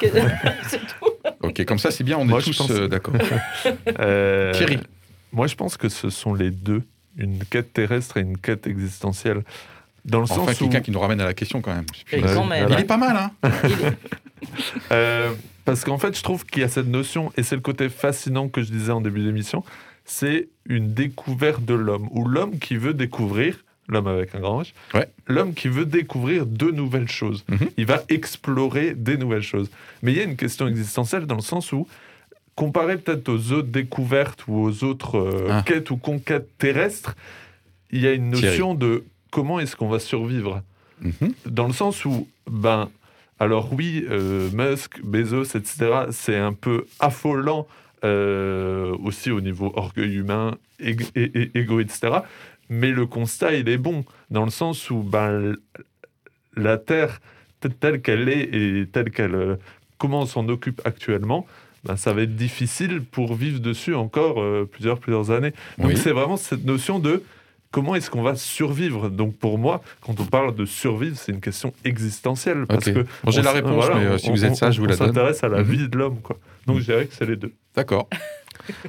C'est 0.68 0.78
tout. 0.78 1.10
Ok, 1.42 1.64
comme 1.64 1.78
ça, 1.78 1.90
c'est 1.90 2.04
bien. 2.04 2.18
On 2.18 2.24
Moi, 2.24 2.38
est 2.38 2.42
je 2.42 2.46
tous 2.50 2.56
pense- 2.58 2.70
euh, 2.70 2.86
d'accord. 2.88 3.14
Euh, 3.98 4.52
Thierry. 4.52 4.78
Moi, 5.32 5.46
je 5.46 5.54
pense 5.54 5.76
que 5.76 5.88
ce 5.88 6.10
sont 6.10 6.34
les 6.34 6.50
deux, 6.50 6.82
une 7.16 7.44
quête 7.44 7.72
terrestre 7.72 8.16
et 8.16 8.20
une 8.20 8.36
quête 8.38 8.66
existentielle. 8.66 9.42
Dans 10.04 10.18
le 10.18 10.24
Enfin, 10.24 10.34
sens 10.46 10.60
où, 10.60 10.64
quelqu'un 10.64 10.80
qui 10.80 10.90
nous 10.90 11.00
ramène 11.00 11.20
à 11.20 11.24
la 11.26 11.34
question 11.34 11.60
quand 11.60 11.74
même. 11.74 11.84
Et 12.12 12.22
Ouais, 12.22 12.34
quand 12.34 12.44
même. 12.46 12.68
Il 12.70 12.78
est 12.80 12.84
pas 12.84 12.96
mal, 12.96 13.16
hein 13.16 13.30
Euh, 14.92 15.32
parce 15.64 15.84
qu'en 15.84 15.98
fait, 15.98 16.16
je 16.16 16.22
trouve 16.22 16.44
qu'il 16.46 16.62
y 16.62 16.64
a 16.64 16.68
cette 16.68 16.86
notion, 16.88 17.30
et 17.36 17.42
c'est 17.42 17.54
le 17.54 17.60
côté 17.60 17.88
fascinant 17.88 18.48
que 18.48 18.62
je 18.62 18.70
disais 18.72 18.90
en 18.92 19.00
début 19.00 19.22
d'émission, 19.22 19.62
c'est 20.04 20.48
une 20.66 20.94
découverte 20.94 21.64
de 21.64 21.74
l'homme, 21.74 22.08
ou 22.12 22.26
l'homme 22.26 22.58
qui 22.58 22.76
veut 22.76 22.94
découvrir, 22.94 23.58
l'homme 23.88 24.06
avec 24.06 24.34
un 24.34 24.40
grand 24.40 24.62
H, 24.62 24.72
Ouais. 24.94 25.06
l'homme 25.26 25.52
qui 25.54 25.68
veut 25.68 25.84
découvrir 25.84 26.46
de 26.46 26.70
nouvelles 26.70 27.08
choses. 27.10 27.44
Mhm. 27.48 27.68
Il 27.76 27.86
va 27.86 28.02
explorer 28.08 28.94
des 28.94 29.16
nouvelles 29.18 29.42
choses. 29.42 29.70
Mais 30.02 30.12
il 30.12 30.16
y 30.18 30.20
a 30.20 30.24
une 30.24 30.36
question 30.36 30.66
existentielle 30.66 31.26
dans 31.26 31.36
le 31.36 31.42
sens 31.42 31.72
où, 31.72 31.86
comparé 32.54 32.96
peut-être 32.96 33.28
aux 33.28 33.52
autres 33.52 33.68
découvertes 33.68 34.46
ou 34.48 34.58
aux 34.58 34.84
autres 34.84 35.18
euh, 35.18 35.48
Ah. 35.50 35.62
quêtes 35.64 35.90
ou 35.90 35.96
conquêtes 35.98 36.48
terrestres, 36.58 37.14
il 37.90 38.00
y 38.00 38.06
a 38.06 38.12
une 38.12 38.32
Thierry. 38.32 38.46
notion 38.46 38.74
de 38.74 39.04
comment 39.30 39.60
est-ce 39.60 39.76
qu'on 39.76 39.88
va 39.88 39.98
survivre 39.98 40.62
Mhm. 41.02 41.32
dans 41.46 41.66
le 41.66 41.72
sens 41.72 42.04
où, 42.04 42.28
ben, 42.50 42.90
alors 43.38 43.72
oui, 43.72 44.04
euh, 44.10 44.50
Musk, 44.52 45.00
Bezos, 45.02 45.56
etc., 45.56 45.90
c'est 46.10 46.36
un 46.36 46.52
peu 46.52 46.84
affolant 46.98 47.66
euh, 48.04 48.94
aussi 49.02 49.30
au 49.30 49.40
niveau 49.40 49.72
orgueil 49.76 50.14
humain, 50.16 50.56
ég- 50.82 51.50
égo, 51.54 51.80
etc. 51.80 52.18
Mais 52.70 52.90
le 52.92 53.04
constat, 53.06 53.54
il 53.54 53.68
est 53.68 53.76
bon, 53.78 54.04
dans 54.30 54.44
le 54.44 54.50
sens 54.50 54.90
où 54.90 55.02
ben, 55.02 55.54
la 56.56 56.78
Terre, 56.78 57.20
telle 57.80 58.00
qu'elle 58.00 58.28
est 58.28 58.48
et 58.54 58.86
telle 58.86 59.10
qu'elle, 59.10 59.34
euh, 59.34 59.56
comment 59.98 60.20
on 60.22 60.26
s'en 60.26 60.48
occupe 60.48 60.80
actuellement, 60.84 61.46
ben, 61.84 61.96
ça 61.96 62.12
va 62.12 62.22
être 62.22 62.36
difficile 62.36 63.02
pour 63.02 63.34
vivre 63.34 63.60
dessus 63.60 63.94
encore 63.94 64.42
plusieurs, 64.70 64.98
plusieurs 64.98 65.30
années. 65.30 65.52
Donc 65.78 65.88
Oui. 65.88 65.96
c'est 65.96 66.12
vraiment 66.12 66.36
cette 66.36 66.64
notion 66.64 66.98
de 66.98 67.22
comment 67.72 67.94
est-ce 67.94 68.10
qu'on 68.10 68.22
va 68.22 68.34
survivre? 68.36 69.08
Donc 69.10 69.36
pour 69.36 69.58
moi, 69.58 69.82
quand 70.00 70.18
on 70.20 70.24
parle 70.24 70.54
de 70.54 70.64
survivre, 70.64 71.16
c'est 71.16 71.32
une 71.32 71.40
question 71.40 71.72
existentielle. 71.84 72.66
Parce 72.68 72.88
Ok. 72.88 72.94
que 72.94 73.00
Bon, 73.24 73.30
j'ai 73.30 73.40
on 73.40 73.44
la 73.44 73.52
réponse, 73.52 73.72
voilà, 73.86 73.94
mais 73.96 74.06
euh, 74.06 74.14
on- 74.14 74.18
si 74.18 74.30
vous 74.30 74.44
êtes 74.44 74.52
on- 74.52 74.54
sage, 74.56 74.74
je 74.74 74.80
vous 74.80 74.86
on 74.86 74.90
la 74.90 74.96
donne. 74.96 75.08
s'intéresse 75.08 75.44
à 75.44 75.48
la 75.48 75.58
Mhm. 75.62 75.70
vie 75.70 75.88
de 75.88 75.96
l'homme. 75.98 76.20
quoi. 76.22 76.36
Donc 76.66 76.78
je 76.78 76.84
dirais 76.84 77.06
que 77.06 77.14
c'est 77.14 77.26
les 77.26 77.36
deux. 77.36 77.52
D'accord. 77.74 78.08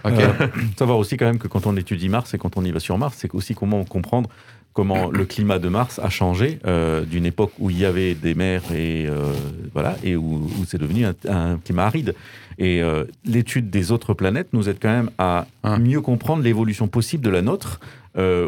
Ok. 0.03 0.11
Euh, 0.19 0.47
savoir 0.77 0.97
aussi 0.99 1.15
quand 1.17 1.25
même 1.25 1.39
que 1.39 1.47
quand 1.47 1.65
on 1.65 1.75
étudie 1.77 2.09
Mars 2.09 2.33
et 2.33 2.37
quand 2.37 2.55
on 2.57 2.63
y 2.63 2.71
va 2.71 2.79
sur 2.79 2.97
Mars, 2.97 3.15
c'est 3.17 3.33
aussi 3.33 3.55
comment 3.55 3.83
comprendre 3.85 4.29
comment 4.73 5.09
le 5.09 5.25
climat 5.25 5.59
de 5.59 5.69
Mars 5.69 5.97
a 5.99 6.09
changé 6.09 6.59
euh, 6.65 7.03
d'une 7.03 7.25
époque 7.25 7.51
où 7.57 7.69
il 7.69 7.79
y 7.79 7.85
avait 7.85 8.13
des 8.13 8.35
mers 8.35 8.61
et 8.73 9.07
euh, 9.07 9.33
voilà 9.73 9.95
et 10.03 10.15
où, 10.15 10.23
où 10.59 10.65
c'est 10.67 10.77
devenu 10.77 11.05
un, 11.05 11.13
un 11.27 11.57
climat 11.57 11.85
aride. 11.85 12.13
Et 12.59 12.83
euh, 12.83 13.05
l'étude 13.25 13.69
des 13.69 13.91
autres 13.91 14.13
planètes 14.13 14.49
nous 14.53 14.69
aide 14.69 14.77
quand 14.79 14.89
même 14.91 15.09
à 15.17 15.47
Hein. 15.63 15.77
mieux 15.79 16.01
comprendre 16.01 16.43
l'évolution 16.43 16.87
possible 16.87 17.23
de 17.23 17.29
la 17.29 17.41
nôtre 17.41 17.79
euh, 17.81 17.85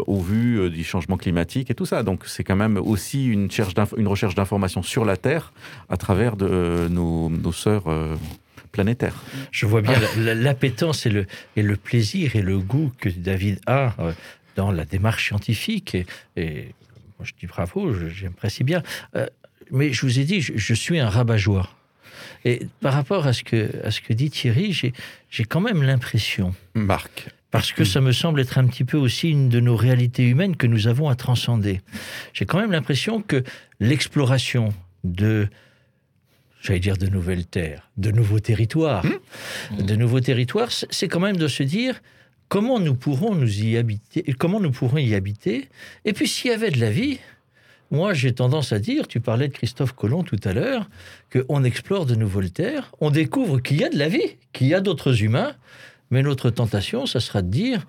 au 0.08 0.21
vu 0.21 0.60
euh, 0.60 0.69
du 0.69 0.84
changement 0.84 1.17
climatique 1.17 1.71
et 1.71 1.76
tout 1.76 1.86
ça. 1.86 2.04
Donc 2.04 2.26
c'est 2.26 2.43
quand 2.43 2.56
même 2.56 2.78
aussi 2.78 3.26
une, 3.28 3.49
une 3.97 4.08
recherche 4.08 4.36
d'informations 4.36 4.84
sur 4.84 5.06
la 5.06 5.17
Terre 5.17 5.54
à 5.89 5.97
travers 5.97 6.36
de, 6.36 6.45
euh, 6.49 6.89
nos, 6.89 7.30
nos 7.30 7.52
sœurs 7.52 7.88
euh, 7.88 8.15
planétaires. 8.71 9.15
Je 9.52 9.65
vois 9.65 9.82
bien 9.82 9.95
la- 10.17 10.36
l'appétence 10.36 11.06
et 11.06 11.10
le, 11.10 11.26
et 11.56 11.62
le 11.62 11.78
plaisir 11.78 12.36
et 12.36 12.41
le 12.41 12.60
goût 12.60 12.91
que 12.97 13.10
David 13.10 13.60
a 13.67 13.93
euh, 13.99 14.12
dans 14.56 14.71
la 14.71 14.86
démarche 14.86 15.28
scientifique. 15.28 15.95
Et, 15.95 16.06
et 16.36 16.73
moi, 17.19 17.26
je 17.26 17.34
dis 17.39 17.45
bravo, 17.47 17.93
j'apprécie 18.10 18.63
bien. 18.63 18.84
Euh, 19.15 19.28
mais 19.71 19.93
je 19.93 20.06
vous 20.06 20.19
ai 20.19 20.23
dit, 20.26 20.41
je, 20.41 20.54
je 20.58 20.73
suis 20.73 20.99
un 20.99 21.10
rabat-joie. 21.10 21.69
Et 22.45 22.67
par 22.82 22.93
rapport 22.93 23.26
à 23.28 23.34
ce 23.34 23.43
que, 23.43 23.69
à 23.86 23.91
ce 23.91 24.02
que 24.02 24.12
dit 24.13 24.30
Thierry, 24.30 24.73
j'ai 25.30 25.43
quand 25.45 25.62
même 25.62 25.82
l'impression, 25.84 26.54
Marc. 26.73 27.30
Parce 27.54 27.72
que 27.72 27.84
ça 27.86 28.02
me 28.02 28.12
semble 28.12 28.39
être 28.39 28.58
un 28.58 28.66
petit 28.66 28.84
peu 28.84 28.98
aussi 28.98 29.30
une 29.30 29.48
de 29.48 29.60
nos 29.60 29.76
réalités 29.76 30.24
humaines 30.24 30.56
que 30.56 30.66
nous 30.66 30.88
avons 30.88 31.08
à 31.08 31.13
transcender. 31.13 31.82
J'ai 32.34 32.48
quand 32.48 32.60
même 32.60 32.72
l'impression 32.72 33.22
que 33.22 33.44
l'exploration 33.80 34.74
de, 35.04 35.48
j'allais 36.62 36.80
dire 36.80 36.98
de 36.98 37.06
nouvelles 37.06 37.46
terres, 37.46 37.92
de 37.96 38.10
nouveaux 38.10 38.39
territoires, 38.39 39.06
de 39.78 39.96
nouveaux 39.96 40.20
territoires, 40.20 40.72
c'est 40.72 40.92
c'est 40.92 41.08
quand 41.08 41.20
même 41.20 41.38
de 41.38 41.48
se 41.48 41.62
dire 41.62 42.02
comment 42.48 42.80
nous 42.80 42.96
pourrons 42.96 43.36
nous 43.36 43.63
y 43.63 43.78
habiter, 43.78 44.24
comment 44.39 44.60
nous 44.60 44.72
pourrons 44.72 44.98
y 44.98 45.13
habiter, 45.13 45.70
et 46.06 46.13
puis 46.13 46.28
s'il 46.28 46.50
y 46.50 46.54
avait 46.56 46.72
de 46.72 46.80
la 46.80 46.89
vie. 46.89 47.20
Moi, 47.92 48.16
j'ai 48.16 48.34
tendance 48.34 48.74
à 48.74 48.80
dire, 48.80 49.08
tu 49.08 49.20
parlais 49.20 49.48
de 49.48 49.54
Christophe 49.54 49.92
Colomb 49.92 50.24
tout 50.24 50.39
à 50.46 50.54
l'heure, 50.54 50.89
qu'on 51.32 51.63
explore 51.63 52.08
de 52.08 52.16
nouvelles 52.16 52.52
terres, 52.52 52.92
on 53.00 53.12
découvre 53.12 53.60
qu'il 53.60 53.80
y 53.80 53.84
a 53.84 53.89
de 53.89 54.00
la 54.00 54.10
vie, 54.10 54.38
qu'il 54.54 54.66
y 54.66 54.74
a 54.74 54.82
d'autres 54.82 55.22
humains, 55.22 55.54
mais 56.13 56.21
notre 56.21 56.52
tentation, 56.52 57.08
ça 57.08 57.19
sera 57.19 57.41
de 57.41 57.49
dire 57.49 57.88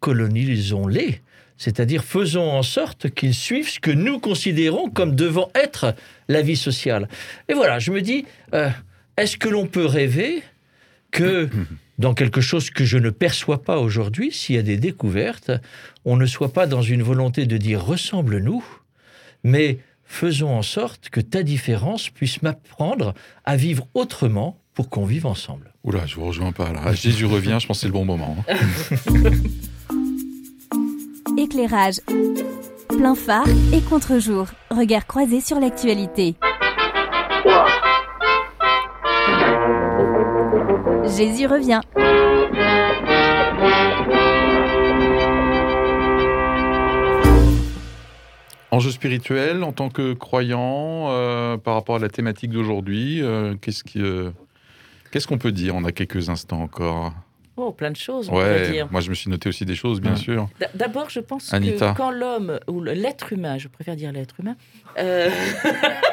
colonisons-les, 0.00 1.22
c'est-à-dire 1.56 2.04
faisons 2.04 2.50
en 2.50 2.62
sorte 2.62 3.08
qu'ils 3.10 3.34
suivent 3.34 3.70
ce 3.70 3.80
que 3.80 3.90
nous 3.90 4.20
considérons 4.20 4.90
comme 4.90 5.16
devant 5.16 5.50
être 5.54 5.94
la 6.28 6.42
vie 6.42 6.56
sociale. 6.56 7.08
Et 7.48 7.54
voilà, 7.54 7.78
je 7.78 7.90
me 7.90 8.02
dis, 8.02 8.26
euh, 8.52 8.68
est-ce 9.16 9.38
que 9.38 9.48
l'on 9.48 9.66
peut 9.66 9.86
rêver 9.86 10.42
que 11.12 11.48
dans 11.98 12.12
quelque 12.12 12.42
chose 12.42 12.68
que 12.68 12.84
je 12.84 12.98
ne 12.98 13.10
perçois 13.10 13.62
pas 13.62 13.78
aujourd'hui, 13.78 14.32
s'il 14.32 14.56
y 14.56 14.58
a 14.58 14.62
des 14.62 14.76
découvertes, 14.76 15.50
on 16.04 16.16
ne 16.16 16.26
soit 16.26 16.52
pas 16.52 16.66
dans 16.66 16.82
une 16.82 17.02
volonté 17.02 17.46
de 17.46 17.56
dire 17.56 17.82
ressemble-nous, 17.82 18.64
mais 19.44 19.78
faisons 20.04 20.50
en 20.50 20.62
sorte 20.62 21.08
que 21.08 21.20
ta 21.20 21.42
différence 21.42 22.10
puisse 22.10 22.42
m'apprendre 22.42 23.14
à 23.44 23.56
vivre 23.56 23.88
autrement 23.94 24.61
pour 24.74 24.88
qu'on 24.88 25.04
vive 25.04 25.26
ensemble. 25.26 25.72
Oula, 25.84 26.06
je 26.06 26.16
vous 26.16 26.26
rejoins 26.26 26.52
pas 26.52 26.72
là. 26.72 26.92
Je 26.92 27.02
dis, 27.10 27.12
je 27.12 27.26
reviens, 27.26 27.58
je 27.58 27.66
pense 27.66 27.78
que 27.78 27.80
c'est 27.82 27.86
le 27.88 27.92
bon 27.92 28.04
moment. 28.04 28.36
hein. 28.48 28.54
Éclairage. 31.36 31.96
Plein 32.88 33.14
phare 33.14 33.46
et 33.72 33.80
contre-jour. 33.80 34.46
Regard 34.70 35.06
croisé 35.06 35.40
sur 35.40 35.58
l'actualité. 35.58 36.34
Jésus 41.16 41.46
revient. 41.46 41.80
Enjeu 48.70 48.90
spirituel, 48.90 49.64
en 49.64 49.72
tant 49.72 49.90
que 49.90 50.14
croyant, 50.14 51.08
euh, 51.10 51.58
par 51.58 51.74
rapport 51.74 51.96
à 51.96 51.98
la 51.98 52.08
thématique 52.08 52.50
d'aujourd'hui, 52.50 53.22
euh, 53.22 53.54
qu'est-ce 53.60 53.84
qui, 53.84 54.00
euh, 54.00 54.30
qu'est-ce 55.12 55.28
qu'on 55.28 55.38
peut 55.38 55.52
dire? 55.52 55.76
On 55.76 55.84
a 55.84 55.92
quelques 55.92 56.28
instants 56.28 56.60
encore. 56.62 57.12
Oh, 57.56 57.70
plein 57.70 57.90
de 57.90 57.96
choses, 57.96 58.30
on 58.30 58.38
Ouais, 58.38 58.70
dire. 58.70 58.88
moi 58.90 59.02
je 59.02 59.10
me 59.10 59.14
suis 59.14 59.30
noté 59.30 59.48
aussi 59.50 59.66
des 59.66 59.74
choses, 59.74 60.00
bien 60.00 60.12
Ouais. 60.12 60.16
sûr. 60.16 60.48
D'abord, 60.74 61.10
je 61.10 61.20
pense 61.20 61.52
Anita. 61.52 61.92
que 61.92 61.96
quand 61.98 62.10
l'homme, 62.10 62.58
ou 62.66 62.80
l'être 62.82 63.32
humain, 63.32 63.58
je 63.58 63.68
préfère 63.68 63.94
dire 63.94 64.10
l'être 64.10 64.40
humain, 64.40 64.56
euh, 64.98 65.28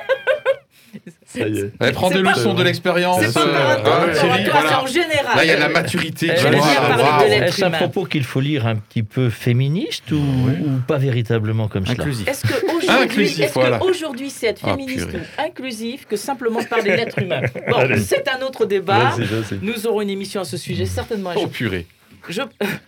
Ça 1.26 1.48
y 1.48 1.60
est. 1.60 1.72
Elle 1.80 1.94
prend 1.94 2.10
C'est 2.10 2.16
des 2.16 2.22
leçons 2.22 2.54
de 2.54 2.64
l'expérience. 2.64 3.22
c'est 3.22 3.34
pas 3.34 3.42
euh, 3.42 4.82
en 4.82 4.88
général. 4.88 5.36
Là, 5.36 5.44
il 5.44 5.48
y 5.48 5.52
a 5.52 5.60
la 5.60 5.70
maturité. 5.70 6.28
Est-ce 6.28 7.66
un 7.66 7.72
propos 7.72 8.06
qu'il 8.06 8.24
faut 8.24 8.40
lire 8.40 8.68
un 8.68 8.76
petit 8.76 9.04
peu 9.04 9.30
féministe 9.30 10.12
ou, 10.12 10.18
ou 10.18 10.80
pas 10.88 10.98
véritablement 10.98 11.68
comme 11.68 11.86
cela 11.86 12.04
Inclusif. 12.04 12.28
Est-ce 12.28 13.54
qu'aujourd'hui, 13.80 14.30
c'est 14.30 14.48
être 14.48 14.62
féministe 14.62 15.10
ou 15.14 15.42
inclusif 15.42 16.06
que 16.06 16.16
simplement 16.16 16.64
parler 16.64 16.92
de 16.92 16.98
l'être 16.98 17.20
humain 17.20 17.42
Bon, 17.70 17.88
c'est 17.98 18.28
un 18.28 18.42
autre 18.42 18.66
débat. 18.66 19.16
Nous 19.62 19.88
aurons 19.88 20.02
une 20.02 20.10
émission 20.10 20.42
à 20.42 20.46
ce 20.46 20.58
sujet 20.58 20.86
certainement. 20.86 21.32
Oh 21.36 21.48
purée. 21.48 21.86
Je, 22.28 22.42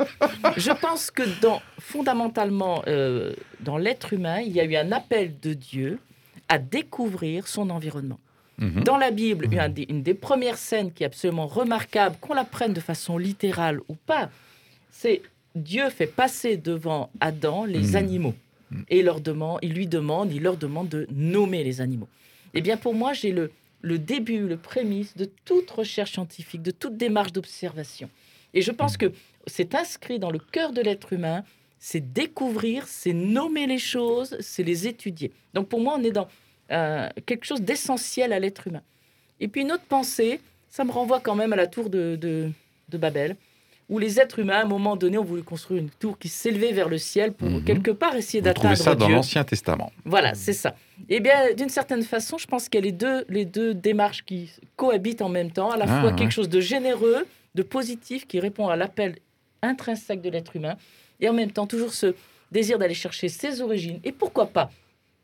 je 0.58 0.72
pense 0.72 1.10
que 1.10 1.24
dans, 1.42 1.62
fondamentalement, 1.80 2.84
euh, 2.88 3.34
dans 3.62 3.78
l'être 3.78 4.14
humain, 4.14 4.40
il 4.40 4.52
y 4.52 4.60
a 4.60 4.66
eu 4.66 4.76
un 4.76 4.92
appel 4.92 5.34
de 5.42 5.54
Dieu 5.54 6.00
à 6.52 6.58
découvrir 6.60 7.48
son 7.48 7.70
environnement. 7.70 8.20
Mhm. 8.58 8.84
Dans 8.84 8.98
la 8.98 9.10
Bible, 9.12 9.48
des- 9.48 9.86
une 9.90 10.04
des 10.04 10.14
premières 10.14 10.58
scènes 10.58 10.92
qui 10.92 11.04
est 11.04 11.06
absolument 11.06 11.48
remarquable, 11.48 12.18
qu'on 12.20 12.34
la 12.34 12.44
prenne 12.44 12.74
de 12.74 12.82
façon 12.82 13.18
littérale 13.18 13.80
ou 13.88 13.96
pas, 13.96 14.30
c'est 14.92 15.22
Dieu 15.56 15.90
fait 15.90 16.08
passer 16.08 16.58
devant 16.58 17.10
Adam 17.22 17.64
les 17.66 17.88
Mhm. 17.92 17.96
animaux 17.96 18.36
et 18.90 19.02
leur 19.02 19.22
demande, 19.22 19.60
il 19.62 19.74
lui 19.74 19.88
demande, 19.88 20.32
il 20.34 20.44
leur 20.44 20.58
demande 20.58 20.90
de 20.90 21.08
nommer 21.12 21.64
les 21.64 21.80
animaux. 21.80 22.10
Eh 22.54 22.60
bien, 22.62 22.76
pour 22.76 22.94
moi, 22.94 23.14
j'ai 23.14 23.32
le, 23.32 23.50
le 23.82 23.98
début, 23.98 24.46
le 24.48 24.58
prémisse 24.58 25.16
de 25.16 25.28
toute 25.46 25.70
recherche 25.72 26.12
scientifique, 26.12 26.62
de 26.62 26.72
toute 26.72 26.98
démarche 26.98 27.32
d'observation. 27.32 28.10
Et 28.54 28.62
je 28.62 28.72
pense 28.72 28.98
que 28.98 29.14
c'est 29.48 29.74
inscrit 29.76 30.20
dans 30.20 30.32
le 30.32 30.40
cœur 30.40 30.74
de 30.74 30.82
l'être 30.82 31.14
humain, 31.14 31.44
c'est 31.80 32.14
découvrir, 32.14 32.86
c'est 32.88 33.14
nommer 33.14 33.66
les 33.68 33.80
choses, 33.80 34.38
c'est 34.42 34.64
les 34.64 34.86
étudier. 34.88 35.32
Donc 35.54 35.68
pour 35.70 35.80
moi, 35.82 35.96
on 35.98 36.04
est 36.04 36.12
dans 36.12 36.28
euh, 36.72 37.10
quelque 37.26 37.46
chose 37.46 37.62
d'essentiel 37.62 38.34
à 38.34 38.40
l'être 38.40 38.68
humain. 38.68 38.82
Et 39.40 39.48
puis 39.48 39.62
une 39.62 39.72
autre 39.72 39.84
pensée, 39.88 40.40
ça 40.70 40.84
me 40.84 40.92
renvoie 40.92 41.20
quand 41.20 41.36
même 41.36 41.54
à 41.54 41.56
la 41.56 41.68
tour 41.68 41.90
de, 41.90 42.16
de, 42.16 42.50
de 42.90 42.98
Babel, 42.98 43.36
où 43.90 44.00
les 44.00 44.22
êtres 44.22 44.40
humains, 44.40 44.60
à 44.60 44.62
un 44.62 44.68
moment 44.68 44.96
donné, 44.96 45.18
ont 45.18 45.24
voulu 45.24 45.44
construire 45.44 45.82
une 45.82 45.90
tour 45.90 46.18
qui 46.18 46.30
s'élevait 46.30 46.72
vers 46.72 46.88
le 46.88 46.98
ciel 46.98 47.34
pour 47.34 47.50
Mhm. 47.50 47.64
quelque 47.66 47.92
part 47.92 48.16
essayer 48.16 48.42
d'atteindre 48.42 48.78
ça 48.78 48.96
dans 48.96 49.06
Dieu. 49.08 49.16
l'Ancien 49.16 49.44
Testament. 49.44 49.92
Voilà, 50.06 50.34
c'est 50.34 50.54
ça. 50.54 50.76
Eh 51.10 51.20
bien, 51.20 51.54
d'une 51.58 51.68
certaine 51.70 52.04
façon, 52.04 52.38
je 52.38 52.48
pense 52.48 52.70
qu'il 52.70 52.80
y 52.80 52.84
a 52.84 52.86
les 52.86 52.94
deux, 52.94 53.26
les 53.28 53.44
deux 53.44 53.74
démarches 53.74 54.24
qui 54.24 54.50
cohabitent 54.78 55.22
en 55.22 55.28
même 55.30 55.52
temps, 55.52 55.72
à 55.72 55.78
la 55.78 55.86
Ah, 55.90 56.00
fois 56.02 56.12
ouais. 56.12 56.16
quelque 56.16 56.32
chose 56.32 56.48
de 56.48 56.62
généreux, 56.62 57.26
de 57.56 57.64
positif, 57.64 58.26
qui 58.28 58.40
répond 58.40 58.70
à 58.70 58.78
l'appel 58.78 59.18
intrinsèque 59.62 60.22
de 60.22 60.30
l'être 60.30 60.56
humain, 60.56 60.78
et 61.20 61.28
en 61.28 61.34
même 61.34 61.52
temps 61.52 61.68
toujours 61.68 61.94
ce 61.94 62.16
désir 62.52 62.80
d'aller 62.80 62.94
chercher 62.94 63.28
ses 63.28 63.62
origines, 63.62 64.00
et 64.06 64.12
pourquoi 64.14 64.46
pas 64.48 64.72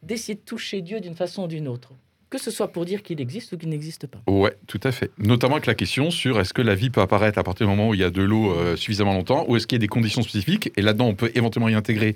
d'essayer 0.03 0.35
de 0.35 0.41
toucher 0.41 0.81
Dieu 0.81 0.99
d'une 1.01 1.15
façon 1.15 1.43
ou 1.43 1.47
d'une 1.47 1.67
autre, 1.67 1.91
que 2.29 2.37
ce 2.37 2.51
soit 2.51 2.71
pour 2.71 2.85
dire 2.85 3.03
qu'il 3.03 3.19
existe 3.21 3.51
ou 3.53 3.57
qu'il 3.57 3.69
n'existe 3.69 4.05
pas. 4.07 4.21
Ouais, 4.31 4.55
tout 4.67 4.79
à 4.83 4.91
fait. 4.91 5.11
Notamment 5.17 5.55
avec 5.55 5.65
la 5.65 5.75
question 5.75 6.11
sur 6.11 6.39
est-ce 6.39 6.53
que 6.53 6.61
la 6.61 6.75
vie 6.75 6.89
peut 6.89 7.01
apparaître 7.01 7.37
à 7.39 7.43
partir 7.43 7.65
du 7.67 7.69
moment 7.71 7.89
où 7.89 7.93
il 7.93 7.99
y 7.99 8.03
a 8.03 8.09
de 8.09 8.21
l'eau 8.21 8.51
euh, 8.53 8.75
suffisamment 8.75 9.13
longtemps, 9.13 9.45
ou 9.47 9.55
est-ce 9.55 9.65
qu'il 9.67 9.77
y 9.77 9.79
a 9.79 9.85
des 9.85 9.87
conditions 9.87 10.21
spécifiques 10.21 10.71
Et 10.77 10.81
là-dedans, 10.81 11.07
on 11.07 11.15
peut 11.15 11.31
éventuellement 11.35 11.69
y 11.69 11.73
intégrer 11.75 12.15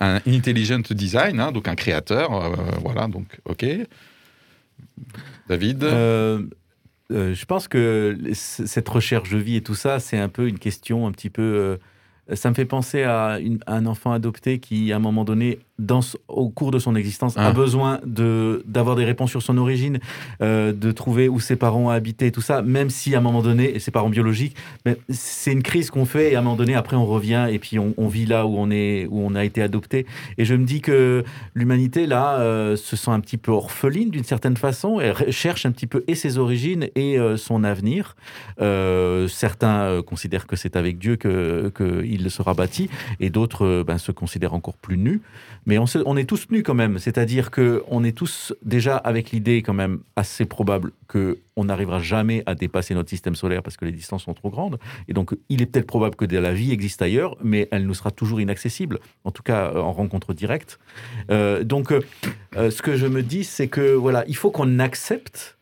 un 0.00 0.20
intelligent 0.26 0.78
design, 0.90 1.40
hein, 1.40 1.50
donc 1.52 1.66
un 1.66 1.74
créateur. 1.74 2.32
euh, 2.32 2.54
voilà, 2.82 3.08
donc 3.08 3.40
ok. 3.46 3.66
David. 5.48 5.82
Euh, 5.84 6.42
euh, 7.10 7.34
je 7.34 7.44
pense 7.46 7.68
que 7.68 8.18
cette 8.32 8.88
recherche 8.88 9.30
de 9.30 9.38
vie 9.38 9.56
et 9.56 9.62
tout 9.62 9.74
ça, 9.74 9.98
c'est 9.98 10.18
un 10.18 10.28
peu 10.28 10.46
une 10.48 10.58
question 10.58 11.06
un 11.06 11.12
petit 11.12 11.30
peu. 11.30 11.42
euh, 11.42 12.36
ça 12.36 12.50
me 12.50 12.54
fait 12.54 12.66
penser 12.66 13.02
à, 13.04 13.38
une- 13.40 13.60
à 13.66 13.74
un 13.74 13.86
enfant 13.86 14.12
adopté 14.12 14.58
qui, 14.60 14.92
à 14.92 14.96
un 14.96 15.00
moment 15.00 15.24
donné, 15.24 15.58
dans, 15.78 16.00
au 16.28 16.48
cours 16.48 16.70
de 16.70 16.78
son 16.78 16.94
existence, 16.96 17.34
Ah. 17.36 17.48
a 17.48 17.52
besoin 17.52 18.00
de 18.04 18.62
d'avoir 18.66 18.96
des 18.96 19.04
réponses 19.04 19.30
sur 19.30 19.42
son 19.42 19.56
origine, 19.58 19.98
euh, 20.42 20.72
de 20.72 20.90
trouver 20.92 21.28
où 21.28 21.38
ses 21.40 21.56
parents 21.56 21.80
ont 21.86 21.90
habité, 21.90 22.32
tout 22.32 22.40
ça, 22.40 22.62
même 22.62 22.90
si 22.90 23.14
à 23.14 23.18
un 23.18 23.20
moment 23.20 23.42
donné, 23.42 23.76
et 23.76 23.78
ses 23.78 23.90
parents 23.90 24.10
biologiques, 24.10 24.56
c'est 25.08 25.52
une 25.52 25.62
crise 25.62 25.90
qu'on 25.90 26.04
fait 26.04 26.32
et 26.32 26.36
à 26.36 26.40
un 26.40 26.42
moment 26.42 26.56
donné, 26.56 26.74
après, 26.74 26.96
on 26.96 27.06
revient 27.06 27.46
et 27.50 27.58
puis 27.58 27.78
on, 27.78 27.94
on 27.96 28.08
vit 28.08 28.26
là 28.26 28.46
où 28.46 28.56
on 28.58 28.70
est, 28.70 29.06
où 29.10 29.20
on 29.20 29.34
a 29.34 29.44
été 29.44 29.62
adopté. 29.62 30.06
Et 30.36 30.44
je 30.44 30.54
me 30.54 30.64
dis 30.64 30.80
que 30.80 31.22
l'humanité 31.54 32.06
là 32.06 32.38
euh, 32.40 32.76
se 32.76 32.96
sent 32.96 33.10
un 33.10 33.20
petit 33.20 33.36
peu 33.36 33.52
orpheline 33.52 34.10
d'une 34.10 34.24
certaine 34.24 34.56
façon 34.56 35.00
et 35.00 35.10
re- 35.12 35.30
cherche 35.30 35.64
un 35.66 35.70
petit 35.70 35.86
peu 35.86 36.02
et 36.08 36.14
ses 36.14 36.38
origines 36.38 36.88
et 36.96 37.18
euh, 37.18 37.36
son 37.36 37.62
avenir. 37.64 38.16
Certains 39.28 40.02
considèrent 40.02 40.46
que 40.46 40.56
c'est 40.56 40.76
avec 40.76 40.98
Dieu 40.98 41.16
que 41.16 41.72
qu'il 41.76 42.30
sera 42.30 42.54
bâti 42.54 42.88
et 43.20 43.30
d'autres 43.30 43.84
ben, 43.86 43.98
se 43.98 44.12
considèrent 44.12 44.54
encore 44.54 44.76
plus 44.76 44.96
nus. 44.98 45.20
Mais 45.68 45.78
on, 45.78 45.86
se- 45.86 45.98
on 46.06 46.16
est 46.16 46.24
tous 46.24 46.48
nus 46.50 46.62
quand 46.64 46.74
même, 46.74 46.98
c'est-à-dire 46.98 47.50
que 47.52 47.84
on 47.88 48.02
est 48.02 48.16
tous 48.16 48.52
déjà 48.64 48.96
avec 48.96 49.30
l'idée 49.30 49.62
quand 49.62 49.74
même 49.74 50.00
assez 50.16 50.44
probable 50.46 50.90
que 51.06 51.38
on 51.56 51.64
n'arrivera 51.66 52.00
jamais 52.00 52.42
à 52.46 52.54
dépasser 52.54 52.94
notre 52.94 53.10
système 53.10 53.34
solaire 53.36 53.62
parce 53.62 53.76
que 53.76 53.84
les 53.84 53.92
distances 53.92 54.24
sont 54.24 54.34
trop 54.34 54.48
grandes. 54.50 54.78
Et 55.08 55.12
donc, 55.12 55.36
il 55.48 55.62
est 55.62 55.66
peut-être 55.66 55.86
probable 55.86 56.16
que 56.16 56.24
de 56.24 56.38
la 56.38 56.52
vie 56.52 56.72
existe 56.72 57.02
ailleurs, 57.02 57.36
mais 57.44 57.68
elle 57.70 57.84
nous 57.86 57.94
sera 57.94 58.10
toujours 58.10 58.40
inaccessible, 58.40 58.98
en 59.24 59.30
tout 59.30 59.42
cas 59.44 59.70
euh, 59.74 59.80
en 59.80 59.92
rencontre 59.92 60.32
directe. 60.34 60.78
Euh, 61.30 61.62
donc, 61.64 61.92
euh, 61.92 62.00
ce 62.70 62.80
que 62.82 62.96
je 62.96 63.06
me 63.06 63.22
dis, 63.22 63.44
c'est 63.44 63.68
que 63.68 63.92
voilà, 63.94 64.24
il 64.26 64.36
faut 64.36 64.50
qu'on 64.50 64.78
accepte 64.80 65.56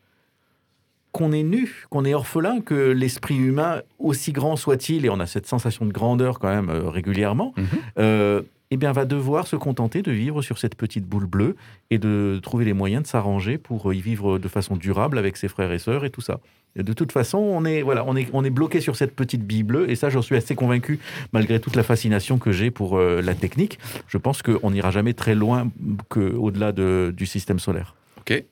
qu'on 1.11 1.31
est 1.31 1.43
nu, 1.43 1.85
qu'on 1.89 2.05
est 2.05 2.13
orphelin, 2.13 2.61
que 2.61 2.75
l'esprit 2.91 3.37
humain, 3.37 3.81
aussi 3.97 4.31
grand 4.33 4.55
soit-il, 4.55 5.03
et 5.05 5.09
on 5.09 5.19
a 5.19 5.25
cette 5.25 5.47
sensation 5.47 5.85
de 5.85 5.91
grandeur 5.91 6.37
quand 6.39 6.49
même 6.49 6.69
euh, 6.69 6.89
régulièrement, 6.89 7.53
Mhm. 7.57 8.43
Eh 8.71 8.77
bien, 8.77 8.91
va 8.91 9.05
devoir 9.05 9.47
se 9.47 9.55
contenter 9.55 10.01
de 10.01 10.11
vivre 10.11 10.41
sur 10.41 10.57
cette 10.57 10.75
petite 10.75 11.05
boule 11.05 11.25
bleue 11.25 11.55
et 11.89 11.97
de 11.99 12.39
trouver 12.43 12.65
les 12.65 12.73
moyens 12.73 13.03
de 13.03 13.07
s'arranger 13.07 13.57
pour 13.57 13.93
y 13.93 14.01
vivre 14.01 14.39
de 14.39 14.47
façon 14.47 14.75
durable 14.75 15.17
avec 15.17 15.37
ses 15.37 15.47
frères 15.47 15.71
et 15.71 15.79
sœurs 15.79 16.03
et 16.03 16.09
tout 16.09 16.21
ça. 16.21 16.39
Et 16.75 16.83
de 16.83 16.93
toute 16.93 17.11
façon, 17.11 17.37
on 17.37 17.63
est, 17.65 17.81
voilà, 17.81 18.03
on 18.05 18.15
est, 18.15 18.27
on 18.33 18.43
est 18.43 18.49
bloqué 18.51 18.81
sur 18.81 18.95
cette 18.97 19.15
petite 19.15 19.43
bille 19.43 19.63
bleue, 19.63 19.89
et 19.89 19.95
ça, 19.95 20.09
j'en 20.09 20.21
suis 20.21 20.35
assez 20.35 20.53
convaincu, 20.53 20.99
malgré 21.31 21.59
toute 21.59 21.75
la 21.75 21.83
fascination 21.83 22.37
que 22.37 22.51
j'ai 22.51 22.69
pour 22.69 22.97
euh, 22.97 23.21
la 23.21 23.33
technique. 23.33 23.79
Je 24.07 24.17
pense 24.17 24.41
qu'on 24.43 24.69
n'ira 24.71 24.91
jamais 24.91 25.13
très 25.13 25.33
loin 25.33 25.71
que, 26.09 26.19
au-delà 26.35 26.71
de- 26.73 27.13
du 27.15 27.25
système 27.25 27.57
solaire. 27.59 27.95
Ok. 28.19 28.43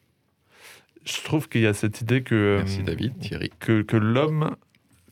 Je 1.06 1.22
trouve 1.24 1.48
qu'il 1.50 1.62
y 1.62 1.68
a 1.68 1.74
cette 1.74 2.02
idée 2.02 2.24
que, 2.24 2.56
Merci 2.60 2.80
euh, 2.80 2.84
David, 2.84 3.20
Thierry. 3.20 3.52
que, 3.60 3.84
que 3.84 3.96
l'homme, 3.98 4.56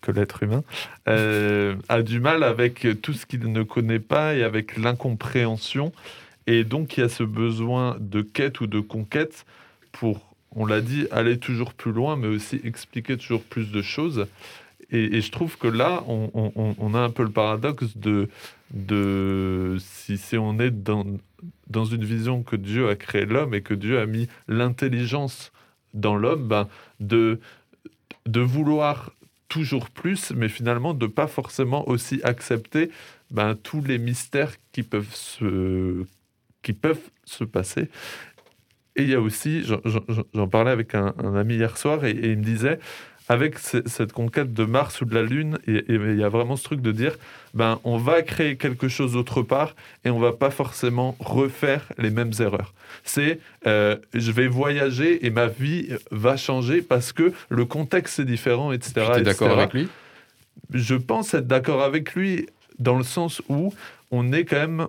que 0.04 0.12
l'être 0.12 0.43
humain, 0.43 0.64
euh, 1.08 1.76
a 1.89 2.04
du 2.04 2.20
mal 2.20 2.43
avec 2.43 2.86
tout 3.01 3.14
ce 3.14 3.26
qu'il 3.26 3.51
ne 3.51 3.64
connaît 3.64 3.99
pas 3.99 4.36
et 4.36 4.43
avec 4.43 4.78
l'incompréhension. 4.78 5.91
Et 6.45 6.64
donc, 6.64 6.97
il 6.97 6.99
y 6.99 7.04
a 7.04 7.10
ce 7.10 7.24
besoin 7.24 7.97
de 7.99 8.22
quête 8.22 8.62
ou 8.62 8.68
de 8.68 8.82
conquête 8.82 9.45
pour, 9.91 10.36
on 10.51 10.66
l'a 10.66 10.82
dit, 10.82 11.08
aller 11.10 11.39
toujours 11.39 11.74
plus 11.74 11.91
loin, 11.91 12.18
mais 12.18 12.28
aussi 12.28 12.60
expliquer 12.64 13.18
toujours 13.18 13.43
plus 13.43 13.72
de 13.72 13.82
choses. 13.82 14.28
Et, 14.91 15.22
je 15.22 15.32
trouve 15.32 15.58
que 15.58 15.68
là, 15.68 16.04
on 16.06 16.93
a 16.93 16.99
un 16.99 17.10
peu 17.10 17.24
le 17.24 17.32
paradoxe 17.32 17.97
de, 17.97 18.30
de 18.74 19.78
si, 19.80 20.18
si 20.18 20.38
on 20.38 20.60
est 20.60 20.72
dans, 20.72 21.06
dans 21.70 21.86
une 21.86 22.04
vision 22.04 22.43
que 22.43 22.56
Dieu 22.56 22.89
a 22.89 22.95
créé 22.95 23.26
l'homme 23.26 23.54
et 23.54 23.62
que 23.62 23.74
Dieu 23.74 23.99
a 23.99 24.06
mis 24.06 24.28
l'intelligence 24.47 25.51
dans 25.93 26.16
l'homme, 26.16 26.47
ben, 26.47 26.68
de, 26.99 27.39
de 28.26 28.41
vouloir 28.41 29.12
toujours 29.47 29.89
plus, 29.89 30.31
mais 30.31 30.49
finalement 30.49 30.93
de 30.93 31.07
pas 31.07 31.27
forcément 31.27 31.87
aussi 31.87 32.19
accepter 32.23 32.89
ben, 33.31 33.55
tous 33.55 33.81
les 33.81 33.97
mystères 33.97 34.53
qui 34.71 34.83
peuvent 34.83 35.13
se, 35.13 36.05
qui 36.61 36.73
peuvent 36.73 37.09
se 37.25 37.43
passer. 37.43 37.89
Et 38.95 39.03
il 39.03 39.09
y 39.09 39.15
a 39.15 39.21
aussi, 39.21 39.63
j'en- 39.63 40.47
parlais 40.47 40.71
avec 40.71 40.93
un, 40.93 41.13
ami 41.35 41.55
hier 41.55 41.77
soir, 41.77 42.05
et 42.05 42.11
il 42.11 42.37
me 42.37 42.43
disait, 42.43 42.79
avec 43.30 43.57
ce- 43.59 43.88
cette 43.88 44.11
conquête 44.11 44.53
de 44.53 44.65
Mars 44.65 45.01
ou 45.01 45.05
de 45.05 45.15
la 45.15 45.24
Lune, 45.24 45.57
et, 45.67 45.84
il 45.89 46.17
y 46.19 46.24
a 46.24 46.30
vraiment 46.30 46.55
ce 46.55 46.63
truc 46.63 46.82
de 46.82 46.91
dire, 46.91 47.15
ben, 47.53 47.80
on 47.84 47.97
va 47.97 48.21
créer 48.21 48.57
quelque 48.57 48.88
chose 48.88 49.15
autre 49.15 49.41
part, 49.41 49.76
et 50.03 50.09
on 50.09 50.19
va 50.19 50.34
pas 50.34 50.49
forcément 50.49 51.15
refaire 51.19 51.88
les 51.97 52.09
mêmes 52.09 52.32
erreurs. 52.39 52.74
C'est, 53.03 53.39
euh, 53.65 53.95
je 54.13 54.32
vais 54.32 54.47
voyager 54.47 55.26
et 55.26 55.30
ma 55.30 55.47
vie 55.47 55.89
va 56.11 56.38
changer 56.38 56.82
parce 56.82 57.13
que 57.13 57.32
le 57.49 57.65
contexte 57.65 58.19
est 58.19 58.26
différent, 58.26 58.71
etc. 58.71 58.93
Tu 59.13 59.19
es 59.19 59.24
d'accord 59.24 59.57
avec 59.57 59.74
lui? 59.74 59.88
Je 60.71 60.95
pense 60.95 61.34
être 61.34 61.47
d'accord 61.47 61.82
avec 61.82 62.13
lui 62.15 62.47
dans 62.80 62.97
le 62.97 63.03
sens 63.03 63.41
où 63.49 63.74
on 64.11 64.32
est 64.32 64.45
quand 64.45 64.57
même 64.67 64.88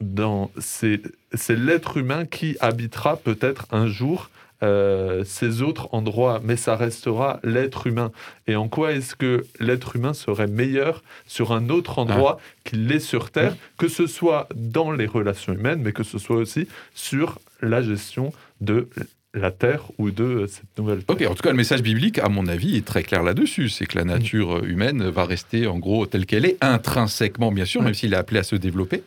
dans. 0.00 0.50
C'est 0.58 1.00
c'est 1.32 1.56
l'être 1.56 1.96
humain 1.96 2.26
qui 2.26 2.56
habitera 2.60 3.16
peut-être 3.16 3.66
un 3.72 3.86
jour 3.86 4.30
euh, 4.64 5.24
ces 5.24 5.60
autres 5.60 5.88
endroits, 5.92 6.40
mais 6.42 6.56
ça 6.56 6.74
restera 6.74 7.38
l'être 7.44 7.86
humain. 7.86 8.12
Et 8.46 8.56
en 8.56 8.68
quoi 8.68 8.92
est-ce 8.92 9.14
que 9.14 9.44
l'être 9.60 9.94
humain 9.96 10.14
serait 10.14 10.46
meilleur 10.46 11.02
sur 11.26 11.52
un 11.52 11.68
autre 11.68 11.98
endroit 11.98 12.38
qu'il 12.64 12.86
l'est 12.86 12.98
sur 12.98 13.30
Terre, 13.30 13.56
que 13.76 13.88
ce 13.88 14.06
soit 14.06 14.48
dans 14.54 14.90
les 14.90 15.06
relations 15.06 15.52
humaines, 15.52 15.80
mais 15.82 15.92
que 15.92 16.02
ce 16.02 16.18
soit 16.18 16.36
aussi 16.36 16.66
sur 16.94 17.38
la 17.60 17.82
gestion 17.82 18.32
de 18.62 18.88
la 19.34 19.50
terre 19.50 19.90
ou 19.98 20.10
de 20.10 20.46
cette 20.48 20.78
nouvelle 20.78 21.04
terre? 21.04 21.16
Ok, 21.16 21.26
en 21.30 21.34
tout 21.34 21.42
cas, 21.42 21.50
le 21.50 21.56
message 21.56 21.82
biblique, 21.82 22.18
à 22.18 22.30
mon 22.30 22.46
avis, 22.46 22.76
est 22.76 22.86
très 22.86 23.02
clair 23.02 23.22
là-dessus. 23.22 23.68
C'est 23.68 23.86
que 23.86 23.98
la 23.98 24.04
nature 24.04 24.58
euh, 24.58 24.66
humaine 24.66 25.06
va 25.10 25.26
rester, 25.26 25.66
en 25.66 25.78
gros, 25.78 26.06
telle 26.06 26.24
qu'elle 26.24 26.46
est, 26.46 26.56
intrinsèquement, 26.62 27.52
bien 27.52 27.66
sûr, 27.66 27.82
même 27.82 27.94
s'il 27.94 28.14
est 28.14 28.16
appelé 28.16 28.40
à 28.40 28.44
se 28.44 28.56
développer. 28.56 29.02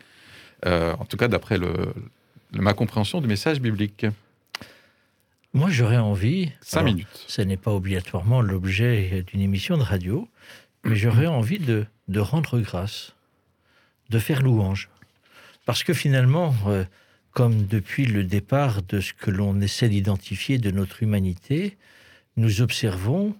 Euh, 0.66 0.92
en 0.98 1.04
tout 1.04 1.16
cas, 1.16 1.26
d'après 1.26 1.58
ma 2.52 2.74
compréhension 2.74 3.20
du 3.20 3.26
message 3.26 3.60
biblique. 3.60 4.06
Moi, 5.54 5.70
j'aurais 5.70 5.98
envie. 5.98 6.52
Cinq 6.60 6.80
alors, 6.80 6.94
minutes. 6.94 7.24
Ce 7.26 7.42
n'est 7.42 7.56
pas 7.56 7.72
obligatoirement 7.72 8.42
l'objet 8.42 9.24
d'une 9.26 9.40
émission 9.40 9.78
de 9.78 9.82
radio, 9.82 10.28
mais 10.84 10.96
j'aurais 10.96 11.26
envie 11.26 11.58
de, 11.58 11.86
de 12.08 12.20
rendre 12.20 12.60
grâce, 12.60 13.14
de 14.10 14.18
faire 14.18 14.42
louange. 14.42 14.90
Parce 15.64 15.84
que 15.84 15.94
finalement, 15.94 16.54
euh, 16.66 16.84
comme 17.32 17.66
depuis 17.66 18.06
le 18.06 18.24
départ 18.24 18.82
de 18.82 19.00
ce 19.00 19.12
que 19.12 19.30
l'on 19.30 19.60
essaie 19.60 19.88
d'identifier 19.88 20.58
de 20.58 20.70
notre 20.70 21.02
humanité, 21.02 21.76
nous 22.36 22.60
observons, 22.60 23.36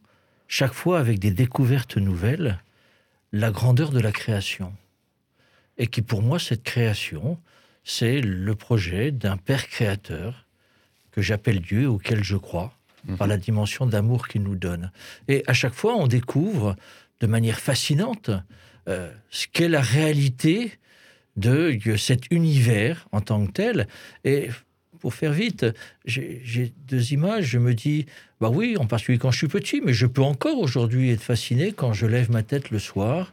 chaque 0.47 0.73
fois 0.73 0.99
avec 0.99 1.19
des 1.19 1.31
découvertes 1.31 1.99
nouvelles, 1.99 2.59
la 3.33 3.51
grandeur 3.51 3.91
de 3.91 4.01
la 4.01 4.13
création. 4.13 4.73
Et 5.77 5.87
qui, 5.87 6.03
pour 6.03 6.23
moi, 6.23 6.39
cette 6.39 6.63
création, 6.63 7.39
c'est 7.85 8.21
le 8.21 8.55
projet 8.55 9.11
d'un 9.13 9.37
Père 9.37 9.69
créateur 9.69 10.48
que 11.19 11.23
j'appelle 11.25 11.61
Dieu, 11.61 11.89
auquel 11.89 12.23
je 12.23 12.37
crois, 12.37 12.73
par 13.17 13.27
la 13.27 13.39
dimension 13.39 13.87
d'amour 13.87 14.29
qu'il 14.29 14.45
nous 14.45 14.55
donne. 14.55 14.93
Et 15.27 15.43
à 15.49 15.53
chaque 15.53 15.75
fois, 15.75 15.97
on 15.97 16.07
découvre 16.07 16.77
de 17.19 17.27
manière 17.27 17.59
fascinante 17.59 18.31
euh, 18.89 19.11
ce 19.29 19.49
qu'est 19.53 19.69
la 19.69 19.81
réalité 19.81 20.79
de 21.35 21.77
cet 21.97 22.31
univers 22.31 23.09
en 23.11 23.21
tant 23.21 23.45
que 23.45 23.51
tel. 23.51 23.89
Et 24.23 24.51
pour 25.01 25.13
faire 25.13 25.33
vite, 25.33 25.67
j'ai 26.05 26.41
j'ai 26.45 26.73
deux 26.87 27.13
images. 27.13 27.47
Je 27.47 27.59
me 27.59 27.75
dis, 27.75 28.07
bah 28.41 28.51
oui, 28.51 28.77
en 28.79 28.87
particulier 28.87 29.19
quand 29.19 29.33
je 29.33 29.39
suis 29.39 29.49
petit, 29.49 29.81
mais 29.81 29.95
je 29.95 30.07
peux 30.07 30.23
encore 30.23 30.59
aujourd'hui 30.59 31.11
être 31.11 31.21
fasciné 31.21 31.73
quand 31.73 31.93
je 31.93 32.07
lève 32.07 32.31
ma 32.31 32.45
tête 32.45 32.71
le 32.71 32.79
soir 32.79 33.33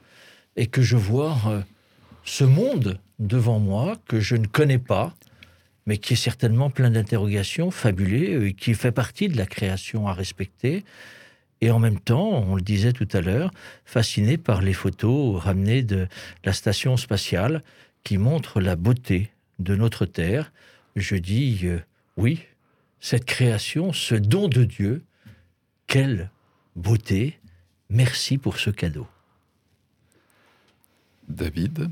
et 0.55 0.65
que 0.65 0.81
je 0.81 0.97
vois 0.97 1.37
euh, 1.45 1.61
ce 2.23 2.45
monde 2.45 2.99
devant 3.19 3.59
moi 3.59 3.95
que 4.07 4.19
je 4.19 4.35
ne 4.35 4.47
connais 4.47 4.79
pas, 4.79 5.13
mais 5.85 5.97
qui 5.97 6.13
est 6.13 6.17
certainement 6.17 6.69
plein 6.69 6.89
d'interrogations, 6.89 7.71
fabulé, 7.71 8.33
euh, 8.33 8.51
qui 8.51 8.73
fait 8.73 8.91
partie 8.91 9.27
de 9.27 9.37
la 9.37 9.45
création 9.45 10.07
à 10.07 10.13
respecter. 10.13 10.83
Et 11.61 11.71
en 11.71 11.79
même 11.79 11.99
temps, 11.99 12.43
on 12.47 12.55
le 12.55 12.61
disait 12.61 12.93
tout 12.93 13.07
à 13.13 13.21
l'heure, 13.21 13.51
fasciné 13.85 14.37
par 14.37 14.61
les 14.61 14.73
photos 14.73 15.41
ramenées 15.41 15.83
de 15.83 16.07
la 16.43 16.53
station 16.53 16.97
spatiale 16.97 17.63
qui 18.03 18.17
montrent 18.17 18.59
la 18.59 18.75
beauté 18.75 19.31
de 19.59 19.75
notre 19.75 20.05
Terre. 20.05 20.51
Je 20.95 21.15
dis 21.15 21.61
euh, 21.63 21.79
oui, 22.17 22.41
cette 22.99 23.25
création, 23.25 23.93
ce 23.93 24.15
don 24.15 24.47
de 24.47 24.63
Dieu, 24.63 25.03
quelle 25.87 26.29
beauté, 26.75 27.39
merci 27.89 28.37
pour 28.37 28.57
ce 28.57 28.69
cadeau. 28.69 29.07
David? 31.27 31.89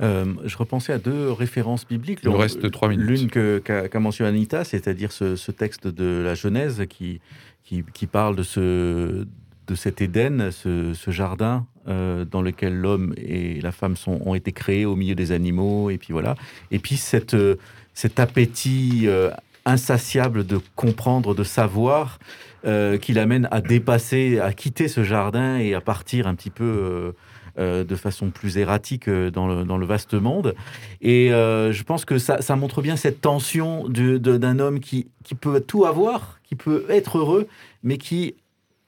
Euh, 0.00 0.24
je 0.44 0.56
repensais 0.56 0.92
à 0.92 0.98
deux 0.98 1.30
références 1.30 1.86
bibliques. 1.86 2.20
Il 2.22 2.30
nous 2.30 2.36
reste 2.36 2.70
trois 2.70 2.88
minutes. 2.88 3.06
L'une 3.06 3.60
qu'a 3.60 3.88
qu'a 3.88 4.00
mentionné 4.00 4.28
Anita, 4.30 4.64
c'est-à-dire 4.64 5.12
ce, 5.12 5.36
ce 5.36 5.52
texte 5.52 5.86
de 5.86 6.22
la 6.24 6.34
Genèse 6.34 6.84
qui, 6.88 7.20
qui, 7.62 7.84
qui 7.94 8.06
parle 8.06 8.34
de, 8.36 8.42
ce, 8.42 9.26
de 9.66 9.74
cet 9.74 10.00
Éden, 10.00 10.50
ce, 10.50 10.94
ce 10.94 11.10
jardin 11.10 11.66
euh, 11.86 12.24
dans 12.24 12.42
lequel 12.42 12.74
l'homme 12.74 13.14
et 13.16 13.60
la 13.60 13.72
femme 13.72 13.96
sont, 13.96 14.20
ont 14.24 14.34
été 14.34 14.52
créés 14.52 14.84
au 14.84 14.96
milieu 14.96 15.14
des 15.14 15.32
animaux, 15.32 15.90
et 15.90 15.98
puis 15.98 16.12
voilà. 16.12 16.34
Et 16.70 16.78
puis 16.78 16.96
cette, 16.96 17.34
euh, 17.34 17.56
cet 17.92 18.18
appétit 18.18 19.02
euh, 19.04 19.30
insatiable 19.64 20.44
de 20.44 20.58
comprendre, 20.74 21.34
de 21.34 21.44
savoir, 21.44 22.18
euh, 22.66 22.96
qui 22.96 23.12
l'amène 23.12 23.46
à 23.50 23.60
dépasser, 23.60 24.40
à 24.40 24.52
quitter 24.52 24.88
ce 24.88 25.04
jardin 25.04 25.58
et 25.58 25.74
à 25.74 25.80
partir 25.80 26.26
un 26.26 26.34
petit 26.34 26.50
peu 26.50 26.64
euh, 26.64 26.68
euh, 26.68 27.12
de 27.58 27.94
façon 27.94 28.30
plus 28.30 28.58
erratique 28.58 29.08
euh, 29.08 29.30
dans 29.30 29.46
le, 29.46 29.64
dans 29.64 29.76
le 29.76 29.86
vaste 29.86 30.14
monde. 30.14 30.54
Et 31.00 31.32
euh, 31.32 31.72
je 31.72 31.82
pense 31.84 32.04
que 32.04 32.18
ça, 32.18 32.42
ça 32.42 32.56
montre 32.56 32.82
bien 32.82 32.96
cette 32.96 33.20
tension 33.20 33.88
d'un 33.88 34.58
homme 34.58 34.80
qui, 34.80 35.08
qui 35.22 35.34
peut 35.34 35.60
tout 35.60 35.84
avoir, 35.84 36.40
qui 36.42 36.56
peut 36.56 36.84
être 36.88 37.18
heureux, 37.18 37.46
mais 37.82 37.98
qui 37.98 38.34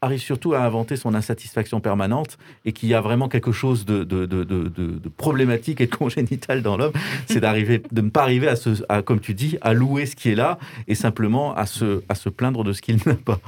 arrive 0.07 0.21
surtout 0.21 0.55
à 0.55 0.61
inventer 0.61 0.97
son 0.97 1.15
insatisfaction 1.15 1.81
permanente 1.81 2.39
et 2.65 2.73
qui 2.73 2.95
a 2.95 3.01
vraiment 3.01 3.29
quelque 3.29 3.53
chose 3.53 3.85
de, 3.85 4.05
de, 4.05 4.25
de, 4.27 4.45
de- 4.45 4.69
de- 4.69 4.99
de 4.99 5.09
problématique 5.09 5.81
et 5.81 5.87
de 5.87 5.95
congénital 5.95 6.63
dans 6.63 6.77
l'homme, 6.77 6.93
c'est 7.27 7.41
d'arriver, 7.41 7.83
de 7.93 8.01
ne 8.01 8.09
pas 8.11 8.23
arriver 8.23 8.49
à, 8.49 8.57
ce, 8.57 8.71
à, 8.89 9.03
comme 9.03 9.21
tu 9.21 9.35
dis, 9.35 9.59
à 9.61 9.75
louer 9.75 10.07
ce 10.07 10.17
qui 10.17 10.31
est 10.31 10.35
là 10.35 10.59
et 10.89 10.95
simplement 10.95 11.55
à 11.55 11.67
se, 11.67 12.03
à 12.09 12.15
se 12.15 12.29
plaindre 12.31 12.65
de 12.65 12.73
ce 12.73 12.81
qu'il 12.81 12.97
n'a 13.05 13.15
pas. 13.15 13.41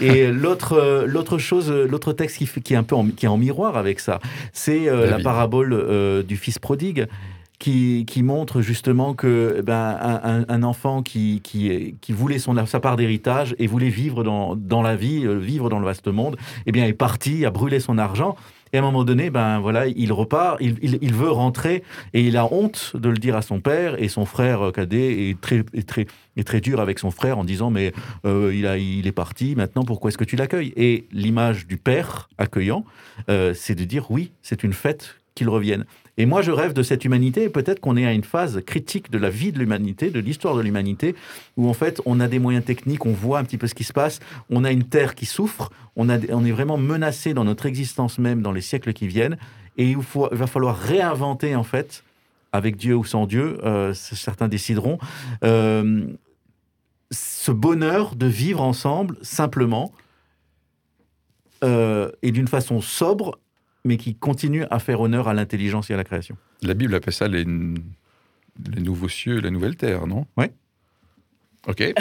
Et 0.00 0.28
l'autre, 0.32 0.72
euh, 0.72 1.06
l'autre 1.06 1.36
chose, 1.38 1.70
euh, 1.70 1.86
l'autre 1.86 2.12
texte 2.12 2.38
qui, 2.38 2.46
qui 2.62 2.72
est 2.74 2.76
un 2.76 2.82
peu 2.82 2.94
en, 2.96 3.06
qui 3.08 3.26
est 3.26 3.28
en 3.28 3.36
miroir 3.36 3.76
avec 3.76 4.00
ça, 4.00 4.20
c'est 4.52 4.88
euh, 4.88 5.10
la 5.10 5.18
parabole 5.22 5.72
euh, 5.72 6.22
du 6.22 6.36
fils 6.36 6.58
prodigue. 6.58 7.06
Qui, 7.58 8.22
montre 8.22 8.60
justement 8.62 9.14
que 9.14 9.56
eh 9.58 9.62
ben, 9.62 10.44
un, 10.48 10.62
enfant 10.62 11.02
qui, 11.02 11.40
qui, 11.42 12.12
voulait 12.12 12.38
son, 12.38 12.64
sa 12.66 12.78
part 12.78 12.96
d'héritage 12.96 13.56
et 13.58 13.66
voulait 13.66 13.88
vivre 13.88 14.22
dans, 14.22 14.54
dans 14.54 14.80
la 14.80 14.94
vie, 14.94 15.26
euh, 15.26 15.38
vivre 15.38 15.68
dans 15.68 15.80
le 15.80 15.84
vaste 15.84 16.06
monde, 16.06 16.36
eh 16.66 16.72
bien, 16.72 16.86
est 16.86 16.92
parti, 16.92 17.44
a 17.44 17.50
brûlé 17.50 17.80
son 17.80 17.98
argent. 17.98 18.36
Et 18.72 18.76
à 18.76 18.80
un 18.80 18.84
moment 18.84 19.02
donné, 19.02 19.30
ben 19.30 19.58
voilà, 19.58 19.86
il 19.88 20.12
repart, 20.12 20.58
il, 20.60 20.98
il- 21.02 21.14
veut 21.14 21.30
rentrer 21.30 21.82
et 22.14 22.20
il 22.20 22.36
a 22.36 22.52
honte 22.52 22.92
de 22.94 23.08
le 23.08 23.16
dire 23.16 23.34
à 23.34 23.42
son 23.42 23.60
père 23.60 24.00
et 24.00 24.08
son 24.08 24.24
frère 24.24 24.68
euh, 24.68 24.72
cadet 24.72 25.30
est 25.30 25.40
très, 25.40 25.64
très, 25.86 26.06
est 26.36 26.46
très 26.46 26.60
dur 26.60 26.78
avec 26.78 26.98
son 26.98 27.10
frère 27.10 27.38
en 27.38 27.44
disant 27.44 27.70
mais 27.70 27.92
euh, 28.24 28.54
il, 28.54 28.66
a, 28.66 28.78
il 28.78 29.06
est 29.06 29.12
parti, 29.12 29.56
maintenant 29.56 29.84
pourquoi 29.84 30.10
est-ce 30.10 30.18
que 30.18 30.24
tu 30.24 30.36
l'accueilles? 30.36 30.72
Et 30.76 31.06
l'image 31.12 31.66
du 31.66 31.76
père 31.76 32.28
accueillant, 32.38 32.84
c'est 33.26 33.74
de 33.74 33.84
dire 33.84 34.10
oui, 34.10 34.32
c'est 34.42 34.62
une 34.62 34.72
fête 34.72 35.16
qu'il 35.34 35.48
revienne. 35.48 35.84
Et 36.18 36.26
moi, 36.26 36.42
je 36.42 36.50
rêve 36.50 36.72
de 36.72 36.82
cette 36.82 37.04
humanité, 37.04 37.48
peut-être 37.48 37.78
qu'on 37.78 37.96
est 37.96 38.04
à 38.04 38.12
une 38.12 38.24
phase 38.24 38.60
critique 38.66 39.10
de 39.10 39.18
la 39.18 39.30
vie 39.30 39.52
de 39.52 39.58
l'humanité, 39.60 40.10
de 40.10 40.18
l'histoire 40.18 40.56
de 40.56 40.60
l'humanité, 40.60 41.14
où 41.56 41.68
en 41.68 41.72
fait, 41.72 42.02
on 42.06 42.18
a 42.18 42.26
des 42.26 42.40
moyens 42.40 42.64
techniques, 42.64 43.06
on 43.06 43.12
voit 43.12 43.38
un 43.38 43.44
petit 43.44 43.56
peu 43.56 43.68
ce 43.68 43.74
qui 43.74 43.84
se 43.84 43.92
passe, 43.92 44.18
on 44.50 44.64
a 44.64 44.72
une 44.72 44.82
terre 44.82 45.14
qui 45.14 45.26
souffre, 45.26 45.70
on, 45.94 46.08
a, 46.08 46.18
on 46.30 46.44
est 46.44 46.50
vraiment 46.50 46.76
menacé 46.76 47.34
dans 47.34 47.44
notre 47.44 47.66
existence 47.66 48.18
même 48.18 48.42
dans 48.42 48.52
les 48.52 48.60
siècles 48.60 48.92
qui 48.92 49.06
viennent, 49.06 49.38
et 49.76 49.90
il 49.90 49.96
va 49.96 50.46
falloir 50.48 50.76
réinventer, 50.76 51.54
en 51.54 51.62
fait, 51.62 52.02
avec 52.50 52.76
Dieu 52.76 52.96
ou 52.96 53.04
sans 53.04 53.26
Dieu, 53.26 53.58
euh, 53.64 53.94
certains 53.94 54.48
décideront, 54.48 54.98
euh, 55.44 56.04
ce 57.12 57.52
bonheur 57.52 58.16
de 58.16 58.26
vivre 58.26 58.60
ensemble 58.60 59.16
simplement 59.22 59.92
euh, 61.64 62.10
et 62.22 62.32
d'une 62.32 62.48
façon 62.48 62.80
sobre, 62.80 63.38
mais 63.84 63.96
qui 63.96 64.14
continue 64.14 64.64
à 64.70 64.78
faire 64.78 65.00
honneur 65.00 65.28
à 65.28 65.34
l'intelligence 65.34 65.90
et 65.90 65.94
à 65.94 65.96
la 65.96 66.04
création. 66.04 66.36
La 66.62 66.74
Bible 66.74 66.94
appelle 66.94 67.14
ça 67.14 67.28
les, 67.28 67.44
les 67.44 68.82
nouveaux 68.82 69.08
cieux 69.08 69.38
et 69.38 69.40
la 69.40 69.50
nouvelle 69.50 69.76
terre, 69.76 70.06
non? 70.06 70.26
Ouais. 70.36 70.52
Ok. 71.66 71.82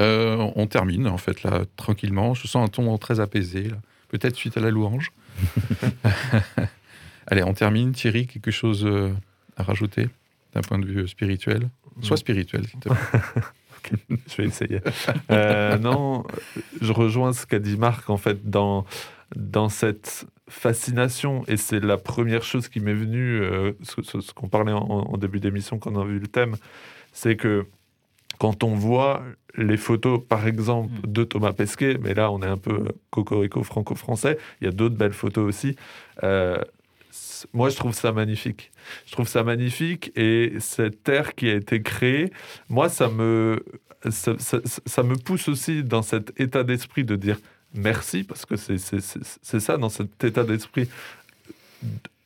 Euh, 0.00 0.50
on 0.56 0.66
termine, 0.66 1.06
en 1.06 1.18
fait, 1.18 1.42
là, 1.44 1.62
tranquillement. 1.76 2.34
Je 2.34 2.46
sens 2.46 2.66
un 2.66 2.68
ton 2.68 2.98
très 2.98 3.20
apaisé, 3.20 3.68
là. 3.68 3.76
Peut-être 4.08 4.34
suite 4.36 4.56
à 4.56 4.60
la 4.60 4.70
louange. 4.70 5.12
Allez, 7.26 7.42
on 7.42 7.54
termine. 7.54 7.92
Thierry, 7.92 8.26
quelque 8.26 8.50
chose 8.50 8.84
euh, 8.84 9.12
à 9.56 9.62
rajouter 9.62 10.08
d'un 10.54 10.62
point 10.62 10.78
de 10.78 10.86
vue 10.86 11.06
spirituel? 11.06 11.68
Sois 12.02 12.16
spirituel, 12.16 12.66
s'il 12.66 12.80
te 12.80 12.88
plaît. 12.88 12.98
Je 14.28 14.36
vais 14.36 14.48
essayer. 14.48 14.80
Euh, 15.30 15.78
non, 15.78 16.24
je 16.80 16.92
rejoins 16.92 17.32
ce 17.32 17.46
qu'a 17.46 17.58
dit 17.58 17.76
Marc, 17.76 18.10
en 18.10 18.16
fait, 18.16 18.50
dans, 18.50 18.84
dans 19.36 19.68
cette 19.68 20.26
fascination, 20.48 21.44
et 21.48 21.56
c'est 21.56 21.80
la 21.80 21.96
première 21.96 22.42
chose 22.42 22.68
qui 22.68 22.80
m'est 22.80 22.94
venue, 22.94 23.40
euh, 23.40 23.72
ce, 23.82 24.02
ce- 24.02 24.20
ce 24.20 24.32
qu'on 24.32 24.48
parlait 24.48 24.72
en, 24.72 24.78
en 24.80 25.16
début 25.18 25.40
d'émission 25.40 25.78
quand 25.78 25.92
on 25.96 26.00
a 26.00 26.04
vu 26.04 26.18
le 26.18 26.26
thème, 26.28 26.56
c'est 27.12 27.36
que 27.36 27.66
quand 28.38 28.62
on 28.64 28.74
voit 28.74 29.22
les 29.56 29.76
photos, 29.76 30.20
par 30.28 30.46
exemple, 30.46 30.90
de 31.06 31.24
Thomas 31.24 31.52
Pesquet, 31.52 31.98
mais 32.00 32.14
là 32.14 32.30
on 32.30 32.40
est 32.42 32.46
un 32.46 32.56
peu 32.58 32.84
cocorico 33.10 33.62
franco-français, 33.64 34.38
il 34.60 34.66
y 34.66 34.68
a 34.68 34.72
d'autres 34.72 34.96
belles 34.96 35.12
photos 35.12 35.48
aussi, 35.48 35.76
euh, 36.22 36.58
moi 37.52 37.68
je 37.70 37.76
trouve 37.76 37.94
ça 37.94 38.12
magnifique. 38.12 38.70
Je 39.06 39.12
trouve 39.12 39.26
ça 39.28 39.42
magnifique, 39.42 40.12
et 40.16 40.54
cette 40.60 41.02
terre 41.02 41.34
qui 41.34 41.48
a 41.50 41.54
été 41.54 41.82
créée, 41.82 42.30
moi 42.68 42.88
ça 42.88 43.08
me, 43.08 43.64
ça, 44.10 44.34
ça- 44.38 44.60
ça 44.64 45.02
me 45.02 45.16
pousse 45.16 45.48
aussi 45.48 45.82
dans 45.82 46.02
cet 46.02 46.38
état 46.40 46.62
d'esprit 46.64 47.04
de 47.04 47.16
dire 47.16 47.38
merci, 47.74 48.24
parce 48.24 48.46
que 48.46 48.56
c'est 48.56 49.60
ça, 49.60 49.76
dans 49.76 49.88
cet 49.88 50.22
état 50.24 50.44
d'esprit 50.44 50.88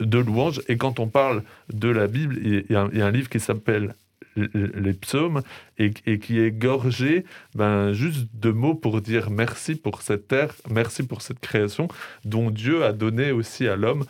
de 0.01 0.19
louange. 0.19 0.63
Et 0.69 0.77
quand 0.77 0.99
on 0.99 1.09
parle 1.09 1.43
de 1.73 1.89
la 1.89 2.07
Bible, 2.07 2.39
il 2.43 2.65
y 2.71 2.75
a, 2.75 2.83
un 2.83 3.11
livre 3.11 3.29
qui 3.29 3.41
s'appelle 3.41 3.95
les 4.35 4.95
psaumes 4.95 5.43
et, 5.77 5.93
et 6.07 6.19
qui 6.19 6.41
est 6.41 6.51
gorgé 6.51 7.27
ben, 7.55 7.93
juste 7.93 8.29
de 8.33 8.51
mots 8.51 8.75
pour 8.75 9.03
dire 9.03 9.31
merci 9.31 9.75
pour 9.75 10.01
cette 10.01 10.27
terre, 10.27 10.55
merci 10.71 11.03
pour 11.03 11.21
cette 11.21 11.39
création 11.39 11.89
dont 12.25 12.51
Dieu 12.51 12.83
a 12.83 12.95
donné 12.95 13.31
aussi 13.31 13.69
à 13.69 13.77
l'homme 13.77 14.07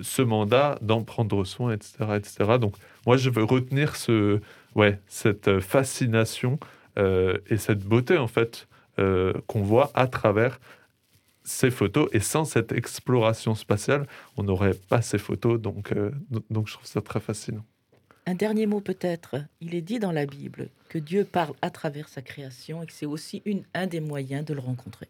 ce 0.00 0.22
mandat 0.22 0.78
d'en 0.82 1.02
prendre 1.02 1.44
soin, 1.44 1.72
etc., 1.72 1.94
etc. 2.16 2.58
Donc 2.60 2.74
moi, 3.06 3.16
je 3.16 3.30
veux 3.30 3.44
retenir 3.44 3.96
ce, 3.96 4.40
ouais, 4.74 5.00
cette 5.08 5.60
fascination 5.60 6.58
euh, 6.98 7.38
et 7.48 7.56
cette 7.56 7.80
beauté 7.80 8.18
en 8.18 8.28
fait 8.28 8.68
euh, 8.98 9.32
qu'on 9.46 9.62
voit 9.62 9.90
à 9.94 10.06
travers 10.06 10.58
ces 11.44 11.70
photos. 11.70 12.08
Et 12.12 12.20
sans 12.20 12.44
cette 12.44 12.72
exploration 12.72 13.54
spatiale, 13.54 14.06
on 14.36 14.42
n'aurait 14.42 14.74
pas 14.74 15.02
ces 15.02 15.18
photos. 15.18 15.60
Donc, 15.60 15.92
euh, 15.92 16.10
donc 16.50 16.68
je 16.68 16.74
trouve 16.74 16.86
ça 16.86 17.00
très 17.00 17.20
fascinant. 17.20 17.64
Un 18.26 18.34
dernier 18.34 18.66
mot 18.66 18.80
peut-être. 18.80 19.36
Il 19.60 19.74
est 19.74 19.82
dit 19.82 20.00
dans 20.00 20.12
la 20.12 20.26
Bible 20.26 20.68
que 20.88 20.98
Dieu 20.98 21.24
parle 21.24 21.54
à 21.62 21.70
travers 21.70 22.08
sa 22.08 22.22
création 22.22 22.82
et 22.82 22.86
que 22.86 22.92
c'est 22.92 23.06
aussi 23.06 23.42
une, 23.44 23.62
un 23.72 23.86
des 23.86 24.00
moyens 24.00 24.44
de 24.44 24.52
le 24.52 24.60
rencontrer. 24.60 25.08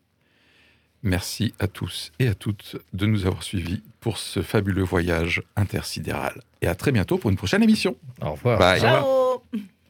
Merci 1.03 1.55
à 1.59 1.69
tous 1.69 2.13
et 2.19 2.29
à 2.29 2.35
toutes 2.35 2.77
de 2.93 3.07
nous 3.07 3.27
avoir 3.27 3.43
suivis 3.43 3.83
pour 4.01 4.19
ce 4.19 4.43
fabuleux 4.43 4.83
voyage 4.83 5.43
intersidéral. 5.55 6.43
Et 6.63 6.67
à 6.67 6.75
très 6.75 6.93
bientôt 6.93 7.17
pour 7.17 7.31
une 7.31 7.37
prochaine 7.37 7.63
émission. 7.63 7.97
Au 8.21 8.33
revoir. 8.33 8.59
Bye. 8.59 8.81
Ciao 8.81 9.43